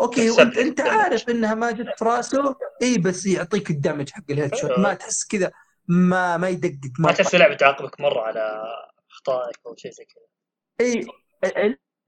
[0.00, 0.80] Okay وانت أنت.
[0.80, 2.56] عارف إنها ما جت في راسه.
[2.82, 4.78] إي بس يعطيك ال damage حق ال headshot.
[4.78, 5.52] ما تحس كذا
[5.88, 8.62] ما ما يدقق ما تحس اللعبه تعاقبك مرة على
[9.10, 10.24] أخطائك أو شيء زي كذا.
[10.80, 11.06] إي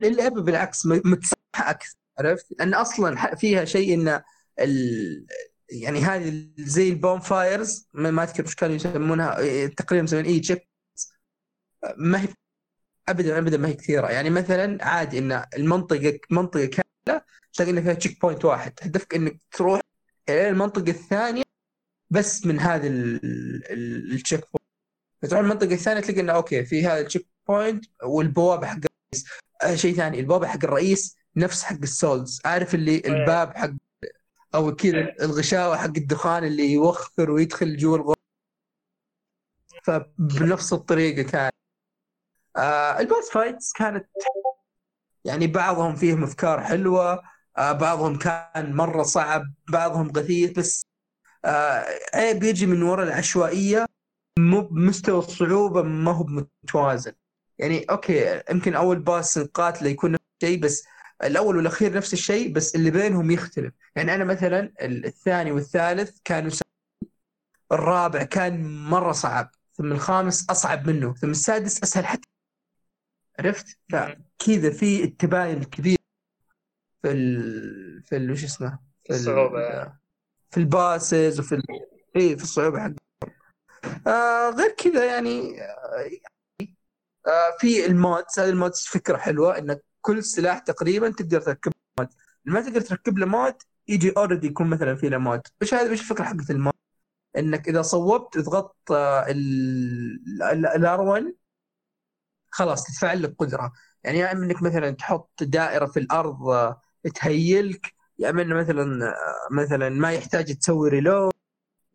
[0.02, 4.22] اللعبة بالعكس م- متسامحه أكثر عرفت؟ لأن أصلا فيها شيء إن
[4.60, 5.26] ال...
[5.70, 10.68] يعني هذه زي ال bonfires ما, أذكر وش كانوا يسمونها إيه، تقريبا يسمون اي check
[11.96, 12.28] ما هي
[13.08, 14.08] ابدا ابدا ما هي كثيرة.
[14.08, 17.22] يعني مثلا عادي إن المنطقة منطقة كاملة
[17.54, 18.72] تلاقي فيها checkpoint واحد.
[18.82, 19.80] هدفك إنك تروح
[20.28, 21.42] إلى المنطقة الثانية
[22.10, 24.64] بس من هذا ال checkpoint
[25.22, 28.80] فتروح المنطقة الثانية تلاقي انه okay في هذا ال checkpoint والبوابة حق
[29.74, 32.40] شيء ثاني البوابه حق الرئيس نفس حق السولز.
[32.44, 33.70] عارف اللي الباب حق
[34.54, 38.20] أو كذا الغشاوة حق الدخان اللي يوخر ويدخل جوا الغرفه
[39.84, 41.50] فبنفس الطريقة كان.
[42.56, 44.06] آه ال boss fights كانت
[45.24, 47.22] يعني بعضهم فيهم أفكار حلوة
[47.58, 50.86] آه بعضهم كان مرة صعب بعضهم غثيث بس
[51.44, 51.84] آه
[52.14, 53.86] عيب يجي من وراء العشوائية.
[54.38, 57.12] مو بمستوى الصعوبة ما هو متوازن
[57.60, 60.84] يعني okay يمكن أول boss نقاتله يكون نفس الشيء بس
[61.24, 63.74] الأول والأخير نفس الشيء بس اللي بينهم يختلف.
[63.96, 67.10] يعني أنا مثلا الثاني والثالث كانوا سهل.
[67.72, 72.28] الرابع كان مرة صعب ثم الخامس أصعب منه ثم السادس أسهل حتى.
[73.38, 75.98] عرفت؟ فكذا في التباين كبير
[77.02, 78.02] في ال...
[78.02, 78.30] في ال...
[78.30, 79.16] وش اسمه؟ في ال...
[79.16, 80.00] الصعوبة يعني.
[80.50, 81.62] في ال bosses وفي ال...
[82.16, 82.90] اي في الصعوبة حق
[84.06, 86.10] آه غير كذا يعني آه
[87.60, 92.08] في ال mods هذه ال mods فكرة حلوة انك كل سلاح تقريبا تقدر تركب mod.
[92.44, 93.54] ما تقدر تركب له mod
[93.88, 95.40] يجي already يكون مثلا في له mod.
[95.62, 96.72] وش هذا وش الفكرة حقت ال mod؟
[97.38, 98.76] إنك إذا صوبت تضغط
[100.52, 101.34] ال R 1
[102.50, 103.72] خلاص تتفعل لك قدرة.
[104.04, 106.80] يعني يا إما إنك مثلا تحط دائرة في الأرض آه،
[107.14, 111.32] ت heal ك يا إما مثلا آه، مثلا ما يحتاج تسوي reload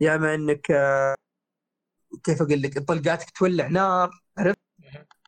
[0.02, 1.16] يا إما إنك آه،
[2.24, 4.12] كيف أقول لك طلقاتك تولع نار.
[4.38, 4.58] عرفت؟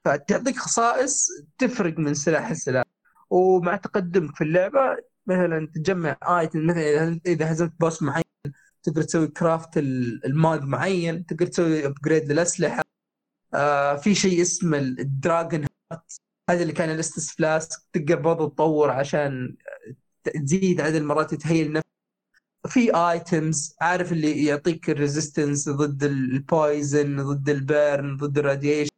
[0.07, 1.27] فتعطيك خصائص
[1.57, 2.83] تفرق من سلاح لسلاح.
[3.29, 4.97] ومع تقدمك في اللعبة
[5.27, 8.23] مثلا تجمع item مثلا إذا هزمت boss معين
[8.83, 12.83] تقدر تسوي craft ال mod معين تقدر تسوي upgrade للأسلحة.
[13.53, 16.13] آه في شيء اسمه ال Dragon Heart
[16.49, 19.55] هذا اللي كان ال Estus Flask تقدر برضه تطور عشان
[20.23, 21.87] تزيد عدد المرات تت heal نفسك.
[22.67, 28.43] في items عارف اللي يعطيك ال resistance ضد ال poison ضد ال burn ضد ال
[28.43, 28.96] radiation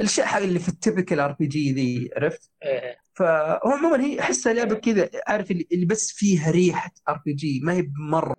[0.00, 2.98] الاشياء حق اللي في ال typical RPG ذي عرفت؟ إيه.
[3.14, 8.36] فهو عموما هي احسها لعبة كذا عارف اللي بس فيها ريحة RPG ما هي بمرة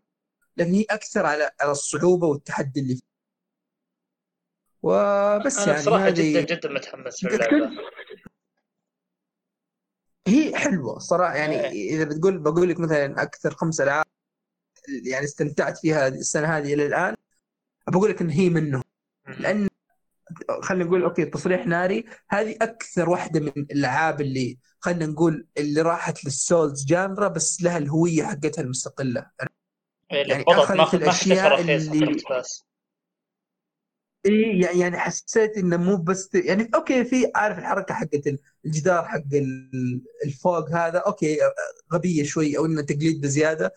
[0.57, 3.10] لكن هي أكثر على على الصعوبة والتحدي اللي فيها
[4.84, 7.72] وبس أنا يعني بصراحة هذه جدا جدا متحمس للعبة.
[10.27, 11.95] هي حلوة صراحة يعني إيه.
[11.95, 14.06] إذا بتقول بقول لك مثلا أكثر خمس ألعاب
[15.06, 17.15] يعني استمتعت فيها السنة هذه إلى الآن
[17.88, 18.84] بقول لك إن هي منهم.
[19.40, 19.68] لأن
[20.61, 22.06] خلينا نقول okay تصريح ناري.
[22.30, 27.77] هذه أكثر واحدة من الألعاب اللي خلينا نقول اللي راحت لل Souls genre بس لها
[27.77, 29.30] الهوية حقتها المستقلة.
[30.11, 31.06] إيه، يعني رخيصة في اللي-
[34.26, 38.22] إي يعني- حسيت إنه مو بس يعني okay في عارف الحركة حقت
[38.65, 41.38] الجدار حق ال- الفوق هذا okay
[41.93, 43.73] غبية شوي أو إنه تقليد بزيادة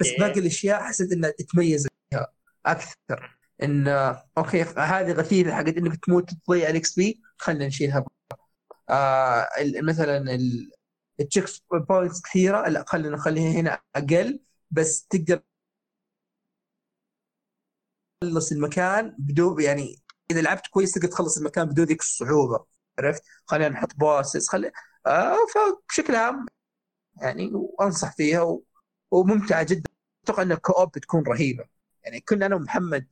[0.00, 0.06] بس.
[0.18, 2.32] باقي الأشياء حسيت إنها تتميز فيها
[2.66, 3.37] أكثر.
[3.62, 3.88] إن
[4.38, 7.22] okay هذه غثيثة حقت إنك تموت تضيع ال XP.
[7.38, 8.04] خلينا نشيلها.
[8.90, 9.48] آه
[9.82, 10.72] مثلا ال-
[11.20, 11.44] ال
[11.90, 12.68] checkpoints كثيرة.
[12.68, 14.40] لا خلينا نخليها هنا أقل.
[14.70, 15.40] بس تقدر
[18.20, 19.96] تخلص المكان بدون يعني
[20.30, 22.64] إذا لعبت كويس تقدر تخلص المكان بدون ذيك الصعوبة.
[22.98, 24.72] عرفت؟ خلينا نحط bosses خلي
[25.06, 26.46] آه فبشكل عام
[27.22, 28.64] يعني وأنصح فيها و...
[29.10, 29.90] وممتعة جدا.
[30.24, 31.64] أتوقع إن الكوب بتكون رهيبة.
[32.08, 33.06] يعني كنا أنا ومحمد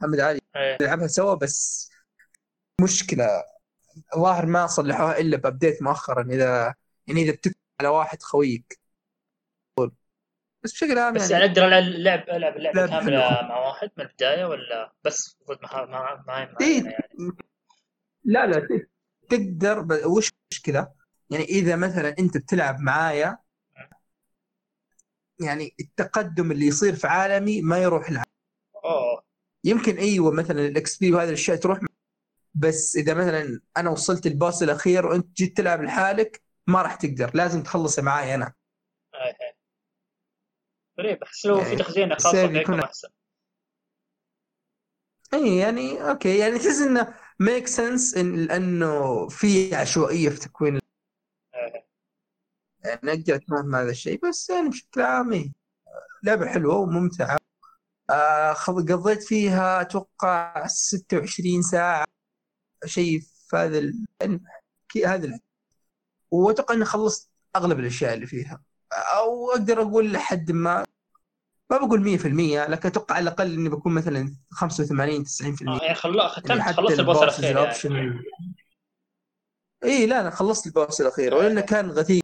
[0.00, 0.78] محمد علي إيه.
[0.82, 1.90] نلعبها سوا بس
[2.80, 3.26] مشكلة
[4.14, 6.74] الظاهر ما صلحوها إلا بأبديت مؤخرا إذا
[7.06, 8.80] يعني إذا بتكتب على واحد خويك
[10.64, 13.18] بس بشكل عام بس يعني يعني أقدر العب العب العب اللعبة لعب كاملة.
[13.18, 16.84] مع واحد من البداية ولا بس ضد مع مع مع إيه.
[16.84, 17.32] يعني
[18.24, 18.68] لا لا
[19.30, 19.86] تقدر.
[20.06, 20.92] وش المشكلة؟
[21.30, 23.38] يعني إذا مثلا أنت بتلعب معايا
[25.40, 28.30] يعني التقدم اللي يصير في عالمي ما يروح العالم
[28.84, 29.22] اوه
[29.64, 31.80] يمكن أيوه مثلا الإكس بي وهذه الأشياء تروح
[32.54, 37.62] بس إذا مثلا أنا وصلت الباص الأخير وأنت جيت تلعب لحالك ما راح تقدر لازم
[37.62, 38.52] تخلص معاي أنا
[39.14, 39.56] إيه، إيه.
[41.00, 43.08] غريب احس لو في يعني تخزينه خاصة السيف فيكم يكون- أحسن
[45.34, 50.78] اي يعني okay يعني تحس إنه make sense إن لأنه في عشوائية في تكوين.
[52.86, 55.52] يعني أقدر اتفهم هذا الشيء بس يعني بشكل عام إيه.
[56.22, 57.38] لعبة حلوة وممتعة
[58.10, 62.04] آه قضيت فيها أتوقع 26 ساعة
[62.84, 64.04] شيء في هذا ال...
[64.88, 65.40] كي- هذا ال...
[66.30, 70.84] وأتوقع إني خلصت أغلب الأشياء اللي فيها أو أقدر أقول لحد ما
[71.70, 72.26] ما بقول 100%
[72.70, 76.98] لكن أتوقع على الأقل إني بكون مثلا 85 90% آه، يعني خلا ختمت يعني خلصت
[77.00, 77.56] البوس الأخير
[77.96, 78.22] يعني
[79.84, 81.36] اي لا أنا خلصت البوس الأخير آه.
[81.38, 82.22] ولأنه كان غثيث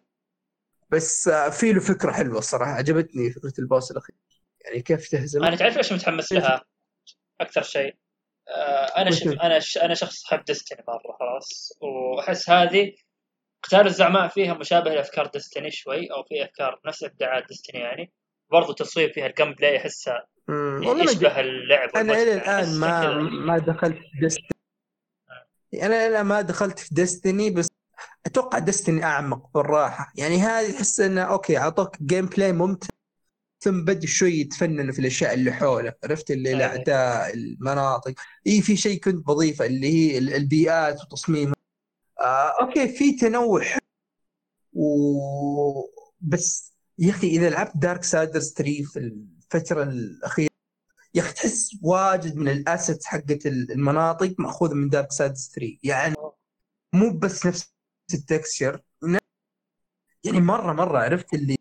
[0.92, 4.16] بس آه، في له فكرة حلوة الصراحة عجبتني فكرة البوس الأخير.
[4.64, 6.64] يعني كيف تهزم؟ أنا تعرف إيش متحمس لها؟
[7.40, 7.96] أكثر شيء.
[8.48, 9.26] آه، أنا ش...
[9.26, 9.78] وش؟ أنا ش...
[9.78, 11.72] أنا شخص أحب ديستني مرة خلاص.
[11.80, 12.92] وأحس هذه
[13.62, 18.12] قتال الزعماء فيها مشابه لأفكار ديستني شوي أو في أفكار نفس ابداعات ديستني يعني.
[18.50, 21.04] برضو تصوير فيها ال gameplay أحسها أدري.
[21.04, 23.14] يشبه اللعب أنا إلى الآن ما.
[23.18, 24.48] ما دخلت في Destiny
[25.74, 27.68] أنا إلى الآن ما دخلت في Destiny بس
[28.26, 30.12] أتوقع Destiny أعمق بالراحة.
[30.16, 32.88] يعني هذه تحس إنه okay أعطوك gameplay ممتع
[33.60, 36.58] ثم بدوا شوي يتفننوا في الأشياء اللي حوله عرفت؟ اللي أيوة.
[36.60, 38.14] الأعداء المناطق.
[38.46, 41.54] اي في شيء كنت بضيفه اللي هي ال- البيئات وتصميمها
[42.20, 43.80] آه okay في تنوع حلو.
[44.72, 45.90] و
[46.20, 50.48] بس يا أخي إذا لعبت Darksiders 3 في الفترة الأخيرة
[51.14, 56.14] يا أخي تحس واجد من ال assets حقت المناطق مأخوذة من Darksiders 3 يعني
[56.92, 57.72] مو بس نفس
[58.14, 58.80] ال texture.
[60.24, 61.56] يعني مرة مرة عرفت اللي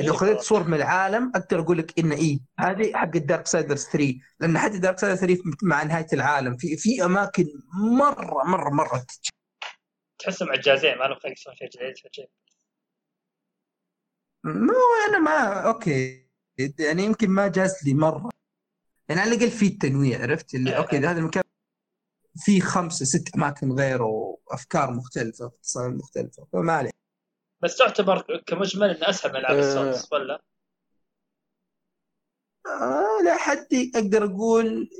[0.00, 4.14] لو خذيت صور من العالم أقدر أقول لك إن اي هذه حق ال Darksiders 3
[4.40, 6.56] لأن حتى Darksiders 3 مع نهاية العالم.
[6.56, 7.46] في في أماكن
[7.98, 9.06] مرة مرة مرة
[10.18, 12.28] تحسهم عجازين ما لهم خلق يسوون شيء جديد شيء
[14.44, 14.74] ما
[15.08, 16.26] أنا ما okay.
[16.78, 18.30] يعني يمكن ما جاز لي مرة.
[19.08, 21.42] يعني على الأقل في التنويع عرفت؟ اللي okay هذا المكان
[22.36, 26.90] في خمسة ست أماكن غير وافكار مختلفة تصاميم مختلفة فما عليه
[27.62, 30.42] بس تعتبر كمجمل إنه أسهل من العاب ال Souls ولا؟
[32.66, 34.90] آه لا حد أقدر أقول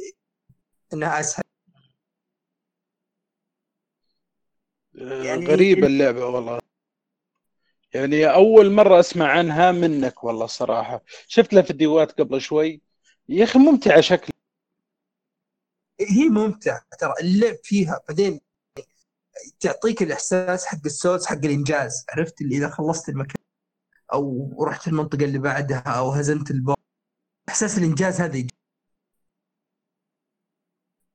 [0.92, 1.44] إنها أسهل.
[4.94, 6.58] يعني غريبة اللعبة والله.
[7.94, 11.02] يعني أول مرة أسمع عنها منك والله صراحة.
[11.28, 12.80] شفت لها فيديوهات قبل شوي؟
[13.28, 14.32] يا أخي ممتعة شكل
[16.00, 18.40] هي ممتعة ترى اللعب فيها بعدين
[19.60, 22.04] تعطيك الإحساس حق السولز حق الإنجاز.
[22.10, 23.42] عرفت؟ اللي إذا خلصت المكان
[24.12, 26.76] أو رحت المنطقة اللي بعدها أو هزمت ال boss
[27.48, 28.54] إحساس الإنجاز هذا يجي.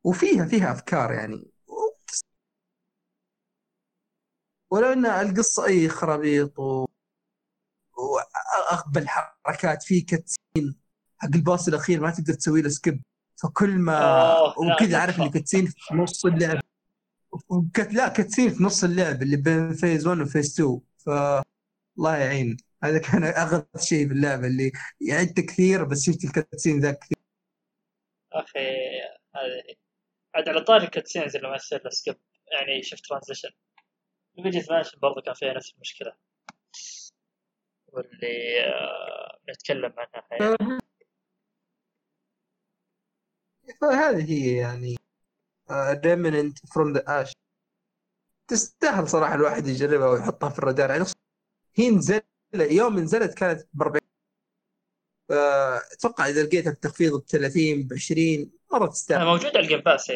[0.03, 1.51] وفيها فيها أفكار يعني.
[4.71, 6.85] ولو إن القصة إي خرابيط و...
[7.97, 10.75] واغبى الحركات في cutscene
[11.17, 13.01] حق ال boss الأخير ما تقدر تسوي له skip
[13.43, 16.59] فكل ما وكذا عارف اللي cutscene في نص اللعب.
[17.49, 17.93] و cut...
[17.93, 21.09] لا cutscene في نص اللعب اللي بين phase 1 و phase 2 ف
[21.97, 22.57] الله يعين.
[22.83, 27.17] هذا كان اغث شيء في اللعبة اللي يعد كثير بس شفت ال cutscene ذاك كثير.
[28.33, 28.59] أخي
[29.35, 29.75] هذه.
[30.35, 32.15] عاد على طاري ال cutscenes اللي ما يصير له skip
[32.51, 33.49] يعني شفت transition
[34.37, 36.13] Luigi's Mansion برضه كان فيها نفس المشكلة.
[37.87, 40.53] واللي آه نتكلم عنها.
[40.53, 40.80] الحين
[43.81, 44.97] فهذه هي يعني
[46.05, 47.33] Remnant: From the Ashes
[48.47, 50.89] تستاهل صراحة الواحد يجربها ويحطها في الرادار.
[50.89, 51.05] يعني
[51.75, 52.21] هي نزل
[52.53, 54.01] يوم نزلت كانت ب 40
[55.93, 59.25] أتوقع إذا لقيتها بتخفيض ب 30 ب 20 مرة تستاهل.
[59.25, 60.11] موجود على ال Game Pass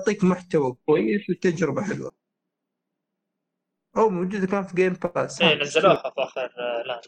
[0.00, 2.12] يعطيك محتوى كويس وتجربة حلوة.
[3.96, 7.00] أو موجودة كان في Game Pass إيه نزلوها في آخر لا لا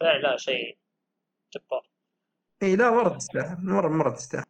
[0.00, 0.78] فعلا لا شيء
[1.54, 1.90] جبار.
[2.62, 3.66] اي لا مرة تستاهل.
[3.66, 4.44] مرة مرة تستاهل.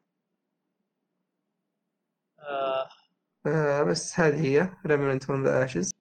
[2.48, 2.88] آه.
[3.46, 4.68] آه بس هذه هي.
[4.86, 5.92] Remnant: From the Ashes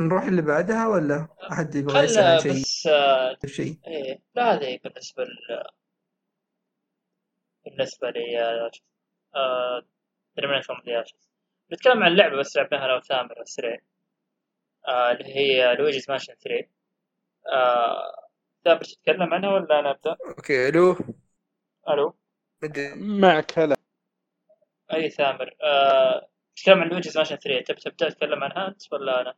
[0.00, 3.78] نروح اللي بعدها ولا أحد يبغى يسأل عن شيء؟ بس آه شيء.
[3.86, 5.28] إيه لا هذه بالنسبة ل
[7.64, 8.40] بالنسبة لي
[9.36, 9.82] آه
[10.38, 11.30] Remnant: From the Ashes
[11.72, 13.78] نتكلم عن اللعبة بس لعبناها أنا وثامر سريع
[14.88, 16.68] آه اللي هي Luigi's Mansion 3
[17.52, 18.26] آه
[18.64, 20.96] ثابت تتكلم عنها ولا أنا أبدأ؟ أوكي ألو؟
[21.88, 22.14] ألو؟
[22.96, 23.76] معك هلا
[24.94, 25.54] أي ثامر.
[25.62, 29.34] آه تتكلم عن Luigi's Mansion 3 تبي تبدأ تتكلم عنها؟ انت ولا أنا؟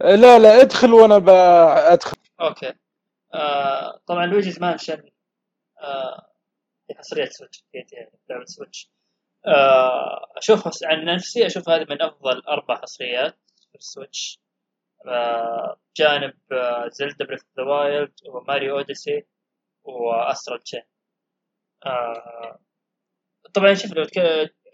[0.00, 2.74] لا لا ادخل وأنا بادخل أوكي.
[3.34, 5.10] آه طبعا Luigi's Mansion
[5.80, 6.30] آه
[6.98, 8.90] حصرية Switch يعني لعبة Switch
[9.46, 13.38] آه أشوف عن نفسي أشوف هذه من أفضل أربع حصريات
[13.72, 14.40] في ال Switch
[15.06, 19.26] آه جانب آه Zelda Breath the Wild و Mario Odyssey
[19.84, 20.82] وأسترال تشين.
[21.86, 22.58] آه
[23.54, 24.06] طبعا شوف لو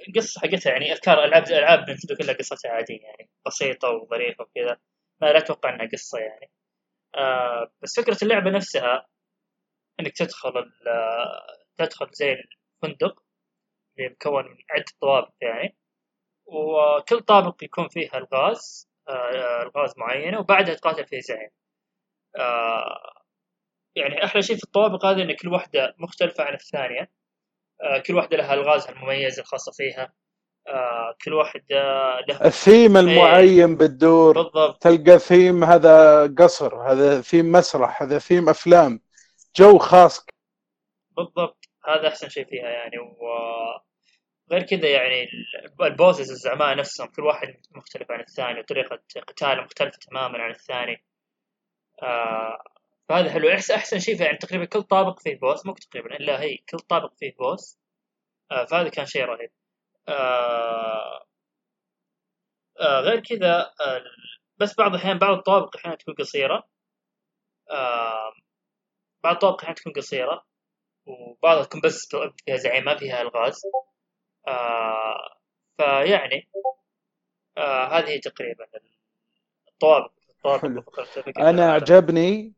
[0.08, 4.78] القصة حقتها يعني أذكار ألعاب ألعاب نتندو كلها قصتها عادية يعني بسيطة وظريفة وكذا
[5.22, 6.50] ما لا أتوقع إنها قصة يعني.
[7.16, 9.06] آه بس فكرة اللعبة نفسها
[10.00, 10.52] إنك تدخل
[11.78, 13.22] تدخل زي الفندق
[13.98, 15.76] اللي مكون من عدة طوابق يعني
[16.46, 21.50] وكل طابق يكون فيها الغاز آه الغاز معينة وبعدها تقاتل في زعيم
[22.38, 23.12] آه
[23.96, 27.00] يعني أحلى شيء في الطوابق هذه إن كل واحدة مختلفة عن الثانية.
[27.02, 27.19] آه
[28.06, 30.12] كل واحدة لها الغازها المميز الخاصة فيها.
[30.68, 31.64] آه كل واحدة
[32.28, 34.82] لها الثيم المعين بتدور بالضبط.
[34.82, 39.00] تلقى ثيم هذا قصر هذا ثيم مسرح هذا ثيم أفلام
[39.56, 40.26] جو خاص.
[41.16, 41.64] بالضبط.
[41.88, 45.28] هذا أحسن شيء فيها يعني وغير كذا يعني
[45.80, 48.98] ال bosses الزعماء نفسهم كل واحد مختلف عن الثاني وطريقة
[49.28, 51.04] قتاله مختلفة تماما عن الثاني.
[52.02, 52.58] آه
[53.10, 53.48] فهذا حلو.
[53.50, 57.12] أحسن أحسن شيء يعني تقريبا كل طابق فيه بوس مو تقريبا إلا هي كل طابق
[57.18, 57.78] فيه بوس
[58.52, 59.50] آه فهذا كان شيء رهيب.
[60.08, 61.26] آه
[62.80, 64.02] آه غير كذا آه
[64.58, 66.68] بس بعض الأحيان بعض الطوابق أحيانا تكون قصيرة.
[67.70, 68.32] آه
[69.24, 70.46] بعض الطوابق أحيانا تكون قصيرة.
[71.06, 72.08] وبعضها تكون بس
[72.46, 73.62] فيها زعيم ما فيها ألغاز.
[74.48, 75.36] آه
[75.78, 76.48] فيعني
[77.58, 78.66] آه هذه تقريبا
[79.68, 80.64] الطوابق الطوابق
[81.38, 81.72] أنا اللعبة.
[81.72, 82.54] عجبني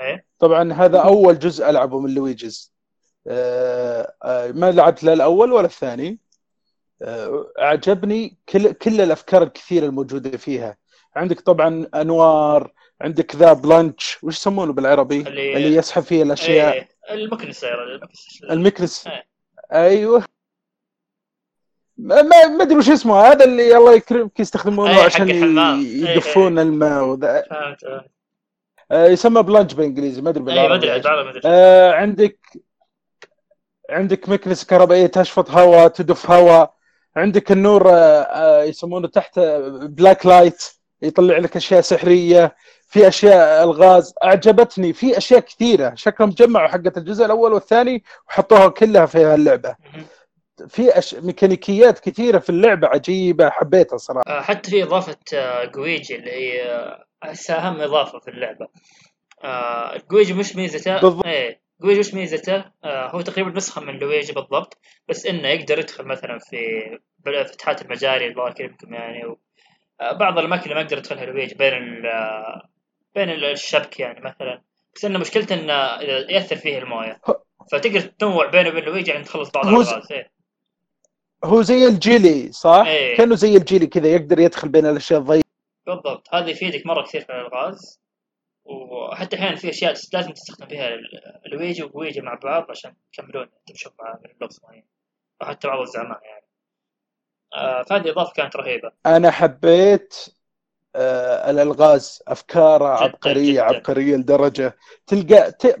[0.00, 0.24] إيه.
[0.38, 2.74] طبعا هذا أول جزء ألعبه من لويجيز
[3.28, 6.18] آه، آه، ما لعبت لا الأول ولا الثاني.
[7.02, 10.76] آه، عجبني كل كل الأفكار الكثيرة الموجودة فيها.
[11.16, 16.72] عندك طبعا أنوار عندك ذا بلانش وش يسمونه بالعربي؟ اللي- اللي يسحب فيه الأشياء.
[16.72, 17.68] إيه المكنسة
[18.50, 19.06] المكنس.
[19.06, 19.24] إيه.
[19.72, 20.24] أيوه.
[21.96, 23.20] ما ما أدري وش اسمه.
[23.20, 25.28] هذا اللي الله يكرمك يستخدمونه حق عشان
[25.76, 27.44] يدفون الماء وذا.
[28.92, 31.40] يسمى plunge بالإنجليزي ما أدري ما بالعربي أدري ما أدري.
[31.44, 32.38] آه، عندك
[33.90, 36.74] عندك مكنسة كهربائية تشفط هواء تدف هواء
[37.16, 39.38] عندك النور آه، آه، يسمونه تحت
[39.82, 40.62] black light
[41.02, 42.56] يطلع لك أشياء سحرية.
[42.88, 44.14] في أشياء الغاز.
[44.24, 44.92] أعجبتني.
[44.92, 45.92] في أشياء كثيرة.
[45.94, 49.76] شكلهم جمعوا حقة الجزء الأول والثاني وحطوها كلها في هاللعبة.
[49.94, 50.04] مهم.
[50.68, 51.14] في أش...
[51.14, 54.38] ميكانيكيات كثيرة في اللعبة عجيبة حبيتها صراحة.
[54.38, 58.68] آه، حتى في إضافة آه، جويجي اللي هي آه، احسها أهم إضافة في اللعبة
[59.44, 61.26] آه، جويجي مش ميزته بالضبط.
[61.26, 64.78] إيه جويجي مش ميزته آه، هو تقريبا نسخة من لويجي بالضبط
[65.08, 66.58] بس إنه يقدر يدخل مثلا في
[67.26, 69.38] فتحات المجاري الله يكرمكم يعني و...
[70.00, 72.06] آه، بعض الأماكن اللي ما يقدر يدخلها لويجي بين ال...
[72.06, 72.68] آه،
[73.14, 74.62] بين ال- الشبك يعني مثلا
[74.96, 75.72] بس إنه مشكلته إنه
[76.30, 77.20] يأثر فيه الموية
[77.72, 80.30] فتقدر تنوع بينه وبين لويجي عشان تخلص بعض هو ز- الألغاز إيه.
[81.44, 83.16] هو زي الجيلي صح؟ إيه.
[83.16, 85.43] كأنه زي الجيلي كذا يقدر يدخل بين الأشياء الضيقة
[85.86, 86.34] بالضبط.
[86.34, 88.00] هذا يفيدك مرة كثير في الألغاز.
[88.64, 93.92] وحتى أحيانا في أشياء لازم تستخدم فيها ال- الويجي وجويجي مع بعض عشان تكملون تمشون
[94.00, 94.84] مع من اللغز معين.
[95.40, 96.44] وحتى بعض الزعماء يعني.
[97.54, 98.92] آه فهذه إضافة كانت رهيبة.
[99.06, 100.14] أنا حبيت
[100.96, 102.22] آه الألغاز.
[102.28, 103.62] افكارها جداً، عبقرية جداً.
[103.62, 105.76] عبقرية لدرجة تلقى ت...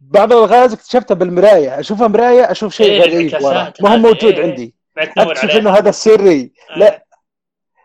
[0.00, 1.80] بعض الألغاز اكتشفتها بالمراية.
[1.80, 3.34] أشوفها مراية أشوف شيء إيه، غريب
[3.80, 4.42] ما هو موجود إيه.
[4.42, 4.74] عندي.
[4.98, 6.52] أكتشف إنه هذا سري.
[6.76, 7.06] لا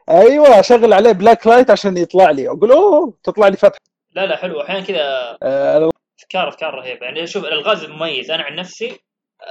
[0.10, 2.50] أيوه أشغل عليه black light عشان يطلع لي.
[2.50, 3.80] أقول أوه تطلع لي فتحة.
[4.12, 4.62] لا لا حلو.
[4.62, 5.90] أحيانا كذا آه
[6.20, 7.06] أفكار أفكار رهيبة.
[7.06, 8.32] يعني شوف الألغاز مميز.
[8.32, 9.00] أنا عن نفسي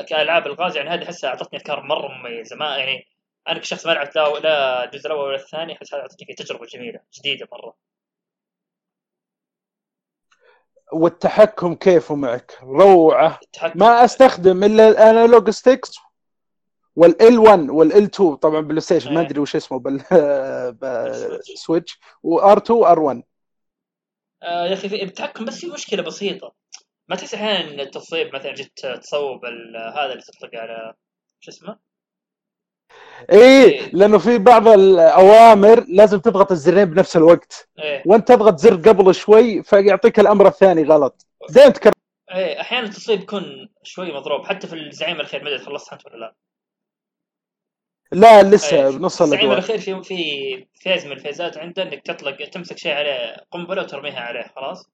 [0.09, 2.57] كألعاب الغاز يعني هذه أحسها أعطتني أفكار مرة مميزة.
[2.57, 3.07] ما يعني
[3.49, 7.01] أنا كشخص ما لعبت لا لا الجزء الأول ولا الثاني أحس هذا أعطتني تجربة جميلة
[7.19, 7.75] جديدة مرة.
[10.93, 13.39] والتحكم كيفه معك روعة.
[13.43, 15.99] التحكم ما أستخدم إلا ال analog sticks
[16.97, 19.27] وال L 1 وال L 2 طبعا PlayStation ما إيه.
[19.27, 20.03] أدري وش اسمه بال
[20.81, 23.23] بال Switch و R 2 و R 1
[24.43, 26.55] آه يا أخي التحكم بس في مشكلة بسيطة.
[27.09, 29.45] ما تحس أحيانا إن التصويب مثلا جيت تصوب
[29.95, 30.95] هذا اللي تطلق على
[31.41, 31.79] شو اسمه؟
[33.33, 37.69] إيه لأنه في بعض الأوامر لازم تضغط الزرين بنفس الوقت.
[37.79, 38.03] إيه.
[38.07, 41.27] وأنت تضغط زر قبل شوي فيعطيك الأمر الثاني غلط.
[41.51, 41.93] دائما تكرر.
[42.31, 46.17] إيه أحيانا التصويب يكون شوي مضروب حتى في الزعيم الاخير ما أدري خلصت انت ولا
[46.17, 46.35] لا.
[48.13, 52.79] لا لسه إيه، بنص الادوار الأخير في في فيز من الفيزات عنده إنك تطلق تمسك
[52.79, 54.91] شيء عليه قنبلة وترميها عليه خلاص؟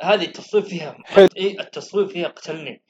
[0.00, 1.28] هذه التصويب فيها حلو.
[1.36, 2.82] إيه التصويب فيها قتلني.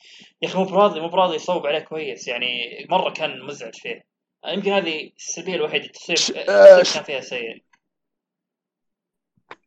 [0.42, 4.04] يا أخي مو براضي مو براضي يصوب عليه كويس يعني مرة كان مزعج فيه.
[4.46, 7.62] يمكن هذه السلبية الوحيدة التصويب آه، كان فيها سيء.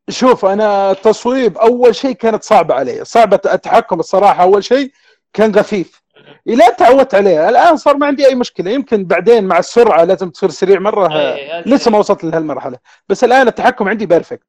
[0.10, 3.06] شوف أنا التصويب أول شيء كانت صعبة علي.
[3.06, 4.92] صعبة التحكم الصراحة أول شيء
[5.34, 6.01] كان خفيف
[6.48, 8.72] إلى تعودت عليه الآن صار ما عندي أي مشكلة.
[8.72, 11.18] يمكن بعدين مع السرعة لازم تصير سريع مرة.
[11.18, 12.78] إيه، هذه- لسه ما وصلت لهالمرحلة.
[13.10, 14.48] بس الآن التحكم عندي perfect.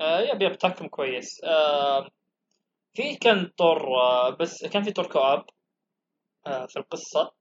[0.00, 1.40] آه yep yep تحكم كويس.
[1.44, 2.08] آه
[2.94, 5.44] في كان طور آه بس كان في طور co-op
[6.46, 7.32] آه في القصة.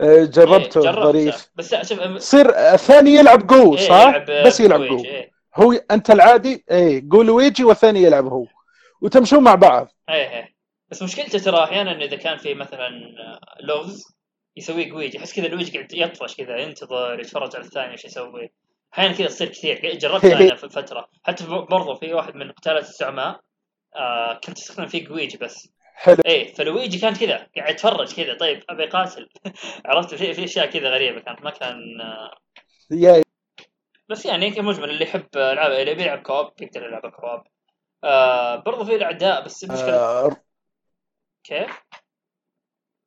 [0.00, 0.90] آه، جربته إيه،.
[1.04, 1.50] ظريف.
[1.54, 5.30] بس شوف يصير الثاني يلعب قو إيه، صح؟ يلعب بس يلعب قو إيه.
[5.56, 8.46] هو أنت العادي إيه قو لويجي والثاني يلعب هو.
[9.00, 9.88] وتمشون مع بعض.
[10.08, 10.53] إيه إيه.
[10.94, 14.16] بس مشكلته ترى أحيانا إذا كان في مثلا آه، لغز
[14.56, 18.52] يسويه قويجي أحس كذا لويجي قاعد يطفش كذا ينتظر يتفرج على الثاني إيش يسوي.
[18.94, 19.94] أحيانا كذا تصير كثير.
[19.96, 21.08] جربتها أنا في فترة.
[21.22, 23.40] حتى برضو في واحد من قتالات الزعماء
[23.96, 25.68] آه كنت أستخدم فيه قويجي بس.
[25.94, 26.16] حلو.
[26.26, 28.34] إيه فلويجي كان كذا قاعد يتفرج كذا.
[28.34, 29.28] طيب أبي قاتل
[29.86, 31.42] عرفت؟ في في أشياء كذا غريبة كانت.
[31.42, 32.30] ما كان آه،
[34.08, 37.42] بس يعني كمجمل اللي يحب ألعاب اللي بيلعب كواب يقدر يلعب كواب
[38.04, 40.43] آه برضو في الأعداء بس المشكلة آه،
[41.44, 41.70] كيف؟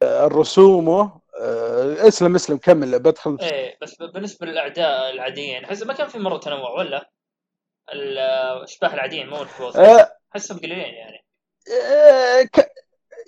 [0.03, 6.19] الرسومه آه، اسلم اسلم كمل بدخل إيه بس بالنسبة للأعداء العاديين أحس ما كان في
[6.19, 7.09] مرة تنوع ولا؟
[7.93, 11.26] الاشباح العاديين مو البوس آه، أحسهم قليلين يعني.
[11.72, 12.72] آه، ك-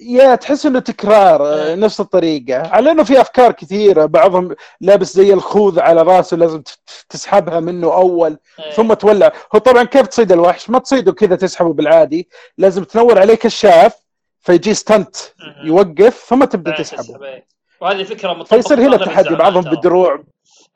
[0.01, 1.75] يا تحس إنه تكرار إيه.
[1.75, 2.67] نفس الطريقة.
[2.67, 6.63] على إنه في أفكار كثيرة بعضهم لابس زي الخوذ على راسه لازم
[7.09, 8.71] تسحبها منه أول إيه.
[8.71, 9.31] ثم تولع.
[9.55, 14.08] هو طبعا كيف تصيد الوحش؟ ما تصيده كذا تسحبه بالعادي لازم تنور عليه كشاف
[14.41, 15.15] فيجي ستنت.
[15.63, 17.43] يوقف ثم تبدا تسحبه تسحب،.
[17.81, 19.63] وهذه فكرة مطبقة فيصير في هنا أغلب تحدي الزعماء بعضهم.
[19.63, 20.23] بالدروع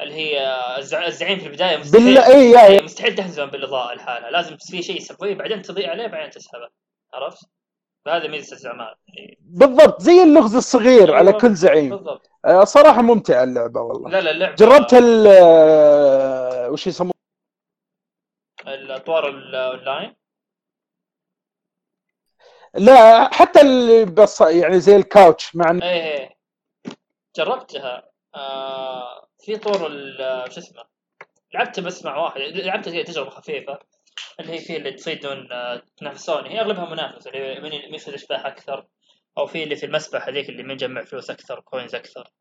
[0.02, 4.32] اللي هي الزع- الزعيم في البداية مستحيل بالله اي يا إيه، مستحيل تهزم بالإضاءة لحالها
[4.32, 6.70] لازم في شيء يسويه بعدين تضيء عليه بعدين تسحبه
[7.14, 7.46] عرفت؟
[8.06, 8.98] فهذا ميزة الزعماء
[9.40, 11.34] بالضبط زي اللغز الصغير على.
[11.34, 16.88] كل زعيم بالضبط آه، صراحة ممتعه اللعبة والله لا لا اللعبه جربت ال آه، وش
[16.88, 17.14] يسمونه
[18.68, 20.16] الأطوار الاونلاين
[22.76, 26.38] لا حتى اللي بس يعني زي ال couch مع إن- إيه
[27.38, 28.10] جربتها.
[28.36, 29.80] آه في طور
[30.50, 30.84] شو اسمه
[31.54, 33.80] لعبت بس مع واحد لعبت تجربة خفيفة
[34.40, 37.60] اللي هي في اللي تصيدون آه، تنافسون هي أغلبها منافسه اللي
[37.90, 38.88] من يصيد اشباح أكثر
[39.38, 42.32] أو في اللي في المسبح هذيك اللي من جمع فلوس أكثر كوينز أكثر.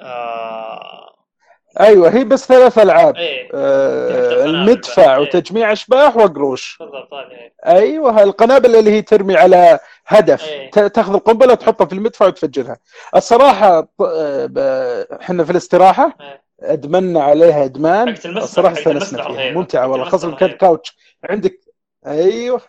[0.00, 1.25] آه
[1.80, 5.20] أيوه هي بس ثلاث ألعاب إيه آه، المدفع بعد.
[5.20, 7.54] وتجميع أشباح وقروش بالضبط إيه.
[7.66, 10.70] أيوه القنابل اللي هي ترمي على هدف إيه.
[10.70, 12.76] ت- تأخذ القنبلة تحطها في المدفع وتفجرها
[13.16, 16.42] الصراحة آه، إحنا في الاستراحة إيه.
[16.72, 19.50] ادمنا عليها إدمان الصراحة استأنسنا فيها.
[19.52, 20.50] ممتعة والله خاصة كان.
[20.50, 21.60] كاوتش عندك
[22.06, 22.60] أيوه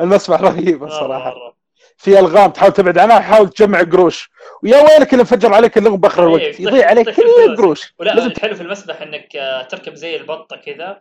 [0.00, 1.55] المسبح رهيب الصراحه.
[1.96, 4.30] في ألغام تحاول تبعد عنها حاول تجمع قروش.
[4.62, 7.22] ويا ويلك اللي انفجر عليك اللغم بأخر إيه، الوقت يطيح- يضيع عليك كل.
[7.48, 7.94] القروش.
[7.98, 11.00] ولا لازم الحلو في المسبح إنك آه، تركب زي البطة كذا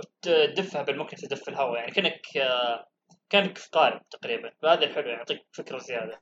[0.00, 2.86] وتدفها بالممكن تدف الهواء يعني كأنك آه،
[3.30, 4.50] كأنك في قارب تقريبا.
[4.62, 6.20] فهذا الحلو يعني يعطيك فكرة زيادة.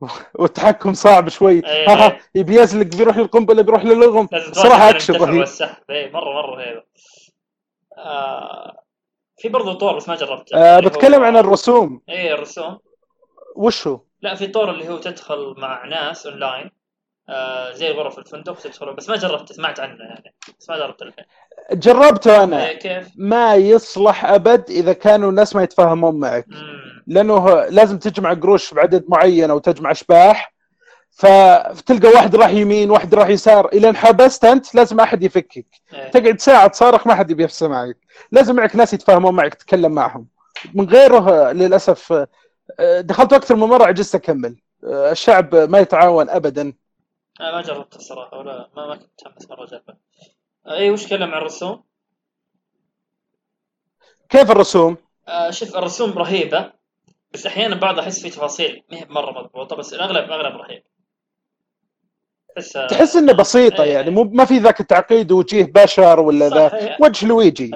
[0.40, 1.66] والتحكم صعب شوي.
[1.66, 1.88] إيه.
[1.88, 5.44] ها ها يبي يزلق بيروح للقنبلة بيروح للغم صراحة أكشن رهيب.
[5.90, 6.82] اي مرة مرة رهيبه
[7.98, 8.82] آه
[9.40, 10.56] في برضو طور بس ما جربته.
[10.56, 12.00] أه اللي هو- بتكلم عن الرسوم.
[12.08, 12.78] اي الرسوم.
[13.56, 16.70] وش هو؟ لا في طور اللي هو تدخل مع ناس اونلاين
[17.28, 21.24] آه زي غرف الفندق تدخلوا بس ما جربته سمعت عنه يعني بس ما جربت الحين.
[21.72, 22.68] جربته أنا.
[22.68, 26.46] إيه كيف؟ ما يصلح أبد إذا كانوا الناس ما يتفاهمون معك.
[26.48, 27.02] مم.
[27.06, 30.54] لأنه لازم تجمع قروش بعدد معين أو تجمع أشباح.
[31.10, 33.68] فتلقى واحد راح يمين واحد راح يسار.
[33.68, 35.66] إلى أن حبست أنت لازم أحد يفكك.
[35.92, 36.10] إيه.
[36.10, 37.96] تقعد ساعة تصارخ ما حد يبي يفصل معك.
[38.32, 40.26] لازم معك ناس يتفاهمون معك تتكلم معهم.
[40.74, 42.26] من غيره للأسف
[42.80, 44.56] آه، دخلت أكثر من مره عجزت أكمل.
[44.84, 46.72] آه، الشعب ما يتعاون ابدا.
[47.40, 49.96] أنا ما جربت الصراحة ولا ما ما كنت متحمس مرة اجربه
[50.68, 51.82] اي وش تكلم عن الرسوم؟
[54.28, 54.96] كيف الرسوم؟
[55.28, 56.72] آه شوف الرسوم رهيبة
[57.32, 60.82] بس أحيانا بعض أحس في تفاصيل ما هي مرة مضبوطة بس الاغلب أغلب رهيب.
[62.88, 63.92] تحس إنه بسيطة إيه.
[63.92, 66.96] يعني مو ما في ذاك التعقيد وجيه بشر ولا ذا.
[67.00, 67.70] وجه لويجي.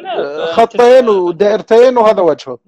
[0.53, 2.59] خطين ودائرتين وهذا وجهه.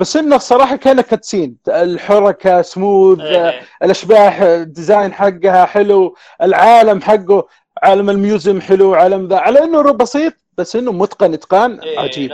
[0.00, 1.56] بس إنه الصراحة كان cutscene.
[1.68, 3.60] الحركة سموث إيه.
[3.82, 7.46] الأشباح ال design حقها حلو العالم حقه
[7.82, 9.36] عالم ال museum حلو عالم ذا.
[9.36, 12.30] على إنه بسيط بس إنه متقن إتقان إيه، عجيب.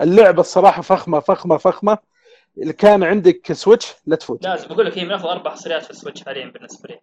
[0.00, 1.98] اللعبة الصراحة فخمة فخمة فخمة.
[2.58, 4.44] اللي كان عندك Switch لا تفوت.
[4.44, 7.00] لازم أقول لك هي من أفضل أربع حصريات في ال Switch حاليا بالنسبة لي.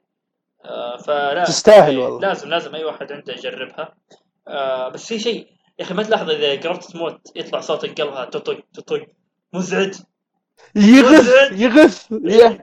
[1.06, 2.20] فلا تستاهل إيه، والله.
[2.20, 3.94] لازم لازم أي واحد عنده يجربها.
[4.48, 5.48] آه بس في شيء
[5.80, 9.06] يا أخي ما تلاحظ إذا قربت تموت يطلع صوت قلبها تطق تطق.
[9.54, 9.94] مزعج.
[10.76, 11.52] يغث.
[11.52, 12.06] يغث.
[12.24, 12.60] يا-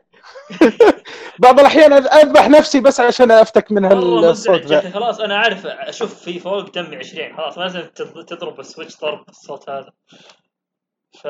[1.39, 6.15] بعض الأحيان أذبح نفسي بس عشان أفتك من هالصوت ذا أخي خلاص أنا عارف أشوف
[6.25, 9.93] في فوق دمي 20 خلاص لازم تض- تضرب ال Switch ضرب بالصوت هذا.
[11.23, 11.29] ف.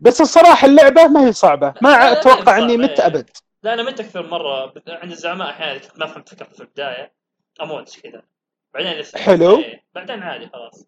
[0.00, 1.74] بس الصراحة اللعبة ما هي صعبة.
[1.82, 3.06] ما أتوقع إني مت إيه.
[3.06, 3.30] أبد.
[3.64, 4.72] لا أنا مت أكثر مرة.
[4.88, 7.12] عند الزعماء أحيانا كنت ما فهمت فكرته في البداية.
[7.62, 8.22] أموت كذا.
[8.74, 9.58] بعدين حلو.
[9.58, 9.84] إيه.
[9.94, 10.86] بعدين عادي خلاص.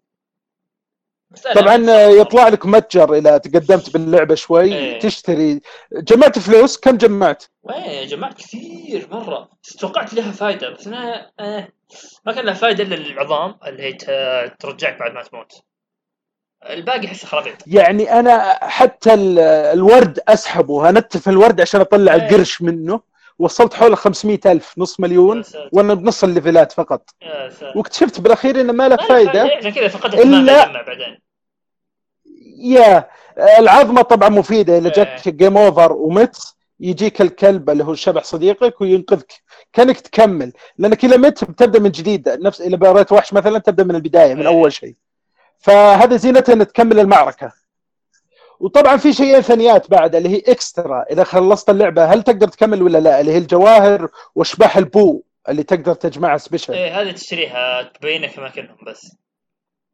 [1.55, 1.77] طبعا
[2.21, 4.99] يطلع لك متجر إذا تقدمت باللعبة شوي إيه.
[4.99, 5.61] تشتري.
[5.93, 9.51] جمعت فلوس؟ كم جمعت؟ وين جمعت كثير مرة.
[9.79, 11.69] توقعت لها فائده بس أنا آه
[12.27, 13.93] ما كان لها فائده إلا العظام اللي هي
[14.59, 15.53] ترجعك بعد ما تموت.
[16.71, 17.55] الباقي احسه خرابيط.
[17.67, 20.89] يعني أنا حتى ال- الورد أسحبه.
[20.89, 22.21] أنتف الورد عشان أطلع إيه.
[22.23, 23.01] القرش منه.
[23.39, 25.43] وصلت حول 500 ألف نص مليون.
[25.73, 27.11] وأنا بنص الليفلات فقط.
[27.77, 31.19] واكتشفت بالأخير انه ما له فائده عشان كذا فقدت تجمع بعدين.
[32.59, 33.09] يا
[33.59, 34.79] العظمة طبعا مفيدة.
[34.79, 34.93] إذا إيه.
[34.95, 39.33] جاك game over ومت يجيك الكلب اللي هو شبح صديقك وينقذك.
[39.73, 40.53] كأنك تكمل.
[40.79, 42.29] لأنك اذا مت بتبدأ من جديد.
[42.29, 44.49] نفس إذا بريت وحش مثلا تبدأ من البداية من إيه.
[44.49, 44.95] أول شيء.
[45.67, 47.53] فهذا زينتها ان تكمل المعركة.
[48.61, 51.05] وطبعا في شيئين ثانيات بعد اللي هي إكسترا.
[51.11, 55.95] إذا خلصت اللعبة هل تقدر تكمل ولا لا؟ اللي هي الجواهر واشباح البو اللي تقدر
[55.95, 59.17] تجمعها سبيشل إيه هذه تشتريها تبينك اماكنهم بس.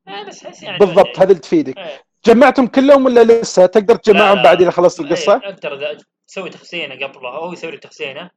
[0.09, 1.79] آه بس احس يعني بالضبط هذه اللي تفيدك.
[1.79, 2.03] إيه.
[2.25, 4.43] جمعتهم كلهم ولا لسه؟ تقدر تجمعهم.
[4.43, 5.97] بعد إذا خلصت القصة؟ إيه، أقدر
[6.29, 8.31] تسوي تحسينه قبله هو يسوي لك تحسينه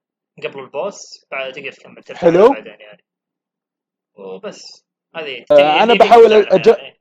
[0.43, 2.49] قبل ال boss بعد تقدر تكمل حلو.
[2.49, 3.03] بعدين يعني.
[4.15, 4.85] وبس.
[5.15, 6.94] هذه آه، أنا هذه بحاول أج- يعني.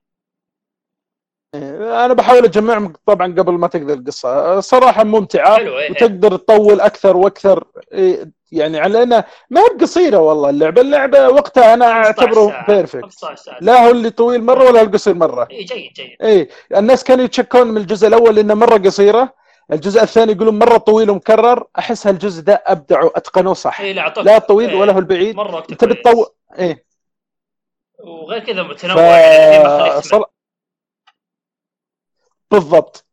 [1.55, 4.61] أنا بحاول أجمعهم طبعا قبل ما تقدر القصة.
[4.61, 5.91] صراحة ممتعة حلو إيه إيه.
[5.91, 10.81] وتقدر تطول أكثر وأكثر إيه، يعني على انها ما هي بقصيره والله اللعبة.
[10.81, 12.65] اللعبة وقتها أنا 15 أعتبره.
[12.69, 13.59] perfect 15 ساعة.
[13.61, 15.49] لا هو اللي طويل مرة ولا القصير مرة.
[15.51, 16.17] اي جيد جيد.
[16.23, 19.33] اي الناس كانوا يتشكون من الجزء الأول إنه مرة قصيرة.
[19.73, 21.65] الجزء الثاني يقولون مرة طويل ومكرر.
[21.79, 23.81] أحس هالجزء ده أبدعوا أتقنوه صح.
[23.81, 25.37] اي لا لا الطويل إيه، ولا هو البعيد.
[25.37, 25.93] مرة انت كويس.
[25.93, 26.27] بتطور
[26.59, 26.85] إيه.
[28.05, 28.99] وغير كذا متنوع ف...
[28.99, 30.25] يعني ما.
[32.55, 33.05] بالضبط.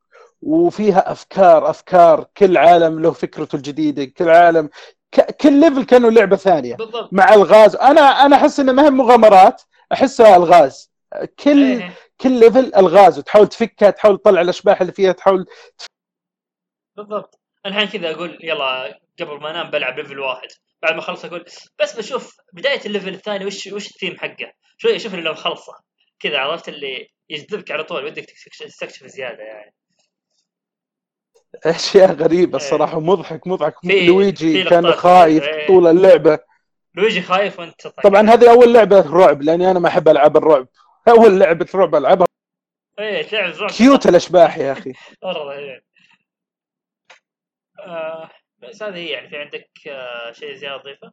[0.41, 4.69] وفيها أفكار أفكار كل عالم له فكرته الجديدة كل عالم
[5.11, 5.21] ك...
[5.21, 6.75] كل ليفل كأنه لعبة ثانية.
[6.75, 7.13] بالضبط.
[7.13, 7.75] مع الغاز.
[7.75, 9.61] أنا أنا أحس إنه ما هي مغامرات
[9.93, 10.91] أحسها الغاز.
[11.39, 11.93] كل إيه.
[12.21, 13.19] كل level الغاز.
[13.19, 15.45] وتحاول تفكها تحاول تطلع الأشباح اللي فيها تحاول
[16.95, 17.39] بالضبط.
[17.65, 20.47] الحين كذا أقول يلا قبل ما أنام بلعب level واحد.
[20.81, 21.45] بعد ما أخلص أقول
[21.81, 25.73] بس بشوف بداية ال level الثاني وش وش الثيم حقه؟ شوي أشوف اللي لو مخلصه
[26.19, 28.25] كذا عرفت اللي يجذبك على طول ودك
[28.59, 29.73] تستكشف زيادة يعني.
[31.65, 32.65] أشياء غريبة إيه.
[32.65, 33.75] الصراحة مضحك مضحك.
[33.83, 35.67] لويجي كان خايف إيه.
[35.67, 36.39] طول اللعبة.
[36.95, 40.67] لويجي خايف وأنت تضحك طبعا هذه أول لعبة رعب لأني أنا ما أحب ألعاب الرعب.
[41.07, 42.27] أول لعبة رعب ألعبها.
[42.99, 43.69] إيه تلعب رعب.
[43.69, 44.93] كيوت الأشباح يا أخي.
[45.23, 45.83] مره إيه.
[47.79, 48.29] آه
[48.59, 51.11] بس هذه هي يعني في عندك آه شيء زيادة تضيفه؟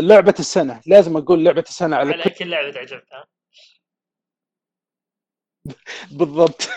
[0.00, 0.80] لعبة السنة.
[0.86, 3.28] لازم أقول لعبة السنة على على كل كل لعبه تعجبك
[6.18, 6.68] بالضبط.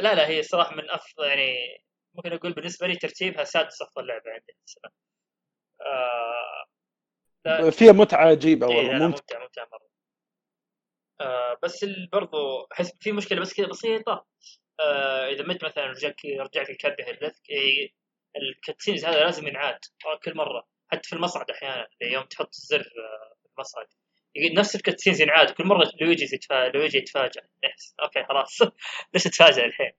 [0.00, 1.82] لا لا هي صراحة من أفضل يعني
[2.14, 4.90] ممكن أقول بالنسبة لي ترتيبها سادس أفضل لعبة عندي في السنة.
[5.86, 9.90] آه فيها متعة عجيبة إيه والله لا ممتع ممتع ممتع مرة.
[11.20, 14.26] آه بس برضو أحس في مشكلة بس كذا بسيطة.
[14.80, 17.92] آه إذا مت مثلا رجعك رجعك الكاب يهلك إيه
[18.36, 19.78] ال cutscenes هذا لازم ينعاد
[20.24, 20.66] كل مرة.
[20.92, 23.86] حتى في المصعد أحيانا يوم تحط الزر آه، في المصعد
[24.36, 27.40] نفس ال cutscenes ينعاد كل مرة لويجي يتفاجئ لويجي يتفاجئ
[28.02, 28.62] okay خلاص.
[29.14, 29.92] ليش تتفاجئ الحين؟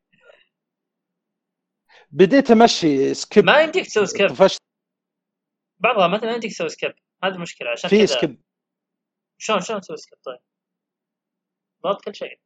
[2.11, 4.61] بديت أمشي skip ما يمديك تسوي skip طفشت.
[5.79, 6.93] بعضها مثلا ما يمديك تسوي skip
[7.23, 8.41] هذه المشكلة عشان في skip
[9.37, 10.39] شلون شلون تسوي skip طيب؟
[11.83, 12.39] ضغط كل شيء.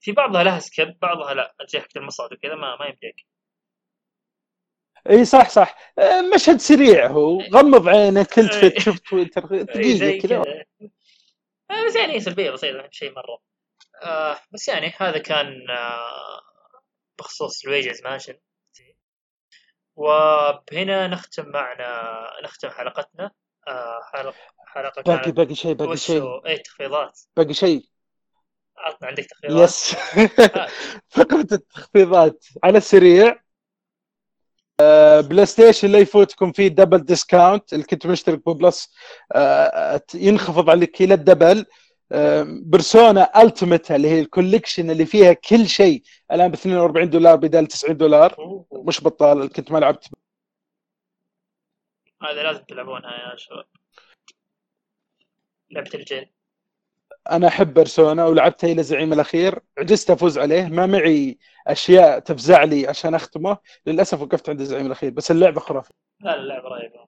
[0.00, 3.26] في بعضها لها skip بعضها لا تجي حق المصعد وكذا ما ما يمديك.
[5.10, 5.94] إي صح صح.
[6.34, 7.40] مشهد سريع هو.
[7.40, 8.78] غمض عينك التفت.
[8.78, 10.42] شوف تويتر دقيقة كذا.
[11.70, 13.38] آه، بس يعني سلبية بسيطة ما شيء مرة.
[14.02, 16.40] آه بس يعني هذا كان آه
[17.18, 18.34] بخصوص Luigi's Mansion
[19.96, 22.12] وبهنا نختم معنا
[22.44, 23.30] نختم حلقتنا.
[23.68, 24.34] آه حلقة
[24.66, 27.20] حلقة باقي باقي شيء باقي شيء اي تخفيضات.
[27.36, 27.84] باقي شيء
[28.76, 29.94] عطنا عندك تخفيضات؟ yes
[31.16, 32.44] فقرة التخفيضات.
[32.64, 33.43] على السريع.
[35.20, 38.94] PlayStation لا يفوتكم فيه double discount اللي كنت مشترك ب Plus
[39.32, 41.66] آه، ينخفض عليك إلى ال double
[42.12, 46.02] آه، Persona Ultimate اللي هي ال collection اللي فيها كل شيء.
[46.32, 48.36] الآن ب 42 دولار بدل 90 دولار.
[48.72, 50.08] مش بطال كنت ما لعبت.
[52.22, 53.66] هذا لازم تلعبونها يا شباب.
[55.70, 56.26] لعبة الجن.
[57.30, 60.66] أنا أحب Persona ولعبتها إلى زعيم الأخير عجزت أفوز عليه.
[60.66, 63.56] ما معي أشياء تفزع لي عشان أختمه.
[63.86, 67.06] للأسف وقفت عند الزعيم الأخير بس اللعبه خرافيه لا اللعبة رهيبة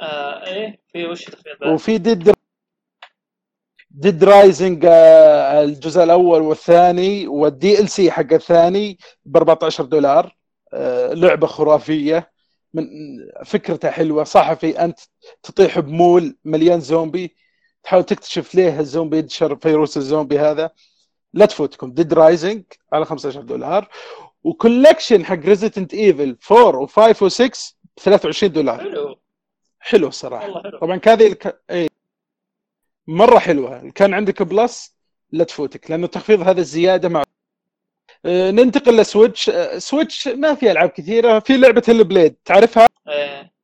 [0.00, 1.24] آه إيه؟ في وش؟
[1.66, 2.32] وفي Dead
[3.90, 10.36] Dead Rising الجزء الأول والثاني وال DLC حق الثاني ب 14 دولار.
[10.72, 12.30] آه، لعبة خرافية.
[12.74, 12.86] من
[13.44, 14.24] فكرتها حلوة.
[14.24, 15.00] صحفي أنت
[15.42, 17.36] تطيح بمول مليان زومبي.
[17.88, 20.70] تحاول تكتشف ليه الزومبي ينتشر فيروس الزومبي هذا.
[21.32, 21.92] لا تفوتكم.
[21.92, 22.62] Dead Rising
[22.92, 23.88] على 15 دولار.
[24.44, 28.80] و collection حق Resident Evil 4 و5 و6 ب 23 دولار.
[28.80, 29.20] حلو.
[29.80, 30.78] حلو الصراحه والله حلو.
[30.78, 31.62] طبعا كذي الك...
[31.70, 31.88] اي
[33.06, 33.90] مرة حلوة.
[33.90, 34.96] كان عندك Plus
[35.32, 37.22] لا تفوتك لأنه التخفيض هذا الزيادة مع
[38.24, 39.50] آه، ننتقل ل Switch.
[39.50, 43.57] آه، Switch ما في ألعاب كثيرة في لعبة Hellblade تعرفها؟ إيه.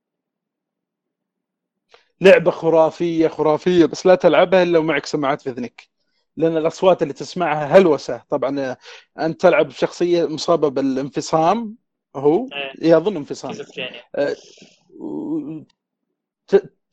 [2.24, 5.88] لعبة خرافية خرافية بس لا تلعبها إلا ومعك سماعات في إذنك.
[6.36, 8.22] لأن الأصوات اللي تسمعها هلوسة.
[8.28, 8.76] طبعا آه،
[9.18, 11.76] أنت تلعب بشخصية مصابة بالانفصام
[12.16, 12.72] هو؟ إيه.
[12.82, 13.52] إيه، انفصام.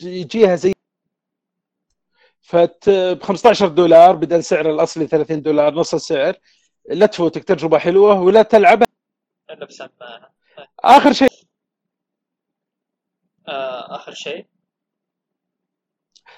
[0.02, 0.74] يجيها زي
[2.42, 6.36] فت ب 15 دولار بدل سعر الأصلي 30 دولار نص السعر.
[6.90, 8.88] لا تفوتك تجربة حلوة ولا تلعبها.
[9.50, 10.34] إلا بسماعة
[10.80, 11.30] آخر شيء.
[13.48, 14.46] آه آخر شيء.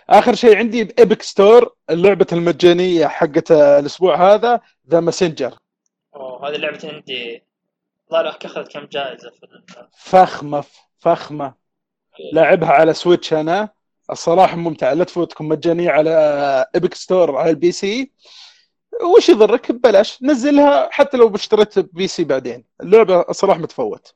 [0.10, 5.56] آخر شيء عندي ب Epic Store اللعبة المجانية حقت الأسبوع هذا The Messenger
[6.16, 7.44] أوه هذه لعبة عندي.
[8.08, 9.48] الله لا أخذت كم جائزة في
[9.98, 10.64] فخمة
[11.00, 11.54] فخمة.
[12.34, 13.70] لاعبها على Switch أنا.
[14.12, 15.48] الصراحة ممتعة لا تفوتكم.
[15.48, 16.12] مجانية على
[16.76, 18.12] Epic Store على ال PC
[19.16, 20.24] وش يضرك؟ ببلاش.
[20.24, 22.66] نزلها حتى لو اشتريت PC بعدين.
[22.82, 24.16] اللعبة الصراحة متفوت.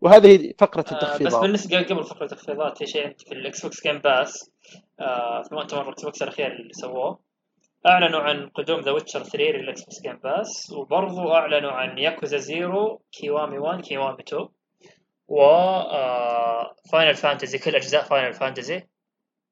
[0.00, 3.98] وهذه فقرة آه، بس التخفيضات بالنسبة قبل فقرة التخفيضات في شيء في ال Xbox Game
[3.98, 7.18] Pass آه، في مؤتمر بوكس الأخير اللي سووه.
[7.86, 13.02] أعلنوا عن قدوم The Witcher 3 لل Xbox Game Pass وبرضو أعلنوا عن Yakuza Zero
[13.12, 14.48] Kiwami 1 Kiwami 2
[15.28, 18.88] و آه، Final Fantasy كل أجزاء Final Fantasy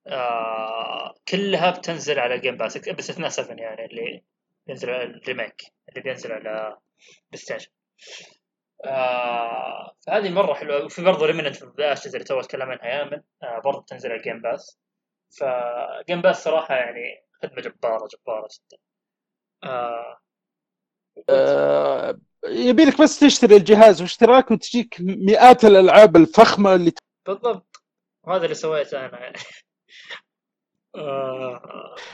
[0.06, 4.22] آه، كلها بتنزل على Game Pass باستثناء 7 يعني اللي
[4.66, 6.76] بينزل ال remake اللي بينزل على
[7.30, 7.70] PlayStation
[8.84, 10.84] آه فهذه مرة حلوة.
[10.84, 14.23] وفي برضه Remnant of the اللي تو اتكلم عنها يامن آه برضه تنزل على ال
[14.23, 14.78] Game Pass
[15.30, 18.78] ف Game Pass صراحة يعني خدمة جبارة جبارة جدا.
[19.64, 20.18] آه
[21.30, 26.92] آه، يبيلك بس تشتري الجهاز واشتراك وتجيك مئات الألعاب الفخمة اللي
[27.26, 27.76] بالضبط.
[28.24, 29.20] وهذا اللي سويته أنا.
[29.20, 29.38] يعني
[30.96, 32.06] آه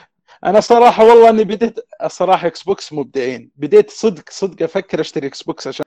[0.45, 5.85] أنا صراحة والله إني بديت الصراحه Xbox مبدعين بديت صدق صدق أفكر أشتري Xbox عشان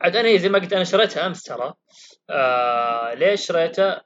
[0.00, 1.74] عاد أنا زي ما قلت أنا شريتها أمس ترى.
[2.30, 4.02] آه ليش شريتها؟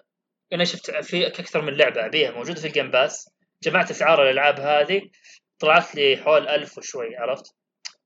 [0.53, 3.31] أنا شفت في أكثر من لعبة أبيها موجودة في ال Game Pass
[3.63, 5.11] جمعت أسعار الألعاب هذه
[5.59, 7.55] طلعت لي حول ألف وشوي عرفت؟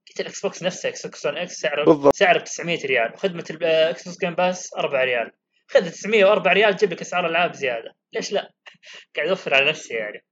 [0.08, 2.14] قلت ال Xbox نفسه Xbox 1 X سعره بالضبط.
[2.14, 5.32] سعره ب 900 ريال وخدمة ال Xbox Game Pass 4 ريال
[5.68, 8.52] خذ 904 ريال تجيب لك أسعار ألعاب زيادة ليش لا؟
[9.16, 10.24] قاعد أوفر على نفسي يعني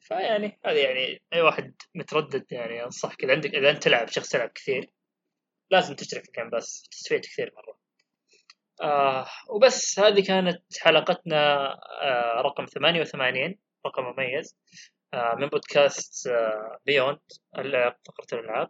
[0.00, 4.48] فيعني هذه يعني أي واحد متردد يعني أنصح كذا عندك إذا أنت تلعب شخص تلعب
[4.48, 4.90] كثير
[5.70, 7.77] لازم تشترك في ال Game Pass تستفيد كثير مرة
[8.82, 11.68] آه وبس هذه كانت حلقتنا
[12.02, 14.56] آه رقم 88 رقم مميز
[15.14, 17.18] آه من بودكاست آه Beyond
[17.54, 18.68] فقرة الألعاب.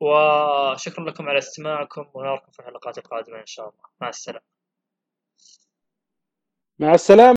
[0.00, 3.82] وشكرا لكم على استماعكم ونراكم في الحلقات القادمة إن شاء الله.
[4.00, 4.44] مع السلامة.
[6.78, 7.36] مع السلامة.